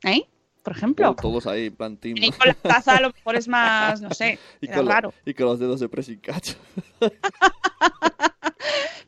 ¿Eh? 0.03 0.23
Por 0.63 0.75
ejemplo. 0.75 1.15
todos 1.21 1.47
ahí, 1.47 1.67
en 1.67 1.77
plan 1.77 1.99
team, 1.99 2.17
Y 2.17 2.31
con 2.31 2.49
la 2.49 2.55
taza 2.55 2.97
a 2.97 3.01
lo 3.03 3.11
mejor 3.15 3.37
es 3.37 3.47
más, 3.47 4.01
no 4.01 4.11
sé, 4.15 4.39
y, 4.63 4.69
queda 4.69 4.77
con 4.79 4.87
la- 4.87 5.11
y 5.27 5.35
con 5.35 5.45
los 5.45 5.59
dedos 5.59 5.81
de 5.81 5.91
pressing 5.91 6.21
catch. 6.23 6.53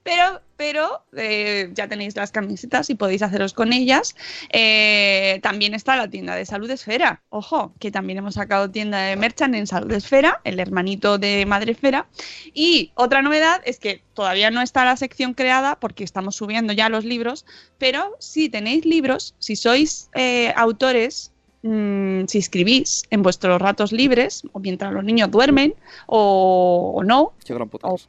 Pero, 0.05 0.43
pero 0.57 1.03
eh, 1.17 1.71
ya 1.73 1.89
tenéis 1.89 2.15
las 2.15 2.31
camisetas 2.31 2.91
y 2.91 2.95
podéis 2.95 3.23
haceros 3.23 3.55
con 3.55 3.73
ellas. 3.73 4.15
Eh, 4.53 5.41
también 5.43 5.75
está 5.75 5.97
la 5.97 6.09
tienda 6.09 6.37
de 6.37 6.45
Salud 6.47 6.71
Esfera. 6.71 7.23
Ojo, 7.31 7.73
que 7.81 7.91
también 7.91 8.19
hemos 8.19 8.35
sacado 8.35 8.71
tienda 8.71 8.99
de 9.01 9.17
Merchant 9.17 9.55
en 9.55 9.67
Salud 9.67 9.91
Esfera, 9.93 10.41
el 10.45 10.61
hermanito 10.61 11.17
de 11.19 11.47
Madre 11.47 11.73
Esfera. 11.73 12.07
Y 12.53 12.93
otra 12.95 13.23
novedad 13.23 13.63
es 13.65 13.79
que 13.79 14.03
todavía 14.13 14.51
no 14.51 14.61
está 14.61 14.85
la 14.85 14.97
sección 14.99 15.33
creada 15.35 15.81
porque 15.81 16.05
estamos 16.05 16.37
subiendo 16.37 16.73
ya 16.75 16.89
los 16.91 17.05
libros, 17.05 17.47
pero 17.79 18.15
si 18.21 18.49
tenéis 18.51 18.85
libros, 18.85 19.35
si 19.39 19.57
sois 19.57 20.11
eh, 20.15 20.53
autores 20.57 21.33
mm, 21.63 22.27
si 22.27 22.39
escribís 22.39 23.05
en 23.11 23.23
vuestros 23.23 23.61
ratos 23.61 23.91
libres 23.93 24.43
o 24.53 24.61
mientras 24.61 24.93
los 24.93 25.03
niños 25.05 25.31
duermen 25.31 25.75
o, 26.07 26.93
o 26.97 27.03
no, 27.05 27.33
que- 27.81 28.05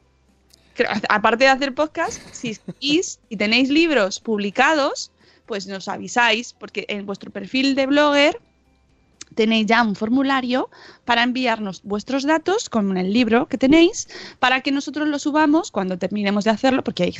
aparte 1.08 1.44
de 1.44 1.50
hacer 1.50 1.74
podcast, 1.74 2.20
si 2.32 2.58
y 2.80 3.36
tenéis 3.36 3.68
libros 3.68 4.20
publicados, 4.20 5.10
pues 5.46 5.66
nos 5.66 5.88
avisáis, 5.88 6.52
porque 6.52 6.84
en 6.88 7.06
vuestro 7.06 7.30
perfil 7.30 7.74
de 7.74 7.86
blogger 7.86 8.40
tenéis 9.34 9.66
ya 9.66 9.82
un 9.82 9.94
formulario 9.94 10.70
para 11.04 11.22
enviarnos 11.22 11.82
vuestros 11.82 12.24
datos 12.24 12.68
con 12.68 12.96
el 12.96 13.12
libro 13.12 13.46
que 13.46 13.58
tenéis 13.58 14.08
para 14.38 14.60
que 14.62 14.72
nosotros 14.72 15.08
lo 15.08 15.18
subamos 15.18 15.70
cuando 15.70 15.98
terminemos 15.98 16.44
de 16.44 16.50
hacerlo, 16.50 16.82
porque 16.82 17.04
hay, 17.04 17.14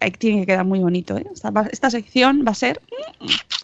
hay 0.00 0.10
que 0.10 0.18
tiene 0.18 0.40
que 0.40 0.46
quedar 0.46 0.64
muy 0.64 0.80
bonito. 0.80 1.16
¿eh? 1.16 1.26
Esta, 1.32 1.52
esta 1.70 1.90
sección 1.90 2.44
va 2.46 2.52
a 2.52 2.54
ser 2.54 2.80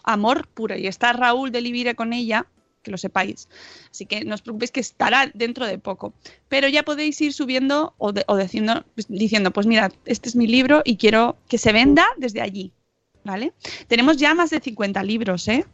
amor 0.04 0.46
puro 0.48 0.76
y 0.76 0.86
está 0.86 1.12
Raúl 1.12 1.50
de 1.50 1.60
Livire 1.60 1.94
con 1.94 2.12
ella, 2.12 2.46
que 2.84 2.92
lo 2.92 2.98
sepáis. 2.98 3.48
Así 3.90 4.06
que 4.06 4.24
no 4.24 4.34
os 4.36 4.42
preocupéis 4.42 4.70
que 4.70 4.80
estará 4.80 5.28
dentro 5.34 5.66
de 5.66 5.78
poco. 5.78 6.12
Pero 6.48 6.68
ya 6.68 6.84
podéis 6.84 7.20
ir 7.20 7.32
subiendo 7.32 7.94
o, 7.98 8.12
de- 8.12 8.24
diciendo, 8.40 8.84
diciendo, 9.08 9.50
pues 9.50 9.66
mira, 9.66 9.90
este 10.04 10.28
es 10.28 10.36
mi 10.36 10.46
libro 10.46 10.82
y 10.84 10.96
quiero 10.96 11.36
que 11.48 11.58
se 11.58 11.72
venda 11.72 12.06
desde 12.16 12.40
allí. 12.40 12.70
¿Vale? 13.24 13.54
Tenemos 13.88 14.18
ya 14.18 14.34
más 14.34 14.50
de 14.50 14.60
50 14.60 15.02
libros, 15.02 15.48
¿eh? 15.48 15.64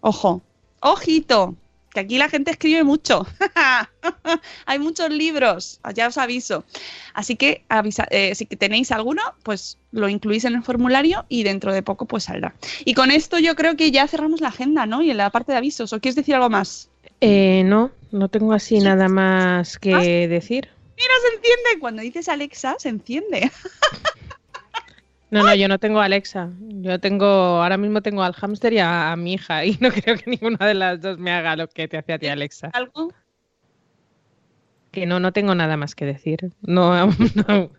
Ojo, 0.00 0.40
ojito, 0.80 1.56
que 1.92 2.00
aquí 2.00 2.18
la 2.18 2.28
gente 2.28 2.50
escribe 2.50 2.84
mucho. 2.84 3.26
Hay 4.66 4.78
muchos 4.78 5.10
libros, 5.10 5.80
ya 5.94 6.08
os 6.08 6.18
aviso. 6.18 6.64
Así 7.14 7.36
que 7.36 7.64
avisa- 7.68 8.06
eh, 8.10 8.34
si 8.34 8.46
tenéis 8.46 8.92
alguno, 8.92 9.22
pues 9.42 9.78
lo 9.92 10.08
incluís 10.08 10.44
en 10.44 10.54
el 10.54 10.62
formulario 10.62 11.24
y 11.28 11.42
dentro 11.42 11.72
de 11.72 11.82
poco 11.82 12.06
pues 12.06 12.24
saldrá. 12.24 12.54
Y 12.84 12.94
con 12.94 13.10
esto 13.10 13.38
yo 13.38 13.56
creo 13.56 13.76
que 13.76 13.90
ya 13.90 14.06
cerramos 14.08 14.40
la 14.40 14.48
agenda, 14.48 14.86
¿no? 14.86 15.02
Y 15.02 15.10
en 15.10 15.16
la 15.16 15.30
parte 15.30 15.52
de 15.52 15.58
avisos, 15.58 15.92
¿o 15.92 16.00
quieres 16.00 16.16
decir 16.16 16.34
algo 16.34 16.48
más? 16.50 16.88
Eh, 17.20 17.62
no, 17.64 17.90
no 18.12 18.28
tengo 18.28 18.52
así 18.52 18.78
nada 18.78 19.08
más 19.08 19.78
que 19.78 20.28
decir. 20.28 20.68
Mira, 20.96 21.12
se 21.22 21.36
enciende. 21.36 21.80
Cuando 21.80 22.02
dices 22.02 22.28
Alexa, 22.28 22.76
se 22.78 22.88
enciende. 22.90 23.50
No, 25.30 25.44
no, 25.44 25.54
yo 25.54 25.68
no 25.68 25.78
tengo 25.78 26.00
a 26.00 26.06
Alexa. 26.06 26.50
Yo 26.60 26.98
tengo, 26.98 27.26
ahora 27.26 27.76
mismo 27.76 28.02
tengo 28.02 28.22
al 28.22 28.34
hámster 28.34 28.72
y 28.72 28.78
a, 28.78 29.12
a 29.12 29.16
mi 29.16 29.34
hija 29.34 29.64
y 29.64 29.76
no 29.80 29.90
creo 29.90 30.16
que 30.16 30.30
ninguna 30.30 30.66
de 30.66 30.74
las 30.74 31.00
dos 31.00 31.18
me 31.18 31.30
haga 31.30 31.56
lo 31.56 31.68
que 31.68 31.88
te 31.88 31.98
hace 31.98 32.12
a 32.12 32.18
ti, 32.18 32.26
Alexa. 32.26 32.70
¿Algo? 32.72 33.12
Que 34.90 35.06
no, 35.06 35.20
no 35.20 35.32
tengo 35.32 35.54
nada 35.54 35.76
más 35.76 35.94
que 35.94 36.04
decir. 36.04 36.50
No, 36.62 37.06
no, 37.46 37.70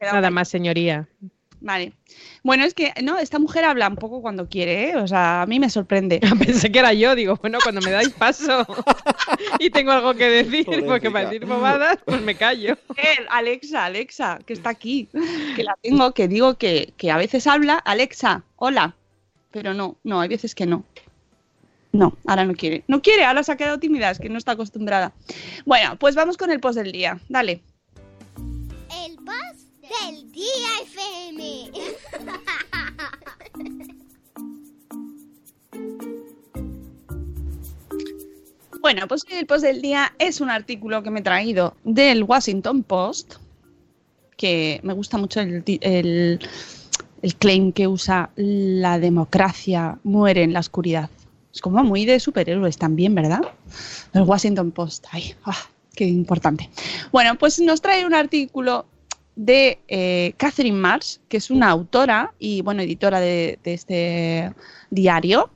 nada 0.00 0.30
más, 0.30 0.48
señoría. 0.48 1.08
Vale. 1.60 1.92
Bueno, 2.42 2.64
es 2.64 2.74
que, 2.74 2.92
no, 3.02 3.18
esta 3.18 3.38
mujer 3.38 3.64
habla 3.64 3.88
un 3.88 3.96
poco 3.96 4.20
cuando 4.20 4.48
quiere, 4.48 4.90
¿eh? 4.90 4.96
O 4.96 5.08
sea, 5.08 5.42
a 5.42 5.46
mí 5.46 5.58
me 5.58 5.70
sorprende. 5.70 6.20
Pensé 6.38 6.70
que 6.70 6.78
era 6.78 6.92
yo, 6.92 7.14
digo, 7.14 7.36
bueno, 7.36 7.58
cuando 7.62 7.80
me 7.80 7.90
dais 7.90 8.10
paso 8.10 8.66
y 9.58 9.70
tengo 9.70 9.92
algo 9.92 10.14
que 10.14 10.28
decir, 10.28 10.66
porque 10.86 11.10
para 11.10 11.26
decir 11.30 11.46
bobadas, 11.46 11.98
pues 12.04 12.20
me 12.22 12.34
callo. 12.34 12.76
Eh, 12.96 13.26
Alexa, 13.30 13.84
Alexa, 13.84 14.38
que 14.46 14.52
está 14.52 14.70
aquí, 14.70 15.08
que 15.54 15.64
la 15.64 15.76
tengo, 15.82 16.12
que 16.12 16.28
digo 16.28 16.54
que, 16.54 16.92
que 16.96 17.10
a 17.10 17.16
veces 17.16 17.46
habla, 17.46 17.74
Alexa, 17.74 18.44
hola, 18.56 18.94
pero 19.50 19.74
no, 19.74 19.96
no, 20.04 20.20
hay 20.20 20.28
veces 20.28 20.54
que 20.54 20.66
no. 20.66 20.84
No, 21.92 22.14
ahora 22.26 22.44
no 22.44 22.54
quiere. 22.54 22.84
No 22.88 23.00
quiere, 23.00 23.24
ahora 23.24 23.42
se 23.42 23.52
ha 23.52 23.56
quedado 23.56 23.78
tímida, 23.78 24.10
es 24.10 24.18
que 24.18 24.28
no 24.28 24.36
está 24.36 24.52
acostumbrada. 24.52 25.12
Bueno, 25.64 25.96
pues 25.98 26.14
vamos 26.14 26.36
con 26.36 26.50
el 26.50 26.60
post 26.60 26.76
del 26.76 26.92
día. 26.92 27.18
Dale. 27.28 27.62
Del 29.88 30.32
día 30.32 30.68
FM. 30.82 31.70
Bueno, 38.80 39.08
pues 39.08 39.24
el 39.30 39.46
post 39.46 39.64
del 39.64 39.82
día 39.82 40.12
es 40.18 40.40
un 40.40 40.50
artículo 40.50 41.02
que 41.02 41.10
me 41.10 41.20
he 41.20 41.22
traído 41.22 41.74
del 41.84 42.22
Washington 42.22 42.82
Post, 42.82 43.34
que 44.36 44.80
me 44.82 44.92
gusta 44.92 45.18
mucho 45.18 45.40
el, 45.40 45.62
el- 45.80 46.38
el 47.22 47.34
claim 47.36 47.72
que 47.72 47.88
usa 47.88 48.30
la 48.36 48.98
democracia 48.98 49.98
muere 50.04 50.42
en 50.42 50.52
la 50.52 50.60
oscuridad. 50.60 51.10
Es 51.52 51.60
como 51.62 51.82
muy 51.82 52.04
de 52.04 52.20
superhéroes 52.20 52.76
también, 52.76 53.14
¿verdad? 53.14 53.40
El 54.12 54.22
Washington 54.22 54.70
Post, 54.70 55.06
ay, 55.10 55.34
ah, 55.44 55.56
qué 55.94 56.04
importante. 56.06 56.68
Bueno, 57.10 57.36
pues 57.36 57.58
nos 57.58 57.80
trae 57.80 58.04
un 58.06 58.14
artículo 58.14 58.84
de 59.36 59.78
eh, 59.86 60.32
Catherine 60.38 60.76
Mars, 60.76 61.20
que 61.28 61.36
es 61.36 61.50
una 61.50 61.68
autora 61.68 62.32
y, 62.38 62.62
bueno, 62.62 62.82
editora 62.82 63.20
de, 63.20 63.58
este 63.64 64.52
diario 64.90 65.50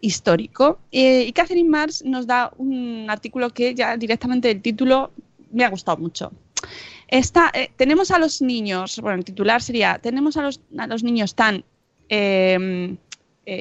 histórico. 0.00 0.78
Eh, 0.92 1.24
y 1.24 1.32
Catherine 1.32 1.68
Mars 1.68 2.02
nos 2.04 2.26
da 2.26 2.52
un 2.56 3.06
artículo 3.10 3.50
que 3.50 3.74
ya 3.74 3.96
directamente 3.96 4.50
el 4.50 4.62
título 4.62 5.10
me 5.50 5.64
ha 5.64 5.68
gustado 5.68 5.98
mucho. 5.98 6.32
Eh, 7.08 7.22
tenemos 7.76 8.10
a 8.10 8.18
los 8.18 8.40
niños, 8.40 8.98
bueno, 9.00 9.18
el 9.18 9.24
titular 9.24 9.60
sería, 9.60 9.98
tenemos 9.98 10.36
a 10.36 10.42
los, 10.42 10.60
a 10.78 10.86
los 10.86 11.02
niños 11.02 11.34
tan 11.34 11.64
eh, 12.08 12.96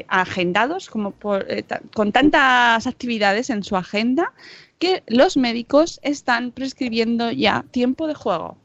agendados, 0.07 0.89
como 0.89 1.11
por, 1.11 1.45
con 1.93 2.11
tantas 2.11 2.87
actividades 2.87 3.49
en 3.49 3.63
su 3.63 3.75
agenda, 3.75 4.33
que 4.79 5.03
los 5.07 5.35
médicos 5.35 5.99
están 6.03 6.51
prescribiendo 6.51 7.31
ya 7.31 7.65
tiempo 7.71 8.07
de 8.07 8.13
juego. 8.13 8.57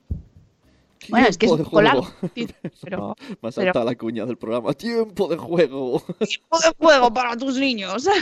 Bueno, 1.08 1.28
es 1.28 1.38
que 1.38 1.46
es 1.46 1.52
sí, 2.34 2.48
pero 2.82 3.14
Me 3.42 3.48
ha 3.48 3.52
pero- 3.52 3.84
la 3.84 3.94
cuña 3.94 4.26
del 4.26 4.36
programa. 4.36 4.72
Tiempo 4.74 5.28
de 5.28 5.36
juego. 5.36 6.00
tiempo 6.18 6.58
de 6.58 6.72
juego 6.78 7.12
para 7.12 7.36
tus 7.36 7.56
niños. 7.56 8.08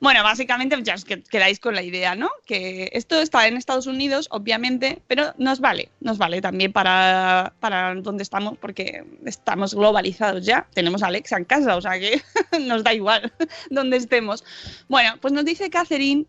bueno, 0.00 0.22
básicamente 0.22 0.76
ya 0.82 0.94
os 0.94 1.04
que- 1.04 1.22
quedáis 1.22 1.60
con 1.60 1.74
la 1.74 1.82
idea, 1.82 2.14
¿no? 2.14 2.30
Que 2.46 2.90
esto 2.92 3.20
está 3.20 3.46
en 3.46 3.56
Estados 3.56 3.86
Unidos, 3.86 4.28
obviamente, 4.30 5.02
pero 5.06 5.34
nos 5.38 5.60
vale, 5.60 5.90
nos 6.00 6.18
vale 6.18 6.40
también 6.40 6.72
para, 6.72 7.52
para 7.60 7.94
donde 7.94 8.22
estamos, 8.22 8.58
porque 8.58 9.04
estamos 9.26 9.74
globalizados 9.74 10.44
ya. 10.44 10.66
Tenemos 10.74 11.02
a 11.02 11.06
Alexa 11.08 11.36
en 11.36 11.44
casa, 11.44 11.76
o 11.76 11.80
sea 11.82 11.98
que 11.98 12.20
nos 12.60 12.82
da 12.82 12.94
igual 12.94 13.32
donde 13.70 13.96
estemos. 13.98 14.44
Bueno, 14.88 15.14
pues 15.20 15.32
nos 15.32 15.44
dice 15.44 15.70
Catherine 15.70 16.26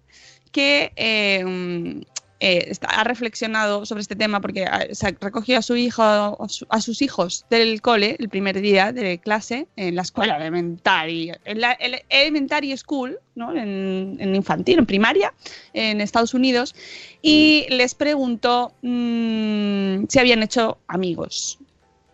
que 0.51 0.91
eh, 0.95 2.03
eh, 2.45 2.65
está- 2.71 2.89
ha 2.89 3.03
reflexionado 3.05 3.85
sobre 3.85 4.01
este 4.01 4.17
tema 4.17 4.41
porque 4.41 4.65
ha- 4.65 4.87
se 4.93 5.15
recogió 5.21 5.57
a 5.59 5.61
su 5.61 5.77
hijo 5.77 6.03
a, 6.03 6.35
su- 6.49 6.65
a 6.69 6.81
sus 6.81 7.01
hijos 7.01 7.45
del 7.49 7.81
cole 7.81 8.17
el 8.19 8.27
primer 8.27 8.59
día 8.59 8.91
de 8.91 9.17
clase 9.19 9.67
en 9.77 9.95
la 9.95 10.01
escuela 10.01 10.35
elementary 10.35 11.31
en 11.45 11.61
la 11.61 11.71
ele- 11.73 12.03
elementary 12.09 12.75
school 12.75 13.17
¿no? 13.35 13.55
en, 13.55 14.17
en 14.19 14.35
infantil 14.35 14.79
en 14.79 14.85
primaria 14.85 15.33
en 15.73 16.01
Estados 16.01 16.33
Unidos 16.33 16.75
y 17.21 17.65
les 17.69 17.95
preguntó 17.95 18.73
mm, 18.81 20.05
si 20.09 20.19
habían 20.19 20.43
hecho 20.43 20.79
amigos 20.87 21.59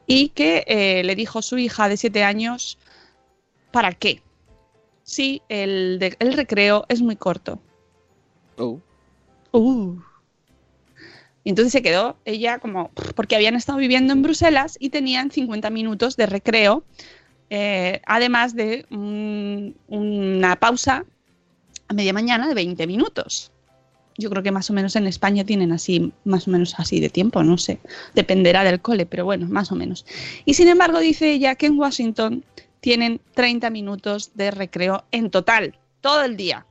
y 0.05 0.29
que 0.29 0.63
eh, 0.67 1.01
le 1.03 1.15
dijo 1.15 1.41
su 1.41 1.57
hija 1.57 1.89
de 1.89 1.97
siete 1.97 2.23
años 2.23 2.77
para 3.71 3.93
qué 3.93 4.21
si 5.03 5.41
el, 5.49 5.97
de- 5.97 6.15
el 6.19 6.33
recreo 6.33 6.85
es 6.87 7.01
muy 7.01 7.15
corto 7.15 7.59
Oh. 8.59 8.79
Uh. 9.53 9.95
Y 11.43 11.49
entonces 11.49 11.71
se 11.71 11.81
quedó 11.81 12.17
ella 12.25 12.59
como, 12.59 12.91
porque 13.15 13.35
habían 13.35 13.55
estado 13.55 13.77
viviendo 13.79 14.13
en 14.13 14.21
Bruselas 14.21 14.77
y 14.79 14.89
tenían 14.89 15.31
50 15.31 15.69
minutos 15.69 16.17
de 16.17 16.25
recreo, 16.25 16.83
eh, 17.49 18.01
además 18.05 18.55
de 18.55 18.85
un- 18.91 19.75
una 19.87 20.57
pausa 20.57 21.05
a 21.87 21.93
media 21.93 22.13
mañana 22.13 22.47
de 22.47 22.53
20 22.53 22.85
minutos. 22.87 23.51
Yo 24.17 24.29
creo 24.29 24.43
que 24.43 24.51
más 24.51 24.69
o 24.69 24.73
menos 24.73 24.97
en 24.97 25.07
España 25.07 25.45
tienen 25.45 25.71
así, 25.71 26.11
más 26.25 26.47
o 26.47 26.51
menos 26.51 26.75
así 26.77 26.99
de 26.99 27.09
tiempo, 27.09 27.41
no 27.41 27.57
sé, 27.57 27.79
dependerá 28.13 28.65
del 28.65 28.81
cole, 28.81 29.05
pero 29.05 29.23
bueno, 29.23 29.47
más 29.49 29.71
o 29.71 29.75
menos. 29.75 30.05
Y 30.43 30.55
sin 30.55 30.67
embargo 30.67 30.99
dice 30.99 31.31
ella 31.31 31.55
que 31.55 31.67
en 31.67 31.79
Washington 31.79 32.43
tienen 32.81 33.21
30 33.33 33.69
minutos 33.69 34.31
de 34.35 34.51
recreo 34.51 35.05
en 35.11 35.29
total, 35.31 35.77
todo 36.01 36.23
el 36.23 36.35
día. 36.35 36.65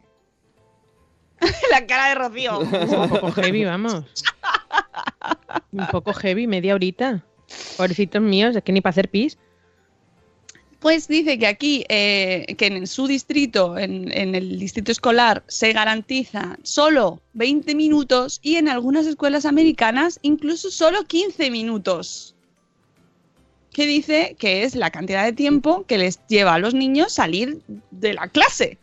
La 1.70 1.86
cara 1.86 2.08
de 2.10 2.14
Rocío. 2.16 2.60
Vamos. 3.70 4.04
Un 5.72 5.86
poco 5.88 6.12
heavy, 6.12 6.46
media 6.46 6.74
horita. 6.74 7.24
Pobrecitos 7.76 8.22
míos, 8.22 8.56
es 8.56 8.62
que 8.62 8.72
ni 8.72 8.80
para 8.80 8.90
hacer 8.90 9.10
pis. 9.10 9.38
Pues 10.80 11.08
dice 11.08 11.38
que 11.38 11.46
aquí, 11.46 11.84
eh, 11.88 12.54
que 12.56 12.66
en 12.66 12.86
su 12.86 13.08
distrito, 13.08 13.76
en, 13.76 14.12
en 14.12 14.34
el 14.34 14.60
distrito 14.60 14.92
escolar, 14.92 15.42
se 15.48 15.72
garantiza 15.72 16.56
solo 16.62 17.20
20 17.32 17.74
minutos 17.74 18.38
y 18.42 18.56
en 18.56 18.68
algunas 18.68 19.06
escuelas 19.06 19.44
americanas 19.44 20.20
incluso 20.22 20.70
solo 20.70 21.04
15 21.04 21.50
minutos. 21.50 22.36
Que 23.72 23.86
dice 23.86 24.36
que 24.38 24.62
es 24.62 24.76
la 24.76 24.90
cantidad 24.90 25.24
de 25.24 25.32
tiempo 25.32 25.84
que 25.86 25.98
les 25.98 26.20
lleva 26.28 26.54
a 26.54 26.58
los 26.58 26.74
niños 26.74 27.12
salir 27.12 27.60
de 27.90 28.14
la 28.14 28.28
clase. 28.28 28.78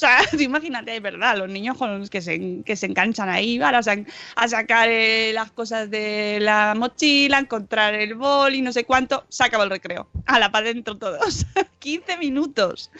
O 0.00 0.06
sea, 0.06 0.18
imagínate, 0.40 0.92
de 0.92 1.00
verdad, 1.00 1.36
los 1.36 1.50
niños 1.50 1.76
con 1.76 1.98
los 1.98 2.08
que 2.08 2.22
se, 2.22 2.62
que 2.64 2.72
enganchan 2.80 3.28
ahí, 3.28 3.58
van 3.58 3.74
a, 3.74 3.82
sa- 3.82 3.96
a 4.34 4.48
sacar 4.48 4.88
eh, 4.88 5.30
las 5.34 5.50
cosas 5.52 5.90
de 5.90 6.38
la 6.40 6.74
mochila, 6.74 7.38
encontrar 7.38 7.94
el 7.94 8.14
bol 8.14 8.54
y 8.54 8.62
no 8.62 8.72
sé 8.72 8.84
cuánto, 8.84 9.26
se 9.28 9.44
acabó 9.44 9.64
el 9.64 9.70
recreo. 9.70 10.08
A 10.24 10.38
la 10.38 10.50
para 10.50 10.64
adentro 10.70 10.96
todos. 10.96 11.44
15 11.80 12.16
minutos. 12.16 12.90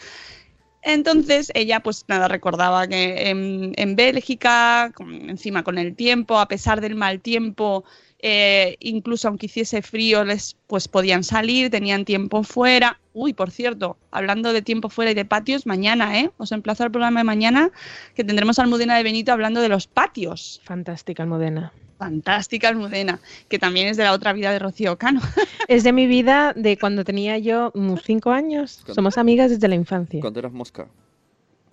Entonces 0.83 1.51
ella, 1.55 1.81
pues 1.81 2.05
nada, 2.07 2.27
recordaba 2.27 2.87
que 2.87 3.29
en, 3.29 3.95
Bélgica, 3.95 4.93
encima 5.27 5.63
con 5.63 5.79
el 5.79 5.95
tiempo, 5.95 6.39
a 6.39 6.47
pesar 6.47 6.81
del 6.81 6.95
mal 6.95 7.19
tiempo, 7.21 7.83
eh, 8.19 8.77
incluso 8.79 9.27
aunque 9.27 9.47
hiciese 9.47 9.81
frío, 9.81 10.23
les 10.23 10.55
pues 10.67 10.87
podían 10.87 11.23
salir, 11.23 11.71
tenían 11.71 12.05
tiempo 12.05 12.43
fuera. 12.43 13.00
Uy, 13.13 13.33
por 13.33 13.51
cierto, 13.51 13.97
hablando 14.09 14.53
de 14.53 14.61
tiempo 14.61 14.89
fuera 14.89 15.11
y 15.11 15.13
de 15.13 15.25
patios, 15.25 15.65
mañana, 15.65 16.19
¿eh? 16.19 16.31
Os 16.37 16.51
emplazo 16.51 16.83
al 16.83 16.91
programa 16.91 17.19
de 17.19 17.23
mañana 17.25 17.71
que 18.15 18.23
tendremos 18.23 18.57
a 18.57 18.63
Almudena 18.63 18.95
de 18.95 19.03
Benito 19.03 19.33
hablando 19.33 19.59
de 19.59 19.67
los 19.67 19.87
patios. 19.87 20.61
Fantástica, 20.63 21.23
Almudena. 21.23 21.73
Fantástica 21.97 22.69
Almudena, 22.69 23.19
que 23.49 23.59
también 23.59 23.87
es 23.87 23.97
de 23.97 24.05
la 24.05 24.13
otra 24.13 24.31
vida 24.33 24.51
de 24.51 24.59
Rocío 24.59 24.97
Cano. 24.97 25.21
Es 25.67 25.83
de 25.83 25.93
mi 25.93 26.07
vida 26.07 26.53
de 26.55 26.77
cuando 26.77 27.05
tenía 27.05 27.37
yo 27.37 27.71
mm, 27.75 27.95
cinco 28.03 28.31
años. 28.31 28.83
Somos 28.93 29.17
amigas 29.17 29.51
desde 29.51 29.67
la 29.67 29.75
infancia. 29.75 30.19
Cuando 30.19 30.39
eras 30.39 30.51
mosca. 30.51 30.87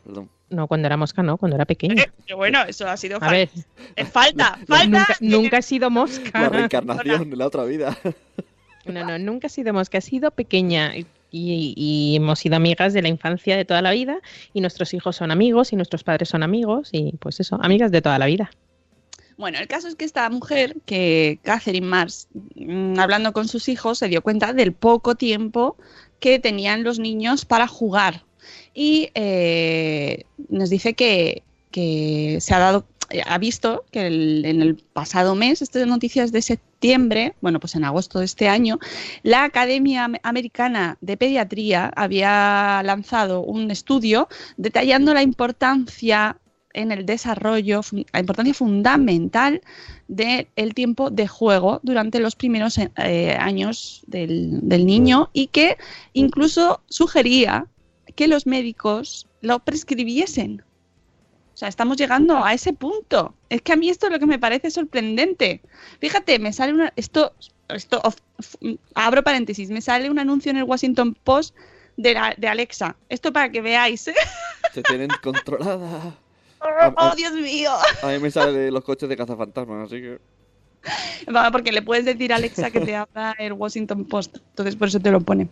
Perdón. 0.05 0.29
No, 0.51 0.67
cuando 0.67 0.87
era 0.87 0.97
mosca, 0.97 1.23
no, 1.23 1.37
cuando 1.37 1.57
era 1.57 1.65
pequeña. 1.65 2.05
Pero 2.25 2.37
bueno, 2.37 2.63
eso 2.63 2.87
ha 2.87 2.97
sido 2.97 3.19
A 3.21 3.31
ver, 3.31 3.51
eh, 3.97 4.05
falta, 4.05 4.59
falta. 4.67 4.87
nunca, 4.87 5.17
nunca 5.21 5.59
he 5.59 5.63
sido 5.63 5.91
mosca. 5.91 6.41
La 6.41 6.49
reencarnación 6.49 7.31
de 7.31 7.37
la 7.37 7.47
otra 7.47 7.65
vida. 7.65 7.97
No, 8.85 9.05
no, 9.05 9.19
nunca 9.19 9.49
he 9.49 9.51
sido 9.51 9.73
mosca, 9.75 9.99
he 9.99 10.01
sido 10.01 10.31
pequeña 10.31 10.95
y, 11.31 12.15
hemos 12.17 12.39
sido 12.39 12.57
amigas 12.57 12.93
de 12.93 13.03
la 13.03 13.09
infancia 13.09 13.57
de 13.57 13.65
toda 13.65 13.83
la 13.83 13.93
vida 13.93 14.21
y 14.55 14.61
nuestros 14.61 14.95
hijos 14.95 15.17
son 15.17 15.31
amigos 15.31 15.73
y 15.73 15.77
nuestros 15.77 16.05
padres 16.05 16.29
son 16.29 16.43
amigos 16.43 16.91
y 16.93 17.13
pues 17.19 17.41
eso, 17.41 17.59
amigas 17.63 17.91
de 17.91 18.03
toda 18.03 18.19
la 18.19 18.27
vida. 18.27 18.51
Bueno, 19.37 19.59
el 19.59 19.69
caso 19.69 19.87
es 19.87 19.95
que 19.95 20.05
esta 20.05 20.29
mujer, 20.31 20.77
que 20.85 21.39
Catherine 21.43 21.87
Mars, 21.87 22.27
mm, 22.57 22.99
hablando 22.99 23.33
con 23.33 23.47
sus 23.47 23.69
hijos, 23.69 23.99
se 23.99 24.09
dio 24.09 24.21
cuenta 24.21 24.53
del 24.53 24.73
poco 24.73 25.15
tiempo 25.15 25.77
que 26.19 26.41
tenían 26.41 26.83
los 26.83 26.99
niños 26.99 27.45
para 27.45 27.69
jugar. 27.69 28.25
Y 28.75 29.11
eh, 29.15 30.25
nos 30.49 30.71
dice 30.71 30.95
que, 30.95 31.45
que 31.71 32.39
se 32.41 32.53
ha 32.53 32.59
dado, 32.59 32.87
ha 33.27 33.39
visto 33.39 33.85
que 33.93 34.07
en 34.07 34.63
el 34.63 34.77
pasado 34.77 35.37
mes, 35.37 35.63
esto 35.63 35.79
de 35.79 35.87
noticias 35.87 36.33
de 36.33 36.43
septiembre, 36.79 37.35
bueno, 37.41 37.59
pues 37.59 37.75
en 37.75 37.85
agosto 37.85 38.21
de 38.21 38.25
este 38.25 38.49
año, 38.49 38.79
la 39.25 39.43
Academia 39.43 40.05
Am- 40.05 40.15
Americana 40.23 40.97
de 41.01 41.17
Pediatría 41.17 41.93
había 41.97 42.81
lanzado 42.85 43.41
un 43.41 43.73
estudio 43.73 44.29
detallando 44.57 45.13
la 45.13 45.23
importancia 45.23 46.39
en 46.75 46.93
el 46.93 47.05
desarrollo, 47.05 47.81
la 48.13 48.21
importancia 48.21 48.55
fundamental 48.55 49.61
del 50.07 50.75
tiempo 50.75 51.11
de 51.11 51.27
juego 51.27 51.81
durante 51.83 52.21
los 52.21 52.37
primeros 52.37 52.79
eh, 52.79 53.37
años 53.41 54.05
del, 54.07 54.61
del 54.63 54.87
niño 54.87 55.31
y 55.33 55.49
que 55.49 55.79
incluso 56.13 56.83
sugería 56.89 57.67
que 58.15 58.29
los 58.29 58.47
médicos 58.47 59.27
lo 59.41 59.59
prescribiesen. 59.59 60.63
O 61.59 61.61
sea, 61.61 61.67
estamos 61.69 61.97
llegando 61.97 62.45
a 62.45 62.55
ese 62.55 62.73
punto. 62.73 63.35
Es 63.49 63.63
que 63.63 63.73
a 63.73 63.77
mí 63.77 63.89
esto 63.89 64.07
es 64.07 64.13
lo 64.13 64.21
que 64.21 64.27
me 64.27 64.39
parece 64.39 64.71
sorprendente. 64.71 65.61
Fíjate, 66.01 66.39
me 66.39 66.53
sale 66.53 66.73
una. 66.73 66.93
Esto, 66.95 67.33
esto 67.69 68.01
of- 68.05 68.15
abro 68.95 69.25
paréntesis, 69.25 69.69
me 69.69 69.81
sale 69.81 70.09
un 70.09 70.21
anuncio 70.21 70.51
en 70.53 70.59
el 70.59 70.63
Washington 70.63 71.17
Post 71.25 71.57
de, 71.97 72.15
la- 72.15 72.33
de 72.39 72.47
Alexa. 72.47 72.95
Esto 73.09 73.33
para 73.33 73.51
que 73.51 73.61
veáis. 73.61 74.07
¿eh? 74.07 74.15
Se 74.73 74.85
tienen 74.85 75.11
controlada. 75.21 76.15
¡Oh, 76.97 77.15
Dios 77.17 77.33
mío! 77.33 77.73
A 78.05 78.07
mí 78.07 78.21
me 78.21 78.31
sale 78.31 78.57
de 78.57 78.71
los 78.71 78.85
coches 78.85 79.09
de 79.09 79.17
cazafantasmas, 79.17 79.87
así 79.87 80.01
que. 80.01 80.19
Va, 81.35 81.51
Porque 81.51 81.73
le 81.73 81.83
puedes 81.83 82.05
decir 82.05 82.33
a 82.33 82.37
Alexa 82.37 82.71
que 82.71 82.81
te 82.83 82.95
habla 82.95 83.35
el 83.37 83.53
Washington 83.53 84.05
Post, 84.05 84.37
entonces 84.51 84.77
por 84.77 84.87
eso 84.87 85.01
te 85.01 85.11
lo 85.11 85.21
pone. 85.21 85.49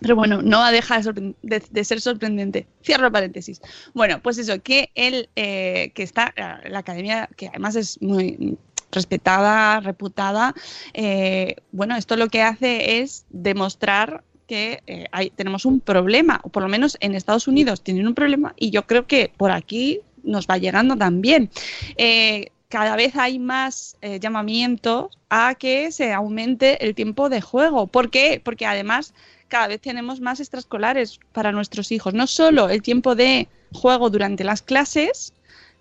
Pero 0.00 0.14
bueno, 0.16 0.42
no 0.42 0.64
deja 0.70 1.00
de, 1.00 1.34
de- 1.42 1.84
ser 1.84 2.00
sorprendente. 2.00 2.66
Cierro 2.84 3.10
paréntesis. 3.10 3.60
Bueno, 3.94 4.20
pues 4.22 4.38
eso, 4.38 4.60
que 4.62 4.90
él, 4.94 5.28
eh, 5.36 5.90
que 5.94 6.02
está, 6.02 6.34
la, 6.36 6.78
academia, 6.78 7.28
que 7.36 7.48
además 7.48 7.76
es 7.76 8.00
muy 8.02 8.58
respetada, 8.92 9.80
reputada, 9.80 10.54
eh, 10.94 11.56
bueno, 11.72 11.96
esto 11.96 12.16
lo 12.16 12.28
que 12.28 12.42
hace 12.42 13.00
es 13.00 13.24
demostrar 13.30 14.22
que 14.46 14.80
eh, 14.86 15.08
tenemos 15.34 15.64
un 15.64 15.80
problema, 15.80 16.40
o 16.44 16.50
por 16.50 16.62
lo 16.62 16.68
menos 16.68 16.96
en 17.00 17.14
Estados 17.14 17.48
Unidos 17.48 17.82
tienen 17.82 18.06
un 18.06 18.14
problema, 18.14 18.54
y 18.56 18.70
yo 18.70 18.86
creo 18.86 19.06
que 19.06 19.32
por 19.36 19.50
aquí 19.50 20.00
nos 20.22 20.46
va 20.46 20.58
llegando 20.58 20.96
también. 20.96 21.50
Eh, 21.96 22.50
cada 22.68 22.96
vez 22.96 23.16
hay 23.16 23.38
más 23.38 23.96
llamamientos 24.20 25.16
a 25.30 25.54
que 25.54 25.92
se 25.92 26.12
aumente 26.12 26.84
el 26.84 26.96
tiempo 26.96 27.28
de 27.28 27.40
juego. 27.40 27.86
¿Por 27.86 28.10
qué? 28.10 28.40
Porque 28.44 28.66
además 28.66 29.14
cada 29.48 29.68
vez 29.68 29.80
tenemos 29.80 30.20
más 30.20 30.40
extraescolares 30.40 31.20
para 31.32 31.52
nuestros 31.52 31.92
hijos. 31.92 32.14
No 32.14 32.26
solo 32.26 32.68
el 32.68 32.82
tiempo 32.82 33.14
de 33.14 33.48
juego 33.72 34.10
durante 34.10 34.44
las 34.44 34.62
clases, 34.62 35.32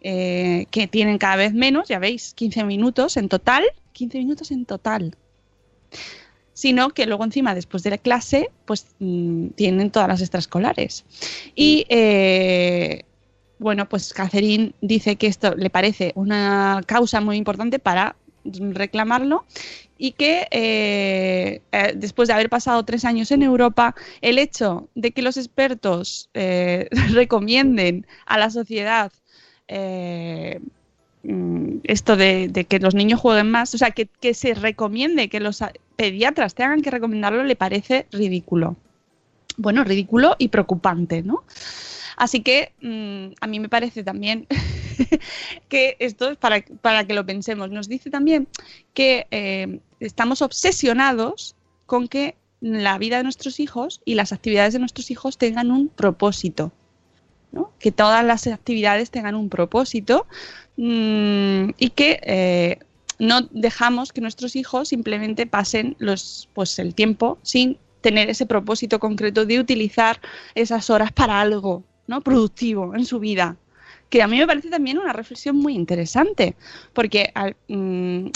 eh, 0.02 0.68
que 0.72 0.88
tienen 0.88 1.18
cada 1.18 1.36
vez 1.36 1.54
menos, 1.54 1.88
ya 1.88 2.00
veis, 2.00 2.34
15 2.36 2.64
minutos 2.64 3.18
en 3.18 3.28
total, 3.30 3.64
15 3.94 4.20
minutos 4.20 4.52
en 4.52 4.66
total, 4.66 5.16
sino 6.54 6.90
que 6.92 7.08
luego 7.08 7.24
encima, 7.24 7.56
después 7.56 7.82
de 7.84 7.90
la 7.90 7.98
clase, 7.98 8.52
pues 8.66 8.88
mm, 9.00 9.48
tienen 9.56 9.90
todas 9.90 10.08
las 10.08 10.22
extraescolares. 10.22 11.06
Y 11.56 11.86
eh, 11.90 13.04
bueno, 13.58 13.90
pues 13.90 14.14
Catherine 14.14 14.74
dice 14.82 15.16
que 15.16 15.28
esto 15.28 15.56
le 15.56 15.70
parece 15.70 16.12
una 16.16 16.82
causa 16.86 17.20
muy 17.20 17.38
importante 17.38 17.80
para 17.80 18.16
reclamarlo 18.44 19.46
y 19.98 20.12
que 20.12 20.48
eh, 20.52 21.62
eh, 21.72 21.94
después 21.96 22.28
de 22.28 22.34
haber 22.34 22.50
pasado 22.50 22.84
tres 22.84 23.06
años 23.06 23.32
en 23.32 23.44
Europa, 23.44 23.96
el 24.22 24.40
hecho 24.40 24.90
de 24.96 25.12
que 25.12 25.22
los 25.22 25.38
expertos 25.38 26.30
eh, 26.34 26.90
recomienden 27.12 28.06
a 28.26 28.38
la 28.38 28.50
sociedad 28.50 29.12
mm, 31.24 31.78
esto 31.84 32.16
de, 32.18 32.66
que 32.68 32.80
los 32.80 32.94
niños 32.94 33.20
jueguen 33.20 33.50
más, 33.52 33.74
o 33.74 33.78
sea, 33.78 33.92
que, 33.92 34.34
se 34.34 34.54
recomiende, 34.54 35.30
que 35.30 35.40
los 35.40 35.64
pediatras 35.96 36.56
tengan 36.56 36.82
que 36.82 36.92
recomendarlo, 36.92 37.44
le 37.44 37.56
parece 37.56 38.08
ridículo. 38.12 38.76
Bueno, 39.58 39.84
ridículo 39.86 40.36
y 40.38 40.50
preocupante, 40.50 41.24
¿no? 41.24 41.44
Así 42.18 42.42
que 42.42 42.74
mm, 42.82 43.36
a 43.40 43.48
mí 43.48 43.60
me 43.60 43.70
parece 43.70 44.04
también 44.04 44.48
que 45.70 45.96
esto 46.00 46.32
es 46.32 46.38
para, 46.38 46.64
para 46.82 47.06
que 47.06 47.14
lo 47.14 47.26
pensemos. 47.26 47.70
Nos 47.70 47.88
dice 47.88 48.10
también 48.10 48.48
que 48.94 49.28
eh, 49.32 49.80
estamos 50.00 50.42
obsesionados 50.42 51.56
con 51.86 52.08
que 52.08 52.36
la 52.62 52.98
vida 52.98 53.18
de 53.18 53.24
nuestros 53.24 53.60
hijos 53.60 54.02
y 54.06 54.16
las 54.16 54.34
actividades 54.34 54.74
de 54.74 54.80
nuestros 54.80 55.12
hijos 55.12 55.38
tengan 55.38 55.72
un 55.72 55.90
propósito. 55.90 56.72
¿no? 57.52 57.72
Que 57.80 57.92
todas 57.92 58.26
las 58.26 58.48
actividades 58.48 59.12
tengan 59.12 59.36
un 59.36 59.50
propósito 59.50 60.26
mm, 60.78 61.70
y 61.78 61.90
que 61.96 62.20
eh, 62.24 62.80
no 63.20 63.42
dejamos 63.52 64.12
que 64.12 64.22
nuestros 64.22 64.56
hijos 64.56 64.90
simplemente 64.90 65.46
pasen 65.46 65.96
los, 66.00 66.50
pues, 66.54 66.80
el 66.80 66.96
tiempo 66.96 67.38
sin 67.44 67.78
tener 68.02 68.30
ese 68.30 68.46
propósito 68.46 69.00
concreto 69.00 69.46
de 69.46 69.60
utilizar 69.60 70.20
esas 70.54 70.90
horas 70.90 71.12
para 71.12 71.42
algo 71.42 71.84
¿no? 72.08 72.22
productivo 72.22 72.96
en 72.96 73.06
su 73.06 73.20
vida. 73.20 73.58
Que 74.16 74.24
a 74.24 74.30
mí 74.30 74.38
me 74.38 74.48
parece 74.48 74.70
también 74.70 74.98
una 74.98 75.12
reflexión 75.12 75.58
muy 75.58 75.74
interesante, 75.74 76.56
porque 76.94 77.34
mm, 77.68 78.28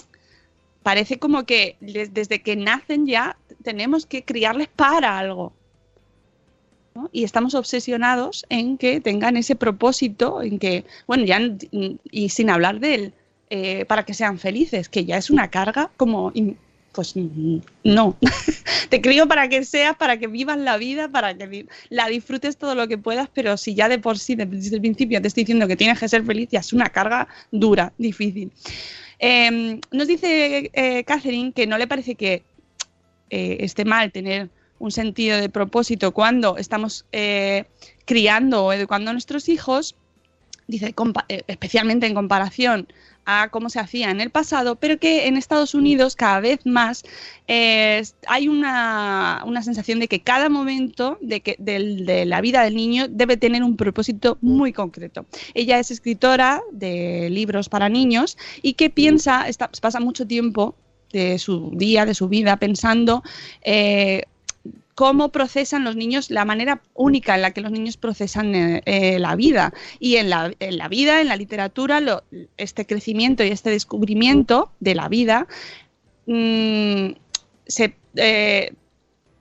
parece 0.84 1.20
como 1.20 1.46
que 1.46 1.78
desde 1.80 2.42
que 2.42 2.58
nacen 2.58 3.06
ya 3.08 3.38
tenemos 3.64 4.06
que 4.06 4.26
criarles 4.26 4.68
para 4.68 5.18
algo. 5.18 5.54
Y 7.14 7.24
estamos 7.24 7.56
obsesionados 7.56 8.46
en 8.50 8.78
que 8.78 9.00
tengan 9.00 9.38
ese 9.38 9.56
propósito, 9.56 10.42
en 10.42 10.60
que, 10.60 10.84
bueno, 11.08 11.24
ya, 11.24 11.40
y 11.72 12.28
sin 12.28 12.50
hablar 12.50 12.82
de 12.82 12.96
él, 12.96 13.14
eh, 13.50 13.86
para 13.86 14.04
que 14.04 14.14
sean 14.14 14.38
felices, 14.38 14.90
que 14.90 15.06
ya 15.06 15.16
es 15.16 15.30
una 15.30 15.50
carga 15.50 15.92
como, 15.96 16.34
pues 16.92 17.16
mm, 17.16 17.58
no. 17.84 18.18
Te 18.90 19.02
crío 19.02 19.28
para 19.28 19.48
que 19.50 19.64
seas, 19.64 19.96
para 19.98 20.18
que 20.18 20.28
vivas 20.28 20.58
la 20.58 20.78
vida, 20.78 21.10
para 21.10 21.38
que 21.38 21.68
la 21.90 22.08
disfrutes 22.08 22.58
todo 22.58 22.76
lo 22.76 22.88
que 22.88 22.98
puedas, 22.98 23.30
pero 23.34 23.56
si 23.58 23.76
ya 23.76 23.88
de 23.90 24.00
por 24.00 24.18
sí, 24.18 24.36
de- 24.36 24.46
desde 24.46 24.76
el 24.76 24.82
principio 24.82 25.22
te 25.22 25.28
estoy 25.28 25.44
diciendo 25.44 25.68
que 25.68 25.76
tienes 25.76 26.00
que 26.00 26.08
ser 26.10 26.24
feliz, 26.26 26.50
ya 26.52 26.60
es 26.60 26.74
una 26.74 26.90
carga 26.90 27.28
dura, 27.52 27.94
difícil. 27.98 28.52
Eh, 29.20 29.80
nos 29.92 30.08
dice 30.08 30.72
eh, 30.74 31.04
Catherine 31.04 31.52
que 31.54 31.68
no 31.68 31.78
le 31.78 31.88
parece 31.88 32.16
que 32.16 32.44
eh, 33.30 33.58
esté 33.60 33.86
mal 33.86 34.12
tener 34.12 34.50
un 34.80 34.92
sentido 34.92 35.38
de 35.40 35.50
propósito 35.50 36.14
cuando 36.14 36.58
estamos 36.58 37.06
eh, 37.12 37.66
criando 38.06 38.66
o 38.66 38.74
educando 38.74 39.10
a 39.12 39.14
nuestros 39.14 39.50
hijos, 39.50 39.96
dice, 40.70 40.94
eh, 41.30 41.42
especialmente 41.48 42.06
en 42.06 42.14
comparación 42.14 42.88
a 43.26 43.50
cómo 43.50 43.70
se 43.70 43.80
hacía 43.80 44.12
en 44.12 44.22
el 44.22 44.30
pasado, 44.30 44.76
pero 44.78 44.98
que 44.98 45.28
en 45.28 45.36
Estados 45.36 45.74
Unidos 45.74 46.16
cada 46.16 46.40
vez 46.40 46.60
más 46.66 47.04
eh, 47.48 48.02
hay 48.28 48.48
una, 48.48 49.44
una 49.46 49.62
sensación 49.64 50.00
de 50.00 50.08
que 50.08 50.22
cada 50.22 50.48
momento 50.50 51.18
de, 51.22 51.42
que, 51.42 51.56
del- 51.60 52.06
de 52.06 52.26
la 52.26 52.40
vida 52.42 52.64
del 52.64 52.76
niño 52.76 53.08
debe 53.10 53.36
tener 53.38 53.64
un 53.64 53.76
propósito 53.78 54.38
muy 54.42 54.72
concreto. 54.72 55.26
Ella 55.54 55.80
es 55.80 55.92
escritora 55.92 56.62
de 56.72 57.30
libros 57.32 57.68
para 57.68 57.90
niños 57.90 58.38
y 58.62 58.74
que 58.74 58.90
piensa, 58.90 59.48
está- 59.48 59.70
pasa 59.82 60.00
mucho 60.00 60.26
tiempo 60.26 60.76
de 61.12 61.40
su 61.40 61.72
día, 61.74 62.06
de 62.06 62.14
su 62.14 62.28
vida, 62.30 62.58
pensando 62.58 63.24
eh, 63.64 64.24
cómo 65.00 65.30
procesan 65.30 65.86
los 65.86 65.96
niños, 65.96 66.30
la 66.30 66.44
manera 66.44 66.82
única 66.94 67.34
en 67.34 67.42
la 67.42 67.52
que 67.52 67.62
los 67.62 67.72
niños 67.72 67.96
procesan 67.96 68.54
eh, 68.54 68.82
eh, 68.86 69.18
la 69.18 69.38
vida. 69.38 69.74
Y 69.98 70.18
en 70.18 70.30
la, 70.30 70.50
vida, 70.90 71.22
en 71.22 71.30
la 71.30 71.38
literatura, 71.38 72.02
este 72.58 72.86
crecimiento 72.86 73.46
y 73.46 73.48
este 73.48 73.70
descubrimiento 73.70 74.74
de 74.82 74.96
la 74.96 75.08
vida 75.08 75.48
mm, 76.26 77.12
se, 77.66 77.96
eh, 78.18 78.74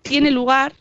tiene 0.03 0.31
lugar 0.31 0.75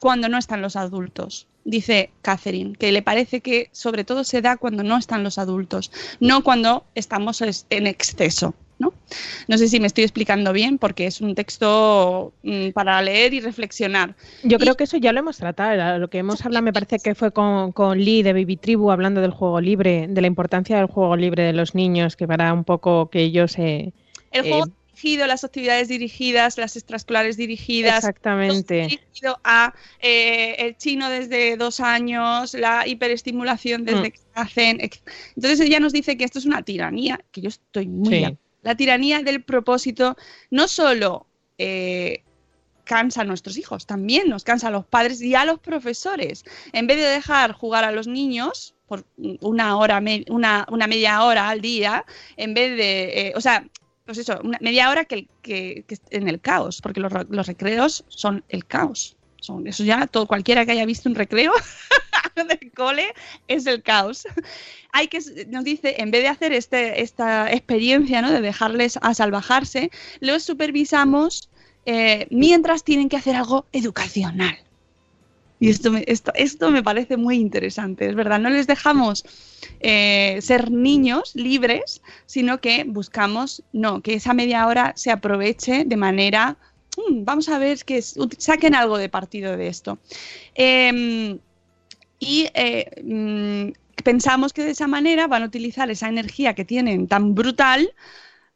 cuando 0.00 0.28
no 0.28 0.36
están 0.38 0.62
los 0.62 0.74
adultos. 0.74 1.46
Dice 1.64 2.10
Catherine, 2.22 2.74
que 2.74 2.90
le 2.90 3.02
parece 3.02 3.40
que 3.40 3.68
sobre 3.70 4.02
todo 4.02 4.24
se 4.24 4.42
da 4.42 4.56
cuando 4.56 4.82
no 4.82 4.96
están 4.98 5.22
los 5.22 5.38
adultos, 5.38 5.92
no 6.18 6.42
cuando 6.42 6.86
estamos 6.96 7.40
es- 7.40 7.66
en 7.70 7.86
exceso. 7.86 8.52
¿No? 8.78 8.92
no 9.48 9.58
sé 9.58 9.68
si 9.68 9.80
me 9.80 9.86
estoy 9.86 10.04
explicando 10.04 10.52
bien 10.52 10.78
porque 10.78 11.06
es 11.06 11.20
un 11.20 11.34
texto 11.34 12.32
mm, 12.42 12.70
para 12.70 13.00
leer 13.02 13.34
y 13.34 13.40
reflexionar. 13.40 14.14
Yo 14.42 14.58
creo 14.58 14.74
que 14.74 14.84
eso 14.84 14.96
ya 14.96 15.12
lo 15.12 15.20
hemos 15.20 15.38
tratado. 15.38 15.98
Lo 15.98 16.08
que 16.08 16.18
hemos 16.18 16.44
hablado 16.44 16.62
me 16.64 16.72
parece 16.72 16.98
que 16.98 17.14
fue 17.14 17.32
con, 17.32 17.72
con 17.72 17.98
Lee 17.98 18.22
de 18.22 18.32
Baby 18.32 18.56
Tribu 18.56 18.90
hablando 18.90 19.20
del 19.20 19.30
juego 19.30 19.60
libre, 19.60 20.06
de 20.08 20.20
la 20.20 20.26
importancia 20.26 20.76
del 20.76 20.86
juego 20.86 21.16
libre 21.16 21.44
de 21.44 21.52
los 21.52 21.74
niños, 21.74 22.16
que 22.16 22.26
para 22.26 22.52
un 22.52 22.64
poco 22.64 23.08
que 23.10 23.22
ellos 23.22 23.58
eh, 23.58 23.92
El 24.30 24.46
eh, 24.46 24.48
juego 24.50 24.66
dirigido, 24.96 25.26
las 25.26 25.44
actividades 25.44 25.88
dirigidas, 25.88 26.58
las 26.58 26.76
extraescolares 26.76 27.36
dirigidas. 27.36 27.98
Exactamente. 27.98 28.88
dirigido 28.88 29.38
a 29.44 29.74
eh, 30.00 30.56
el 30.58 30.76
chino 30.76 31.08
desde 31.08 31.56
dos 31.56 31.80
años, 31.80 32.54
la 32.54 32.86
hiperestimulación 32.86 33.84
desde 33.84 34.08
Mm. 34.08 34.12
que 34.12 34.20
nacen. 34.34 34.90
Entonces 35.36 35.60
ella 35.60 35.80
nos 35.80 35.92
dice 35.92 36.16
que 36.16 36.24
esto 36.24 36.38
es 36.38 36.46
una 36.46 36.62
tiranía, 36.62 37.20
que 37.30 37.42
yo 37.42 37.48
estoy 37.48 37.86
muy 37.86 38.14
Sí. 38.14 38.38
La 38.66 38.74
tiranía 38.74 39.22
del 39.22 39.44
propósito 39.44 40.16
no 40.50 40.66
solo 40.66 41.28
eh, 41.56 42.24
cansa 42.82 43.20
a 43.20 43.24
nuestros 43.24 43.56
hijos, 43.58 43.86
también 43.86 44.28
nos 44.28 44.42
cansa 44.42 44.66
a 44.66 44.70
los 44.72 44.84
padres 44.84 45.22
y 45.22 45.36
a 45.36 45.44
los 45.44 45.60
profesores. 45.60 46.44
En 46.72 46.88
vez 46.88 46.96
de 46.96 47.04
dejar 47.04 47.52
jugar 47.52 47.84
a 47.84 47.92
los 47.92 48.08
niños 48.08 48.74
por 48.88 49.04
una 49.40 49.76
hora, 49.76 50.02
una, 50.28 50.66
una 50.68 50.86
media 50.88 51.22
hora 51.22 51.48
al 51.48 51.60
día, 51.60 52.04
en 52.36 52.54
vez 52.54 52.76
de, 52.76 53.28
eh, 53.28 53.32
o 53.36 53.40
sea, 53.40 53.64
pues 54.04 54.18
eso, 54.18 54.40
una 54.42 54.58
media 54.60 54.90
hora 54.90 55.04
que, 55.04 55.28
que, 55.42 55.84
que 55.86 55.98
en 56.10 56.26
el 56.26 56.40
caos, 56.40 56.80
porque 56.82 56.98
los, 56.98 57.12
los 57.28 57.46
recreos 57.46 58.04
son 58.08 58.42
el 58.48 58.66
caos. 58.66 59.16
Son, 59.40 59.64
eso 59.68 59.84
ya 59.84 60.08
todo, 60.08 60.26
cualquiera 60.26 60.66
que 60.66 60.72
haya 60.72 60.86
visto 60.86 61.08
un 61.08 61.14
recreo 61.14 61.52
del 62.60 62.72
cole 62.72 63.06
es 63.48 63.66
el 63.66 63.82
caos. 63.82 64.26
Hay 64.92 65.08
que, 65.08 65.20
nos 65.48 65.64
dice, 65.64 65.96
en 65.98 66.10
vez 66.10 66.22
de 66.22 66.28
hacer 66.28 66.52
este, 66.52 67.02
esta 67.02 67.50
experiencia 67.52 68.22
¿no? 68.22 68.30
de 68.30 68.40
dejarles 68.40 68.98
a 69.02 69.14
salvajarse, 69.14 69.90
los 70.20 70.42
supervisamos 70.42 71.50
eh, 71.84 72.26
mientras 72.30 72.84
tienen 72.84 73.08
que 73.08 73.16
hacer 73.16 73.36
algo 73.36 73.66
educacional. 73.72 74.58
Y 75.58 75.70
esto 75.70 75.90
me, 75.90 76.04
esto, 76.06 76.32
esto 76.34 76.70
me 76.70 76.82
parece 76.82 77.16
muy 77.16 77.36
interesante, 77.36 78.06
es 78.06 78.14
verdad. 78.14 78.38
No 78.38 78.50
les 78.50 78.66
dejamos 78.66 79.24
eh, 79.80 80.38
ser 80.42 80.70
niños 80.70 81.34
libres, 81.34 82.02
sino 82.26 82.60
que 82.60 82.84
buscamos, 82.86 83.62
no, 83.72 84.02
que 84.02 84.14
esa 84.14 84.34
media 84.34 84.66
hora 84.66 84.92
se 84.96 85.10
aproveche 85.10 85.84
de 85.86 85.96
manera, 85.96 86.58
"Mm, 86.98 87.24
vamos 87.24 87.48
a 87.48 87.58
ver 87.58 87.78
que 87.86 87.98
es- 87.98 88.16
saquen 88.36 88.74
algo 88.74 88.98
de 88.98 89.08
partido 89.08 89.56
de 89.56 89.68
esto. 89.68 89.98
Em, 90.54 91.38
y 92.18 92.48
eh, 92.54 93.02
mm, 93.02 94.02
pensamos 94.02 94.52
que 94.52 94.64
de 94.64 94.70
esa 94.70 94.86
manera 94.86 95.26
van 95.26 95.42
a 95.42 95.46
utilizar 95.46 95.90
esa 95.90 96.08
energía 96.08 96.54
que 96.54 96.64
tienen 96.64 97.08
tan 97.08 97.34
brutal 97.34 97.92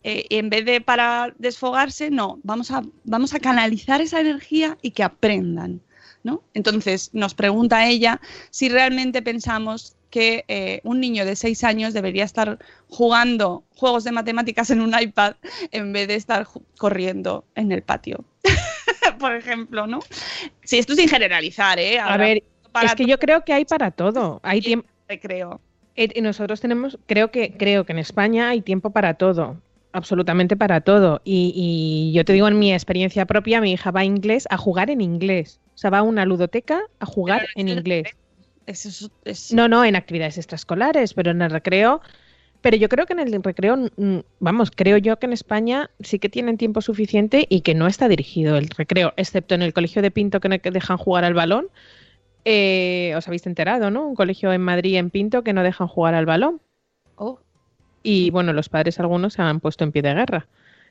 eh, 0.02 0.26
en 0.30 0.48
vez 0.48 0.64
de 0.64 0.80
para 0.80 1.34
desfogarse, 1.38 2.10
no, 2.10 2.38
vamos 2.42 2.70
a, 2.70 2.82
vamos 3.04 3.34
a 3.34 3.40
canalizar 3.40 4.00
esa 4.00 4.20
energía 4.20 4.78
y 4.82 4.92
que 4.92 5.02
aprendan. 5.02 5.82
¿no? 6.22 6.42
Entonces 6.54 7.10
nos 7.14 7.34
pregunta 7.34 7.86
ella 7.86 8.20
si 8.50 8.68
realmente 8.68 9.22
pensamos 9.22 9.96
que 10.10 10.44
eh, 10.48 10.80
un 10.82 11.00
niño 11.00 11.24
de 11.24 11.36
6 11.36 11.64
años 11.64 11.94
debería 11.94 12.24
estar 12.24 12.58
jugando 12.88 13.64
juegos 13.76 14.04
de 14.04 14.12
matemáticas 14.12 14.70
en 14.70 14.80
un 14.80 14.94
iPad 14.98 15.36
en 15.70 15.92
vez 15.92 16.08
de 16.08 16.16
estar 16.16 16.46
corriendo 16.76 17.44
en 17.54 17.72
el 17.72 17.82
patio. 17.82 18.24
Por 19.18 19.34
ejemplo, 19.34 19.86
¿no? 19.86 20.00
Sí, 20.64 20.78
esto 20.78 20.94
sin 20.94 21.08
generalizar, 21.08 21.78
¿eh? 21.78 21.98
A 21.98 22.16
ver, 22.16 22.42
para 22.72 22.86
es 22.86 22.94
que 22.94 23.06
yo 23.06 23.18
creo 23.18 23.44
que 23.44 23.52
hay 23.52 23.64
para 23.64 23.90
todo. 23.90 24.40
Hay 24.42 24.60
tiempo. 24.60 24.88
recreo. 25.08 25.60
Eh, 25.96 26.20
nosotros 26.22 26.60
tenemos, 26.60 26.98
creo 27.06 27.30
que, 27.30 27.52
creo 27.56 27.84
que 27.84 27.92
en 27.92 27.98
España 27.98 28.48
hay 28.50 28.62
tiempo 28.62 28.90
para 28.90 29.14
todo, 29.14 29.60
absolutamente 29.92 30.56
para 30.56 30.80
todo. 30.80 31.20
Y, 31.24 31.52
y 31.54 32.12
yo 32.16 32.24
te 32.24 32.32
digo 32.32 32.48
en 32.48 32.58
mi 32.58 32.72
experiencia 32.72 33.26
propia, 33.26 33.60
mi 33.60 33.72
hija 33.72 33.90
va 33.90 34.00
a 34.00 34.04
inglés 34.04 34.46
a 34.50 34.56
jugar 34.56 34.90
en 34.90 35.00
inglés. 35.00 35.60
O 35.74 35.78
sea, 35.78 35.90
va 35.90 35.98
a 35.98 36.02
una 36.02 36.24
ludoteca 36.24 36.80
a 37.00 37.06
jugar 37.06 37.46
en 37.56 37.68
inglés. 37.68 38.08
Es- 38.66 38.86
es- 38.86 39.10
es- 39.24 39.52
No, 39.52 39.66
no, 39.68 39.84
en 39.84 39.96
actividades 39.96 40.38
extraescolares, 40.38 41.12
pero 41.14 41.32
en 41.32 41.42
el 41.42 41.50
recreo. 41.50 42.00
Pero 42.62 42.76
yo 42.76 42.88
creo 42.90 43.06
que 43.06 43.14
en 43.14 43.20
el 43.20 43.42
recreo, 43.42 43.88
vamos, 44.38 44.70
creo 44.70 44.98
yo 44.98 45.18
que 45.18 45.24
en 45.26 45.32
España 45.32 45.90
sí 46.00 46.18
que 46.18 46.28
tienen 46.28 46.58
tiempo 46.58 46.82
suficiente 46.82 47.46
y 47.48 47.62
que 47.62 47.74
no 47.74 47.86
está 47.86 48.06
dirigido 48.06 48.58
el 48.58 48.68
recreo, 48.68 49.14
excepto 49.16 49.54
en 49.54 49.62
el 49.62 49.72
colegio 49.72 50.02
de 50.02 50.10
Pinto 50.10 50.40
que 50.40 50.60
dejan 50.70 50.98
jugar 50.98 51.24
al 51.24 51.32
balón. 51.34 51.68
Eh, 52.44 53.12
os 53.16 53.26
habéis 53.26 53.46
enterado, 53.46 53.90
¿no? 53.90 54.06
Un 54.06 54.14
colegio 54.14 54.52
en 54.52 54.62
Madrid, 54.62 54.96
en 54.96 55.10
Pinto, 55.10 55.42
que 55.44 55.52
no 55.52 55.62
dejan 55.62 55.88
jugar 55.88 56.14
al 56.14 56.26
balón. 56.26 56.60
Oh. 57.16 57.38
Y 58.02 58.30
bueno, 58.30 58.52
los 58.52 58.68
padres 58.68 58.98
algunos 58.98 59.34
se 59.34 59.42
han 59.42 59.60
puesto 59.60 59.84
en 59.84 59.92
pie 59.92 60.02
de 60.02 60.14
guerra. 60.14 60.46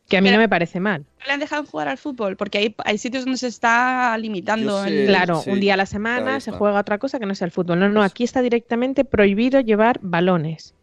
Que 0.07 0.17
a 0.17 0.21
mí 0.21 0.27
Pero- 0.27 0.37
no 0.37 0.43
me 0.43 0.49
parece 0.49 0.79
mal. 0.79 1.05
¿No 1.19 1.25
le 1.27 1.33
han 1.33 1.39
dejado 1.39 1.65
jugar 1.65 1.87
al 1.87 1.97
fútbol? 1.97 2.35
Porque 2.35 2.57
hay, 2.57 2.75
hay 2.83 2.97
sitios 2.97 3.25
donde 3.25 3.37
se 3.37 3.47
está 3.47 4.17
limitando. 4.17 4.83
Sé. 4.83 5.01
el- 5.03 5.07
Claro, 5.07 5.41
sí, 5.41 5.49
un 5.51 5.59
día 5.59 5.75
a 5.75 5.77
la 5.77 5.85
semana 5.85 6.39
se 6.39 6.51
juega 6.51 6.79
otra 6.79 6.97
cosa 6.97 7.19
que 7.19 7.25
no 7.25 7.35
sea 7.35 7.45
el 7.45 7.51
fútbol. 7.51 7.79
No, 7.79 7.89
no, 7.89 8.01
aquí 8.03 8.23
está 8.23 8.41
directamente 8.41 9.05
prohibido 9.05 9.59
llevar 9.59 9.99
balones 10.01 10.73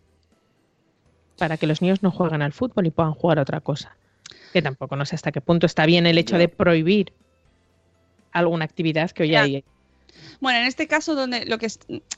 para 1.39 1.57
que 1.57 1.67
los 1.67 1.83
niños 1.83 2.03
no 2.03 2.11
jueguen 2.11 2.43
al 2.43 2.53
fútbol 2.53 2.87
y 2.87 2.91
puedan 2.91 3.13
jugar 3.15 3.39
a 3.39 3.43
otra 3.43 3.61
cosa. 3.61 3.97
Que 4.53 4.63
tampoco 4.63 4.97
no 4.97 5.05
sé 5.05 5.17
hasta 5.17 5.33
qué 5.33 5.41
punto 5.41 5.67
está 5.67 5.87
bien 5.87 6.07
el 6.07 6.19
hecho 6.19 6.39
de 6.39 6.49
prohibir 6.49 7.13
alguna 8.33 8.65
actividad 8.65 9.11
que 9.11 9.25
hoy 9.25 9.35
hay. 9.35 9.65
Bueno, 10.41 10.59
en 10.61 10.67
este 10.67 10.87
caso 10.87 11.15
donde 11.15 11.47
lo 11.47 11.59
que 11.59 11.69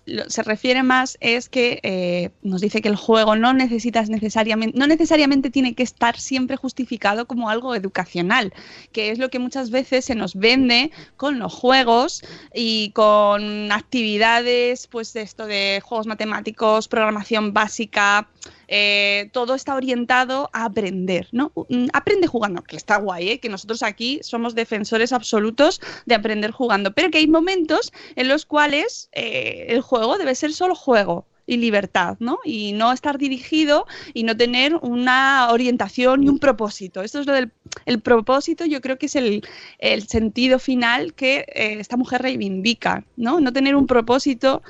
lo- 0.06 0.28
se 0.28 0.42
refiere 0.42 0.82
más 0.82 1.16
es 1.20 1.48
que 1.48 1.80
eh, 1.82 2.30
nos 2.42 2.60
dice 2.60 2.80
que 2.82 2.88
el 2.88 2.96
juego 2.96 3.36
no 3.36 3.52
necesitas 3.52 4.08
necesariamente, 4.10 4.78
no 4.78 4.86
necesariamente 4.86 5.50
tiene 5.50 5.74
que 5.74 5.82
estar 5.82 6.18
siempre 6.18 6.56
justificado 6.56 7.26
como 7.26 7.48
algo 7.50 7.74
educacional, 7.74 8.52
que 8.92 9.10
es 9.10 9.18
lo 9.18 9.28
que 9.30 9.38
muchas 9.38 9.70
veces 9.70 10.04
se 10.04 10.14
nos 10.14 10.34
vende 10.34 10.90
con 11.16 11.38
los 11.38 11.54
juegos 11.54 12.22
y 12.54 12.90
con 12.90 13.70
actividades, 13.72 14.86
pues 14.86 15.14
esto 15.16 15.46
de 15.46 15.80
juegos 15.84 16.06
matemáticos, 16.06 16.88
programación 16.88 17.52
básica, 17.52 18.28
eh, 18.68 19.30
todo 19.32 19.54
está 19.54 19.74
orientado 19.74 20.50
a 20.52 20.66
aprender, 20.66 21.28
¿no? 21.32 21.52
Mm, 21.68 21.88
Aprende 21.92 22.26
jugando, 22.26 22.62
que 22.62 22.76
está 22.76 22.98
guay, 22.98 23.30
¿eh? 23.30 23.40
que 23.40 23.48
nosotros 23.48 23.82
aquí 23.82 24.20
somos 24.22 24.54
defensores 24.54 25.12
absolutos 25.12 25.80
de 26.06 26.14
aprender 26.14 26.50
jugando, 26.50 26.92
pero 26.92 27.10
que 27.10 27.18
hay 27.18 27.26
momentos 27.26 27.92
en 28.14 28.28
los 28.28 28.44
cuales 28.46 29.08
eh, 29.12 29.66
el 29.68 29.80
juego 29.80 30.18
debe 30.18 30.34
ser 30.34 30.52
solo 30.52 30.74
juego 30.74 31.26
y 31.46 31.56
libertad, 31.56 32.16
¿no? 32.20 32.38
Y 32.44 32.72
no 32.72 32.92
estar 32.92 33.16
dirigido 33.16 33.86
y 34.12 34.22
no 34.22 34.36
tener 34.36 34.76
una 34.76 35.48
orientación 35.50 36.22
y 36.22 36.28
un 36.28 36.38
propósito. 36.38 37.02
Esto 37.02 37.20
es 37.20 37.26
lo 37.26 37.32
del 37.32 37.50
el 37.86 38.00
propósito, 38.00 38.66
yo 38.66 38.80
creo 38.80 38.98
que 38.98 39.06
es 39.06 39.16
el, 39.16 39.42
el 39.78 40.06
sentido 40.06 40.58
final 40.58 41.14
que 41.14 41.46
eh, 41.48 41.76
esta 41.80 41.96
mujer 41.96 42.22
reivindica, 42.22 43.04
¿no? 43.16 43.40
No 43.40 43.52
tener 43.52 43.76
un 43.76 43.86
propósito 43.86 44.62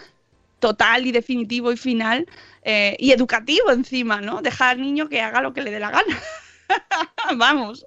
total 0.61 1.07
y 1.07 1.13
definitivo 1.13 1.73
y 1.73 1.77
final 1.77 2.27
eh, 2.71 2.97
y 2.99 3.13
educativo 3.13 3.71
encima, 3.71 4.21
¿no? 4.21 4.43
Dejar 4.43 4.77
al 4.77 4.83
niño 4.83 5.09
que 5.09 5.23
haga 5.23 5.41
lo 5.41 5.55
que 5.55 5.63
le 5.63 5.71
dé 5.71 5.81
la 5.81 5.91
gana. 5.91 6.21
Vamos. 7.39 7.87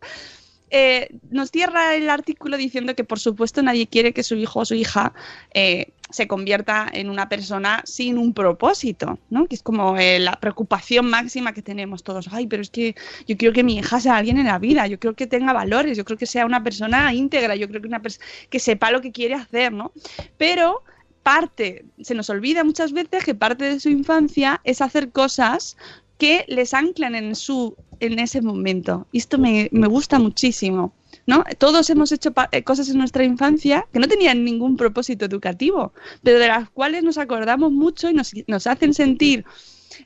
Eh, 0.72 1.10
nos 1.30 1.52
cierra 1.52 1.94
el 1.96 2.10
artículo 2.10 2.58
diciendo 2.58 2.96
que 2.96 3.04
por 3.04 3.20
supuesto 3.20 3.62
nadie 3.62 3.86
quiere 3.86 4.12
que 4.12 4.24
su 4.24 4.36
hijo 4.36 4.62
o 4.62 4.66
su 4.66 4.74
hija 4.74 5.14
eh, 5.54 5.92
se 6.10 6.28
convierta 6.28 6.88
en 6.92 7.12
una 7.12 7.30
persona 7.30 7.84
sin 7.86 8.18
un 8.18 8.34
propósito, 8.34 9.20
¿no? 9.30 9.46
Que 9.46 9.54
es 9.54 9.62
como 9.62 10.00
eh, 10.00 10.18
la 10.18 10.40
preocupación 10.40 11.12
máxima 11.12 11.54
que 11.54 11.62
tenemos 11.62 12.04
todos. 12.04 12.30
Ay, 12.32 12.48
pero 12.48 12.64
es 12.64 12.72
que 12.72 12.96
yo 13.28 13.38
quiero 13.38 13.54
que 13.54 13.64
mi 13.64 13.78
hija 13.78 14.00
sea 14.00 14.18
alguien 14.18 14.40
en 14.40 14.48
la 14.48 14.58
vida, 14.58 14.88
yo 14.88 15.00
creo 15.00 15.14
que 15.14 15.28
tenga 15.28 15.54
valores, 15.54 15.96
yo 15.96 16.06
creo 16.06 16.18
que 16.18 16.26
sea 16.26 16.48
una 16.48 16.64
persona 16.64 17.14
íntegra, 17.14 17.56
yo 17.56 17.68
creo 17.68 17.82
que 17.82 17.88
una 17.88 18.02
que 18.50 18.60
sepa 18.60 18.90
lo 18.90 19.02
que 19.02 19.12
quiere 19.12 19.36
hacer, 19.36 19.74
¿no? 19.74 19.92
Pero 20.40 20.82
parte, 21.24 21.86
se 22.02 22.16
nos 22.16 22.30
olvida 22.30 22.64
muchas 22.64 22.94
veces 22.94 23.24
que 23.24 23.36
parte 23.36 23.66
de 23.66 23.80
su 23.80 23.90
infancia 23.90 24.62
es 24.64 24.82
hacer 24.82 25.12
cosas 25.12 25.78
que 26.18 26.46
les 26.48 26.74
anclan 26.74 27.16
en 27.16 27.36
su 27.36 27.76
en 28.00 28.20
ese 28.20 28.42
momento. 28.42 29.08
Y 29.12 29.20
esto 29.20 29.38
me, 29.38 29.70
me 29.72 29.88
gusta 29.88 30.20
muchísimo. 30.20 30.94
¿no? 31.28 31.44
Todos 31.60 31.90
hemos 31.90 32.12
hecho 32.12 32.34
eh, 32.52 32.64
cosas 32.64 32.90
en 32.90 32.98
nuestra 32.98 33.24
infancia 33.24 33.88
que 33.94 34.00
no 34.00 34.08
tenían 34.08 34.44
ningún 34.44 34.76
propósito 34.76 35.26
educativo, 35.26 35.94
pero 36.24 36.40
de 36.40 36.48
las 36.48 36.70
cuales 36.70 37.04
nos 37.04 37.18
acordamos 37.18 37.72
mucho 37.72 38.10
y 38.10 38.14
nos, 38.14 38.32
nos 38.48 38.66
hacen 38.66 38.94
sentir 38.94 39.46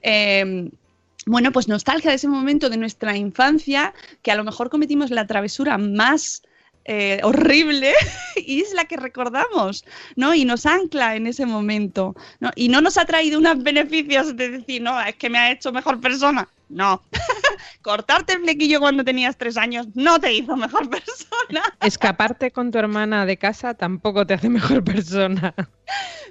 eh, 0.01 0.69
bueno, 1.25 1.51
pues 1.51 1.67
nostalgia 1.67 2.11
de 2.11 2.17
ese 2.17 2.27
momento 2.27 2.69
de 2.69 2.77
nuestra 2.77 3.17
infancia, 3.17 3.93
que 4.21 4.31
a 4.31 4.35
lo 4.35 4.43
mejor 4.43 4.69
cometimos 4.69 5.09
la 5.09 5.25
travesura 5.25 5.77
más 5.77 6.43
eh, 6.85 7.19
horrible 7.23 7.93
y 8.35 8.61
es 8.61 8.73
la 8.73 8.85
que 8.85 8.97
recordamos, 8.97 9.83
¿no? 10.15 10.33
Y 10.33 10.45
nos 10.45 10.65
ancla 10.65 11.15
en 11.15 11.27
ese 11.27 11.45
momento, 11.45 12.15
¿no? 12.39 12.51
Y 12.55 12.69
no 12.69 12.79
nos 12.79 12.97
ha 12.97 13.05
traído 13.05 13.39
unos 13.39 13.61
beneficios 13.63 14.35
de 14.37 14.49
decir, 14.51 14.81
no, 14.81 14.99
es 15.01 15.15
que 15.15 15.29
me 15.29 15.39
ha 15.39 15.51
hecho 15.51 15.71
mejor 15.71 15.99
persona. 15.99 16.47
No. 16.69 17.03
Cortarte 17.81 18.33
el 18.33 18.41
flequillo 18.41 18.79
cuando 18.79 19.03
tenías 19.03 19.37
tres 19.37 19.57
años 19.57 19.87
no 19.93 20.19
te 20.19 20.33
hizo 20.33 20.55
mejor 20.55 20.89
persona. 20.91 21.61
Escaparte 21.81 22.51
con 22.51 22.71
tu 22.71 22.77
hermana 22.77 23.25
de 23.25 23.37
casa 23.37 23.73
tampoco 23.73 24.25
te 24.25 24.33
hace 24.33 24.49
mejor 24.49 24.83
persona. 24.83 25.53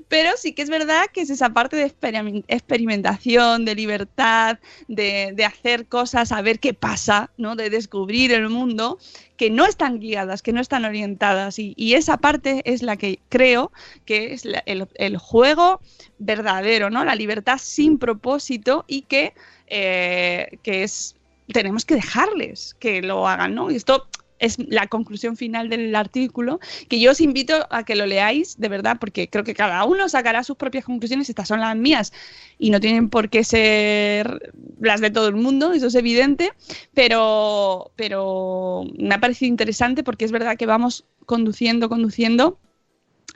Pero 0.09 0.31
sí 0.37 0.53
que 0.53 0.63
es 0.63 0.71
verdad 0.71 1.07
que 1.13 1.23
es 1.23 1.31
esa 1.31 1.51
parte 1.51 1.77
de 1.77 1.87
experim- 1.87 2.45
experimentación, 2.49 3.65
de 3.65 3.75
libertad, 3.75 4.59
de, 4.89 5.33
de 5.35 5.45
hacer 5.45 5.87
cosas, 5.87 6.33
a 6.33 6.43
ver 6.43 6.61
qué 6.61 6.75
pasa, 6.75 7.31
¿no? 7.37 7.57
De 7.57 7.71
descubrir 7.71 8.33
el 8.33 8.49
mundo, 8.49 8.99
que 9.37 9.51
no 9.51 9.67
están 9.67 9.99
guiadas, 10.01 10.43
que 10.43 10.53
no 10.53 10.61
están 10.61 10.85
orientadas. 10.85 11.59
Y, 11.59 11.75
y 11.77 11.95
esa 11.95 12.19
parte 12.19 12.63
es 12.65 12.83
la 12.83 12.97
que 12.97 13.19
creo 13.29 13.73
que 14.05 14.33
es 14.33 14.45
el, 14.67 14.87
el 14.95 15.17
juego 15.19 15.81
verdadero, 16.19 16.91
¿no? 16.91 17.05
La 17.05 17.15
libertad 17.15 17.59
sin 17.61 17.99
propósito 17.99 18.85
y 18.87 19.03
que, 19.03 19.35
eh, 19.67 20.59
que 20.63 20.85
es. 20.85 21.17
Tenemos 21.53 21.85
que 21.85 21.97
dejarles 21.97 22.75
que 22.79 23.03
lo 23.03 23.29
hagan, 23.29 23.55
¿no? 23.55 23.71
Y 23.71 23.77
esto 23.77 24.07
es 24.45 24.57
la 24.59 24.87
conclusión 24.87 25.37
final 25.37 25.69
del 25.69 25.95
artículo, 25.95 26.61
que 26.89 27.01
yo 27.01 27.13
os 27.13 27.21
invito 27.21 27.67
a 27.71 27.85
que 27.85 27.97
lo 27.97 28.07
leáis, 28.07 28.59
de 28.59 28.69
verdad, 28.69 28.99
porque 29.01 29.29
creo 29.29 29.45
que 29.45 29.55
cada 29.55 29.85
uno 29.85 30.09
sacará 30.09 30.45
sus 30.45 30.57
propias 30.57 30.85
conclusiones, 30.85 31.29
estas 31.29 31.49
son 31.49 31.61
las 31.61 31.77
mías, 31.77 32.13
y 32.59 32.71
no 32.71 32.81
tienen 32.81 33.11
por 33.11 33.29
qué 33.29 33.45
ser 33.45 34.53
las 34.81 35.01
de 35.01 35.11
todo 35.11 35.29
el 35.29 35.37
mundo, 35.37 35.73
eso 35.73 35.87
es 35.87 35.95
evidente, 35.95 36.53
pero, 36.93 37.93
pero 37.97 38.85
me 38.99 39.15
ha 39.15 39.21
parecido 39.21 39.49
interesante 39.49 40.03
porque 40.03 40.25
es 40.25 40.33
verdad 40.33 40.57
que 40.57 40.67
vamos 40.67 41.05
conduciendo, 41.27 41.89
conduciendo. 41.89 42.59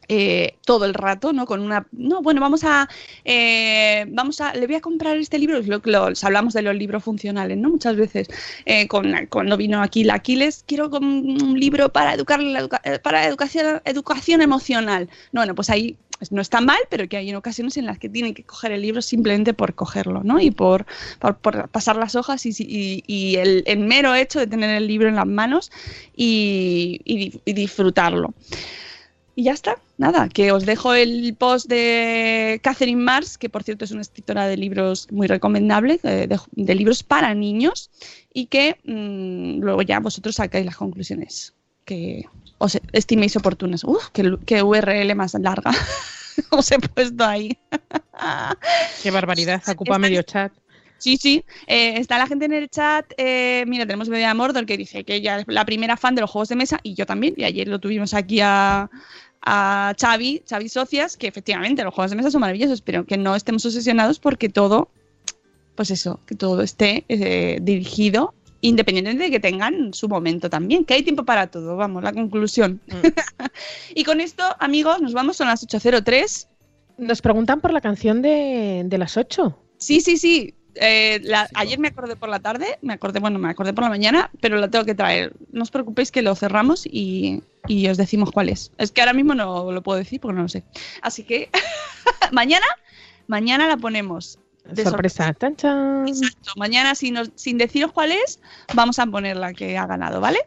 Eh, 0.08 0.56
todo 0.64 0.84
el 0.86 0.94
rato, 0.94 1.32
¿no? 1.32 1.46
Con 1.46 1.60
una, 1.60 1.86
no, 1.92 2.22
bueno, 2.22 2.40
vamos 2.40 2.64
a, 2.64 2.88
eh, 3.24 4.06
vamos 4.08 4.40
a, 4.40 4.54
le 4.54 4.66
voy 4.66 4.76
a 4.76 4.80
comprar 4.80 5.16
este 5.16 5.38
libro, 5.38 5.60
lo 5.62 5.80
lo- 5.84 6.08
hablamos 6.22 6.54
de 6.54 6.62
los 6.62 6.74
libros 6.74 7.04
funcionales, 7.04 7.56
¿no? 7.58 7.70
Muchas 7.70 7.96
veces, 7.96 8.28
eh, 8.64 8.88
con, 8.88 9.12
cuando 9.30 9.56
vino 9.56 9.82
aquí 9.82 10.04
la 10.04 10.14
Aquiles, 10.14 10.64
quiero 10.66 10.88
un 10.88 11.58
libro 11.58 11.90
para 11.92 12.14
educar, 12.14 12.40
eh, 12.84 12.98
para 12.98 13.26
educación, 13.26 13.80
educación 13.84 14.42
emocional. 14.42 15.08
No, 15.32 15.40
bueno, 15.40 15.54
pues 15.54 15.70
ahí 15.70 15.96
no 16.30 16.40
está 16.42 16.60
mal, 16.60 16.78
pero 16.90 17.08
que 17.08 17.16
hay 17.16 17.30
en 17.30 17.36
ocasiones 17.36 17.76
en 17.76 17.86
las 17.86 17.98
que 17.98 18.08
tienen 18.08 18.34
que 18.34 18.42
coger 18.44 18.72
el 18.72 18.82
libro 18.82 19.00
simplemente 19.02 19.54
por 19.54 19.74
cogerlo, 19.74 20.22
¿no? 20.24 20.40
Y 20.40 20.50
por, 20.50 20.84
por- 21.40 21.68
pasar 21.68 21.96
las 21.96 22.16
hojas 22.16 22.44
y, 22.46 22.50
y- 22.58 23.04
y 23.06 23.36
el, 23.36 23.62
el 23.66 23.78
mero 23.78 24.14
hecho 24.14 24.40
de 24.40 24.46
tener 24.48 24.70
el 24.70 24.86
libro 24.88 25.08
en 25.08 25.14
las 25.16 25.26
manos 25.26 25.70
y 26.16 27.40
disfrutarlo. 27.46 28.34
Y 29.38 29.44
ya 29.44 29.52
está, 29.52 29.78
nada, 29.98 30.28
que 30.28 30.50
os 30.50 30.66
dejo 30.66 30.94
el 30.94 31.32
post 31.38 31.68
de 31.68 32.58
Catherine 32.60 33.00
Mars, 33.00 33.38
que 33.38 33.48
por 33.48 33.62
cierto 33.62 33.84
es 33.84 33.92
una 33.92 34.00
escritora 34.00 34.48
de 34.48 34.56
libros 34.56 35.06
muy 35.12 35.28
recomendable, 35.28 36.00
de, 36.02 36.26
de- 36.26 36.40
de 36.50 36.74
libros 36.74 37.04
para 37.04 37.32
niños, 37.34 37.88
y 38.34 38.46
que 38.46 38.78
mm, 38.84 39.60
luego 39.62 39.82
ya 39.82 40.00
vosotros 40.00 40.34
sacáis 40.34 40.66
las 40.66 40.76
conclusiones 40.76 41.54
que 41.84 42.24
os 42.58 42.80
estiméis 42.92 43.36
oportunas. 43.36 43.84
Uf, 43.84 44.08
qué, 44.12 44.36
qué 44.44 44.60
URL 44.64 45.14
más 45.14 45.34
larga 45.34 45.70
os 46.50 46.72
he 46.72 46.78
puesto 46.80 47.24
ahí. 47.24 47.56
Qué 49.02 49.10
barbaridad, 49.12 49.62
ocupa 49.68 49.92
Está- 49.92 49.98
medio 50.00 50.22
chat. 50.24 50.52
Sí, 51.00 51.16
sí. 51.16 51.44
Eh, 51.68 51.94
está 52.00 52.18
la 52.18 52.26
gente 52.26 52.46
en 52.46 52.52
el 52.54 52.68
chat. 52.68 53.06
eh, 53.18 53.62
mira, 53.68 53.86
tenemos 53.86 54.08
Bebé 54.08 54.34
Mordor 54.34 54.66
que 54.66 54.76
dice 54.76 55.04
que 55.04 55.14
ella 55.14 55.38
es 55.38 55.44
la 55.46 55.64
primera 55.64 55.96
fan 55.96 56.16
de 56.16 56.22
los 56.22 56.30
juegos 56.30 56.48
de 56.48 56.56
mesa 56.56 56.80
y 56.82 56.94
yo 56.94 57.06
también. 57.06 57.34
Y 57.36 57.44
ayer 57.44 57.68
lo 57.68 57.78
tuvimos 57.78 58.14
aquí 58.14 58.40
a, 58.42 58.90
a 59.50 59.94
Xavi, 59.98 60.42
Xavi 60.46 60.68
Socias, 60.68 61.16
que 61.16 61.26
efectivamente 61.26 61.82
los 61.82 61.94
juegos 61.94 62.10
de 62.10 62.16
mesa 62.18 62.30
son 62.30 62.42
maravillosos, 62.42 62.82
pero 62.82 63.06
que 63.06 63.16
no 63.16 63.34
estemos 63.34 63.64
obsesionados 63.64 64.18
porque 64.18 64.50
todo, 64.50 64.90
pues 65.74 65.90
eso, 65.90 66.20
que 66.26 66.34
todo 66.34 66.60
esté 66.60 67.06
eh, 67.08 67.58
dirigido 67.62 68.34
independientemente 68.60 69.24
de 69.24 69.30
que 69.30 69.40
tengan 69.40 69.94
su 69.94 70.08
momento 70.08 70.50
también, 70.50 70.84
que 70.84 70.94
hay 70.94 71.02
tiempo 71.02 71.24
para 71.24 71.46
todo, 71.46 71.76
vamos, 71.76 72.02
la 72.02 72.12
conclusión. 72.12 72.80
y 73.94 74.04
con 74.04 74.20
esto, 74.20 74.42
amigos, 74.58 75.00
nos 75.00 75.14
vamos, 75.14 75.36
son 75.36 75.46
las 75.46 75.66
8.03. 75.66 76.48
Nos 76.98 77.22
preguntan 77.22 77.60
por 77.60 77.72
la 77.72 77.80
canción 77.80 78.20
de, 78.20 78.82
de 78.84 78.98
las 78.98 79.16
8. 79.16 79.56
Sí, 79.78 80.00
sí, 80.00 80.16
sí. 80.16 80.54
Eh, 80.80 81.20
la- 81.22 81.48
ayer 81.54 81.78
me 81.78 81.88
acordé 81.88 82.16
por 82.16 82.28
la 82.28 82.40
tarde, 82.40 82.78
me 82.82 82.92
acordé, 82.94 83.20
bueno, 83.20 83.38
me 83.38 83.48
acordé 83.50 83.72
por 83.72 83.84
la 83.84 83.90
mañana, 83.90 84.30
pero 84.40 84.56
la 84.56 84.68
tengo 84.68 84.84
que 84.84 84.94
traer. 84.94 85.32
No 85.52 85.62
os 85.62 85.70
preocupéis 85.70 86.10
que 86.10 86.22
lo 86.22 86.34
cerramos 86.34 86.86
y, 86.86 87.42
y 87.66 87.88
os 87.88 87.96
decimos 87.96 88.30
cuál 88.30 88.48
es. 88.48 88.72
Es 88.78 88.92
que 88.92 89.00
ahora 89.00 89.12
mismo 89.12 89.34
no 89.34 89.70
lo 89.72 89.82
puedo 89.82 89.98
decir 89.98 90.20
porque 90.20 90.36
no 90.36 90.42
lo 90.42 90.48
sé. 90.48 90.64
Así 91.02 91.24
que 91.24 91.50
mañana, 92.32 92.66
mañana 93.26 93.66
la 93.68 93.76
ponemos. 93.76 94.38
de 94.64 94.84
Sorpresa. 94.84 95.34
Chan, 95.34 95.56
chan. 95.56 96.08
Exacto. 96.08 96.52
Mañana, 96.56 96.94
sin, 96.94 97.16
sin 97.34 97.58
deciros 97.58 97.92
cuál 97.92 98.12
es, 98.12 98.40
vamos 98.74 98.98
a 98.98 99.06
poner 99.06 99.36
la 99.36 99.52
que 99.54 99.76
ha 99.78 99.86
ganado, 99.86 100.20
¿vale? 100.20 100.38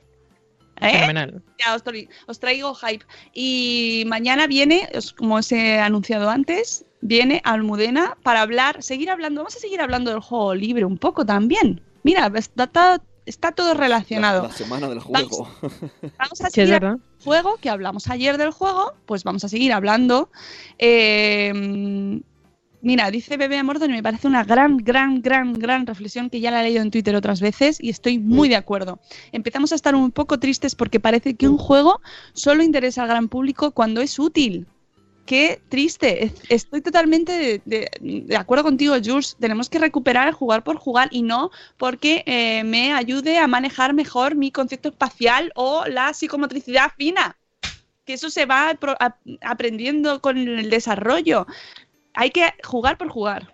¿Eh? 0.80 0.92
Fenomenal. 0.94 1.44
Ya 1.64 1.76
os, 1.76 1.84
os 2.28 2.40
traigo 2.40 2.74
hype. 2.74 3.06
Y 3.34 4.04
mañana 4.08 4.48
viene, 4.48 4.90
os- 4.96 5.14
como 5.14 5.36
os 5.36 5.52
he 5.52 5.80
anunciado 5.80 6.30
antes, 6.30 6.86
viene 7.02 7.42
Almudena 7.44 8.16
para 8.24 8.42
hablar, 8.42 8.82
seguir 8.84 9.10
hablando, 9.10 9.42
vamos 9.42 9.56
a 9.56 9.60
seguir 9.60 9.82
hablando 9.82 10.12
del 10.12 10.20
juego 10.20 10.54
libre 10.56 10.86
un 10.86 10.98
poco 10.98 11.26
también. 11.26 11.82
Mira, 12.04 12.32
está, 12.36 12.68
todo- 12.68 13.00
está 13.26 13.52
todo 13.52 13.74
relacionado. 13.74 14.44
La, 14.44 14.48
la 14.50 14.54
semana 14.54 14.88
del 14.90 15.00
juego. 15.00 15.48
Vamos 16.20 16.42
a 16.42 16.50
seguir 16.50 16.74
el 16.76 16.98
juego, 17.24 17.58
que 17.62 17.70
hablamos 17.70 18.08
ayer 18.10 18.38
del 18.38 18.52
juego, 18.52 18.94
pues 19.06 19.24
vamos 19.24 19.44
a 19.44 19.50
seguir 19.50 19.72
hablando. 19.74 20.30
Eh, 20.80 22.22
mira, 22.82 23.12
dice 23.12 23.38
Bebé 23.38 23.58
Amordon 23.60 23.92
y 23.92 23.94
me 23.94 24.04
parece 24.04 24.28
una 24.28 24.44
gran, 24.44 24.78
gran, 24.78 25.22
gran, 25.22 25.54
gran 25.54 25.86
reflexión 25.86 26.30
que 26.30 26.40
ya 26.40 26.50
la 26.52 26.62
he 26.62 26.64
leído 26.64 26.82
en 26.82 26.90
Twitter 26.92 27.16
otras 27.16 27.42
veces 27.42 27.78
y 27.82 27.90
estoy 27.90 28.18
muy 28.20 28.50
de 28.50 28.56
acuerdo. 28.56 29.00
Empezamos 29.32 29.72
a 29.72 29.76
estar 29.76 29.94
un 29.96 30.12
poco 30.12 30.40
tristes 30.40 30.76
porque 30.76 31.00
parece 31.00 31.36
que 31.36 31.48
un 31.48 31.58
juego 31.58 32.02
solo 32.34 32.64
interesa 32.64 33.04
al 33.04 33.10
gran 33.10 33.30
público 33.30 33.72
cuando 33.72 34.02
es 34.02 34.18
útil. 34.20 34.66
Qué 35.26 35.62
triste. 35.70 36.26
Es- 36.26 36.34
Estoy 36.50 36.82
totalmente 36.82 37.62
de, 37.66 38.36
acuerdo 38.36 38.64
contigo, 38.64 38.96
Jules. 39.04 39.36
Tenemos 39.40 39.70
que 39.70 39.80
recuperar 39.80 40.32
jugar 40.34 40.64
por 40.64 40.78
jugar 40.78 41.08
y 41.12 41.22
no 41.22 41.52
porque 41.78 42.24
eh, 42.26 42.64
me 42.64 42.94
ayude 42.94 43.38
a 43.38 43.48
manejar 43.48 43.94
mejor 43.94 44.36
mi 44.36 44.52
concepto 44.52 44.90
espacial 44.90 45.52
o 45.56 45.86
la 45.88 46.14
psicomotricidad 46.14 46.92
fina. 46.98 47.38
Que 48.06 48.14
eso 48.14 48.30
se 48.30 48.46
va 48.46 48.78
aprendiendo 49.42 50.22
con 50.22 50.38
el 50.38 50.70
desarrollo. 50.70 51.46
Hay 52.14 52.32
que 52.32 52.50
jugar 52.64 52.98
por 52.98 53.10
jugar. 53.10 53.52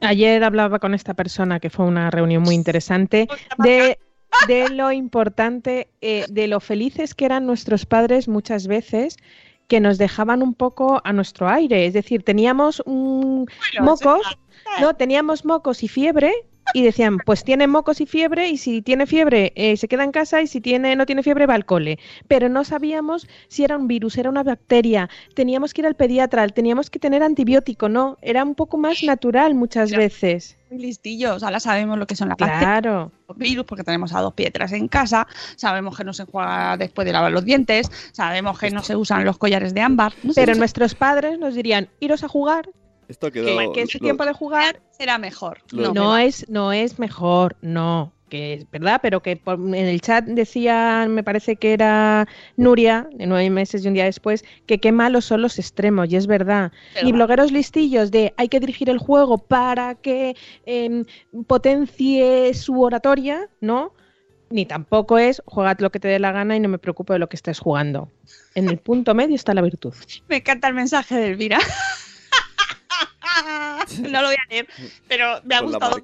Ayer 0.00 0.44
hablaba 0.44 0.78
con 0.78 0.94
esta 0.94 1.14
persona 1.14 1.58
que 1.58 1.70
fue 1.70 1.86
una 1.86 2.10
reunión 2.10 2.42
muy 2.42 2.54
interesante 2.54 3.26
de, 3.58 3.98
de 4.46 4.68
lo 4.68 4.92
importante, 4.92 5.88
eh, 6.02 6.26
de 6.28 6.46
lo 6.46 6.60
felices 6.60 7.14
que 7.14 7.24
eran 7.24 7.46
nuestros 7.46 7.86
padres 7.86 8.28
muchas 8.28 8.66
veces 8.66 9.16
que 9.68 9.80
nos 9.80 9.98
dejaban 9.98 10.42
un 10.42 10.54
poco 10.54 11.00
a 11.04 11.12
nuestro 11.12 11.48
aire. 11.48 11.86
Es 11.86 11.92
decir, 11.92 12.22
teníamos 12.22 12.82
un 12.86 13.48
mocos, 13.80 14.38
no, 14.80 14.94
teníamos 14.94 15.44
mocos 15.44 15.82
y 15.82 15.88
fiebre 15.88 16.32
y 16.74 16.82
decían, 16.82 17.18
pues 17.24 17.44
tiene 17.44 17.66
mocos 17.66 18.00
y 18.00 18.06
fiebre 18.06 18.48
y 18.48 18.56
si 18.58 18.82
tiene 18.82 19.06
fiebre 19.06 19.52
eh, 19.56 19.76
se 19.76 19.88
queda 19.88 20.04
en 20.04 20.12
casa 20.12 20.42
y 20.42 20.46
si 20.46 20.60
tiene 20.60 20.94
no 20.96 21.06
tiene 21.06 21.22
fiebre 21.22 21.46
va 21.46 21.54
al 21.54 21.64
cole. 21.64 21.98
Pero 22.28 22.48
no 22.48 22.64
sabíamos 22.64 23.26
si 23.48 23.64
era 23.64 23.76
un 23.76 23.88
virus, 23.88 24.18
era 24.18 24.28
una 24.30 24.42
bacteria, 24.42 25.08
teníamos 25.34 25.72
que 25.72 25.80
ir 25.82 25.86
al 25.86 25.94
pediatra, 25.94 26.46
teníamos 26.48 26.90
que 26.90 26.98
tener 26.98 27.22
antibiótico, 27.22 27.88
no, 27.88 28.18
era 28.22 28.44
un 28.44 28.54
poco 28.54 28.76
más 28.78 29.02
natural 29.02 29.54
muchas 29.54 29.90
veces. 29.92 30.56
Muy 30.70 30.80
listillos. 30.80 31.42
Ahora 31.44 31.60
sabemos 31.60 31.96
lo 31.96 32.06
que 32.08 32.16
son 32.16 32.28
las 32.28 32.36
bacterias, 32.36 32.60
Claro. 32.60 33.12
los 33.28 33.38
virus, 33.38 33.64
porque 33.64 33.84
tenemos 33.84 34.12
a 34.12 34.20
dos 34.20 34.34
piedras 34.34 34.72
en 34.72 34.88
casa. 34.88 35.26
Sabemos 35.54 35.96
que 35.96 36.02
no 36.02 36.12
se 36.12 36.24
juega 36.24 36.76
después 36.76 37.06
de 37.06 37.12
lavar 37.12 37.30
los 37.30 37.44
dientes. 37.44 37.88
Sabemos 38.12 38.58
que 38.58 38.70
no 38.72 38.82
se 38.82 38.96
usan 38.96 39.24
los 39.24 39.38
collares 39.38 39.74
de 39.74 39.80
ámbar. 39.80 40.12
No 40.24 40.32
Pero 40.34 40.52
usa- 40.52 40.58
nuestros 40.58 40.96
padres 40.96 41.38
nos 41.38 41.54
dirían, 41.54 41.88
iros 42.00 42.24
a 42.24 42.28
jugar, 42.28 42.68
Esto 43.08 43.30
que, 43.30 43.42
quedó. 43.44 43.72
que 43.72 43.82
ese 43.82 43.98
lo- 43.98 44.04
tiempo 44.04 44.24
de 44.26 44.32
jugar 44.32 44.80
será 44.90 45.18
mejor. 45.18 45.58
Lo- 45.70 45.92
no, 45.94 46.16
es, 46.18 46.48
no 46.48 46.72
es 46.72 46.98
mejor, 46.98 47.56
no, 47.60 48.12
que 48.28 48.54
es 48.54 48.70
verdad, 48.70 48.98
pero 49.02 49.22
que 49.22 49.36
por- 49.36 49.58
en 49.58 49.74
el 49.74 50.00
chat 50.00 50.24
decían, 50.24 51.14
me 51.14 51.22
parece 51.22 51.54
que 51.56 51.72
era 51.72 52.26
Nuria, 52.56 53.08
de 53.12 53.26
nueve 53.26 53.48
meses 53.50 53.84
y 53.84 53.88
un 53.88 53.94
día 53.94 54.04
después, 54.04 54.44
que 54.66 54.78
qué 54.80 54.90
malos 54.90 55.24
son 55.24 55.42
los 55.42 55.58
extremos, 55.60 56.10
y 56.10 56.16
es 56.16 56.26
verdad. 56.26 56.72
Pero 56.94 57.06
Ni 57.06 57.12
va. 57.12 57.16
blogueros 57.18 57.52
listillos 57.52 58.10
de 58.10 58.34
hay 58.36 58.48
que 58.48 58.58
dirigir 58.58 58.90
el 58.90 58.98
juego 58.98 59.38
para 59.38 59.94
que 59.94 60.34
em, 60.64 61.04
potencie 61.46 62.52
su 62.54 62.80
oratoria, 62.82 63.48
¿no? 63.60 63.92
Ni 64.50 64.64
tampoco 64.66 65.18
es 65.18 65.42
juegad 65.46 65.78
lo 65.80 65.90
que 65.90 65.98
te 66.00 66.06
dé 66.08 66.18
la 66.18 66.30
gana 66.32 66.56
y 66.56 66.60
no 66.60 66.68
me 66.68 66.78
preocupo 66.78 67.12
de 67.12 67.18
lo 67.18 67.28
que 67.28 67.36
estés 67.36 67.58
jugando. 67.58 68.10
En 68.54 68.68
el 68.68 68.78
punto 68.78 69.14
medio 69.14 69.34
está 69.34 69.54
la 69.54 69.62
virtud. 69.62 69.92
Me 70.28 70.36
encanta 70.36 70.68
el 70.68 70.74
mensaje 70.74 71.16
de 71.16 71.28
Elvira. 71.28 71.58
no 74.00 74.20
lo 74.22 74.26
voy 74.28 74.36
a 74.36 74.50
leer, 74.50 74.66
pero 75.08 75.40
me 75.44 75.54
ha 75.54 75.58
con 75.60 75.70
gustado. 75.72 75.96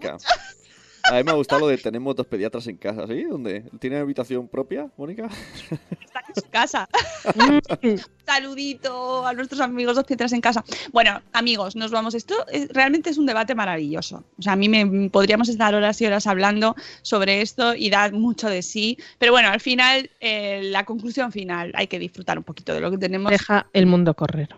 A 1.05 1.14
mí 1.14 1.24
me 1.24 1.33
ha 1.33 1.35
gustado 1.35 1.62
lo 1.62 1.66
de 1.66 1.78
tenemos 1.78 2.14
dos 2.14 2.28
pediatras 2.28 2.64
en 2.68 2.76
casa, 2.76 3.09
¿sí? 3.09 3.24
¿Dónde? 3.24 3.64
¿Tiene 3.80 3.97
habitación 3.99 4.47
propia, 4.47 4.89
Mónica? 4.97 5.26
Están 6.01 6.22
en 6.28 6.35
su 6.43 6.49
casa. 6.49 6.89
Mm, 7.35 7.97
Saludito 8.24 9.26
a 9.26 9.33
nuestros 9.33 9.61
amigos 9.61 9.97
dos 9.97 10.05
piedras 10.05 10.33
en 10.33 10.41
casa. 10.41 10.62
Bueno, 10.93 11.20
amigos, 11.33 11.74
nos 11.74 11.91
vamos. 11.91 12.14
Esto 12.14 12.47
es- 12.53 12.68
realmente 12.68 13.11
es 13.11 13.18
un 13.18 13.26
debate 13.26 13.57
maravilloso. 13.57 14.22
O 14.39 14.43
sea, 14.43 14.53
a 14.53 14.57
mí 14.57 14.68
me 14.68 15.11
podríamos 15.11 15.49
estar 15.49 15.74
horas 15.74 16.01
y 16.01 16.07
horas 16.07 16.28
hablando 16.28 16.76
sobre 17.03 17.43
esto 17.43 17.74
y 17.74 17.91
dar 17.91 18.12
mucho 18.12 18.49
de 18.49 18.62
sí. 18.62 18.97
Pero 19.18 19.33
bueno, 19.33 19.49
al 19.49 19.61
final, 19.61 20.09
eh, 20.20 20.61
la 20.62 20.85
conclusión 20.85 21.33
final, 21.33 21.72
hay 21.74 21.89
que 21.89 21.99
disfrutar 21.99 22.39
un 22.39 22.45
poquito 22.45 22.72
de 22.74 22.80
lo 22.80 22.93
que 22.93 22.99
tenemos. 22.99 23.28
Deja 23.33 23.66
el 23.72 23.87
mundo 23.87 24.14
correr. 24.14 24.51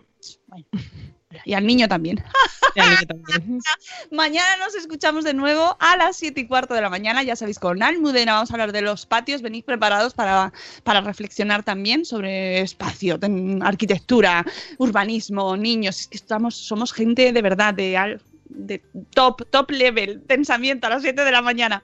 Y 1.45 1.55
al 1.55 1.67
niño 1.67 1.89
también. 1.89 2.23
Y. 2.75 2.81
Mañana 4.15 4.57
nos 4.59 4.75
escuchamos 4.75 5.25
de 5.25 5.35
nuevo 5.35 5.77
a 5.81 5.97
las 5.97 6.17
7 6.17 6.41
y 6.41 6.47
cuarto 6.47 6.75
de 6.75 6.81
la 6.81 6.91
mañana. 6.91 7.23
Ya 7.23 7.37
sabéis, 7.37 7.59
con 7.59 7.83
Almudena 7.83 8.35
vamos 8.35 8.51
a 8.51 8.55
hablar 8.55 8.73
de 8.73 8.83
los 8.83 9.07
patios. 9.07 9.43
Venid 9.43 9.65
preparados 9.65 10.15
para, 10.15 10.53
para 10.83 11.01
reflexionar 11.01 11.63
también 11.63 12.05
sobre 12.05 12.61
espacio, 12.61 13.19
ten- 13.19 13.63
arquitectura, 13.63 14.45
urbanismo, 14.79 15.57
niños. 15.57 16.01
Es 16.01 16.07
que 16.09 16.17
estamos, 16.17 16.55
somos 16.57 16.93
gente 16.93 17.33
de 17.33 17.43
verdad, 17.43 17.75
de 17.75 18.83
top, 19.11 19.43
top 19.51 19.71
level, 19.71 20.21
pensamiento 20.21 20.87
a 20.87 20.91
las 20.91 21.03
7 21.03 21.25
de 21.25 21.31
la 21.33 21.43
mañana. 21.43 21.83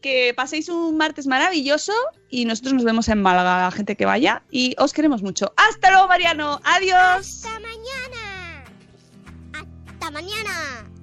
Que 0.00 0.34
paséis 0.34 0.68
un 0.68 0.98
martes 0.98 1.26
maravilloso 1.26 1.92
y 2.28 2.44
nosotros 2.44 2.74
nos 2.74 2.84
vemos 2.84 3.08
en 3.08 3.22
Málaga, 3.22 3.62
la 3.64 3.70
gente 3.70 3.96
que 3.96 4.04
vaya. 4.04 4.42
Y 4.50 4.74
os 4.78 4.92
queremos 4.92 5.22
mucho. 5.22 5.54
Hasta 5.56 5.90
luego, 5.90 6.08
Mariano. 6.08 6.60
Adiós. 6.62 6.98
Hasta 7.44 7.48
mañana. 7.60 8.23
Mañana. 10.14 10.93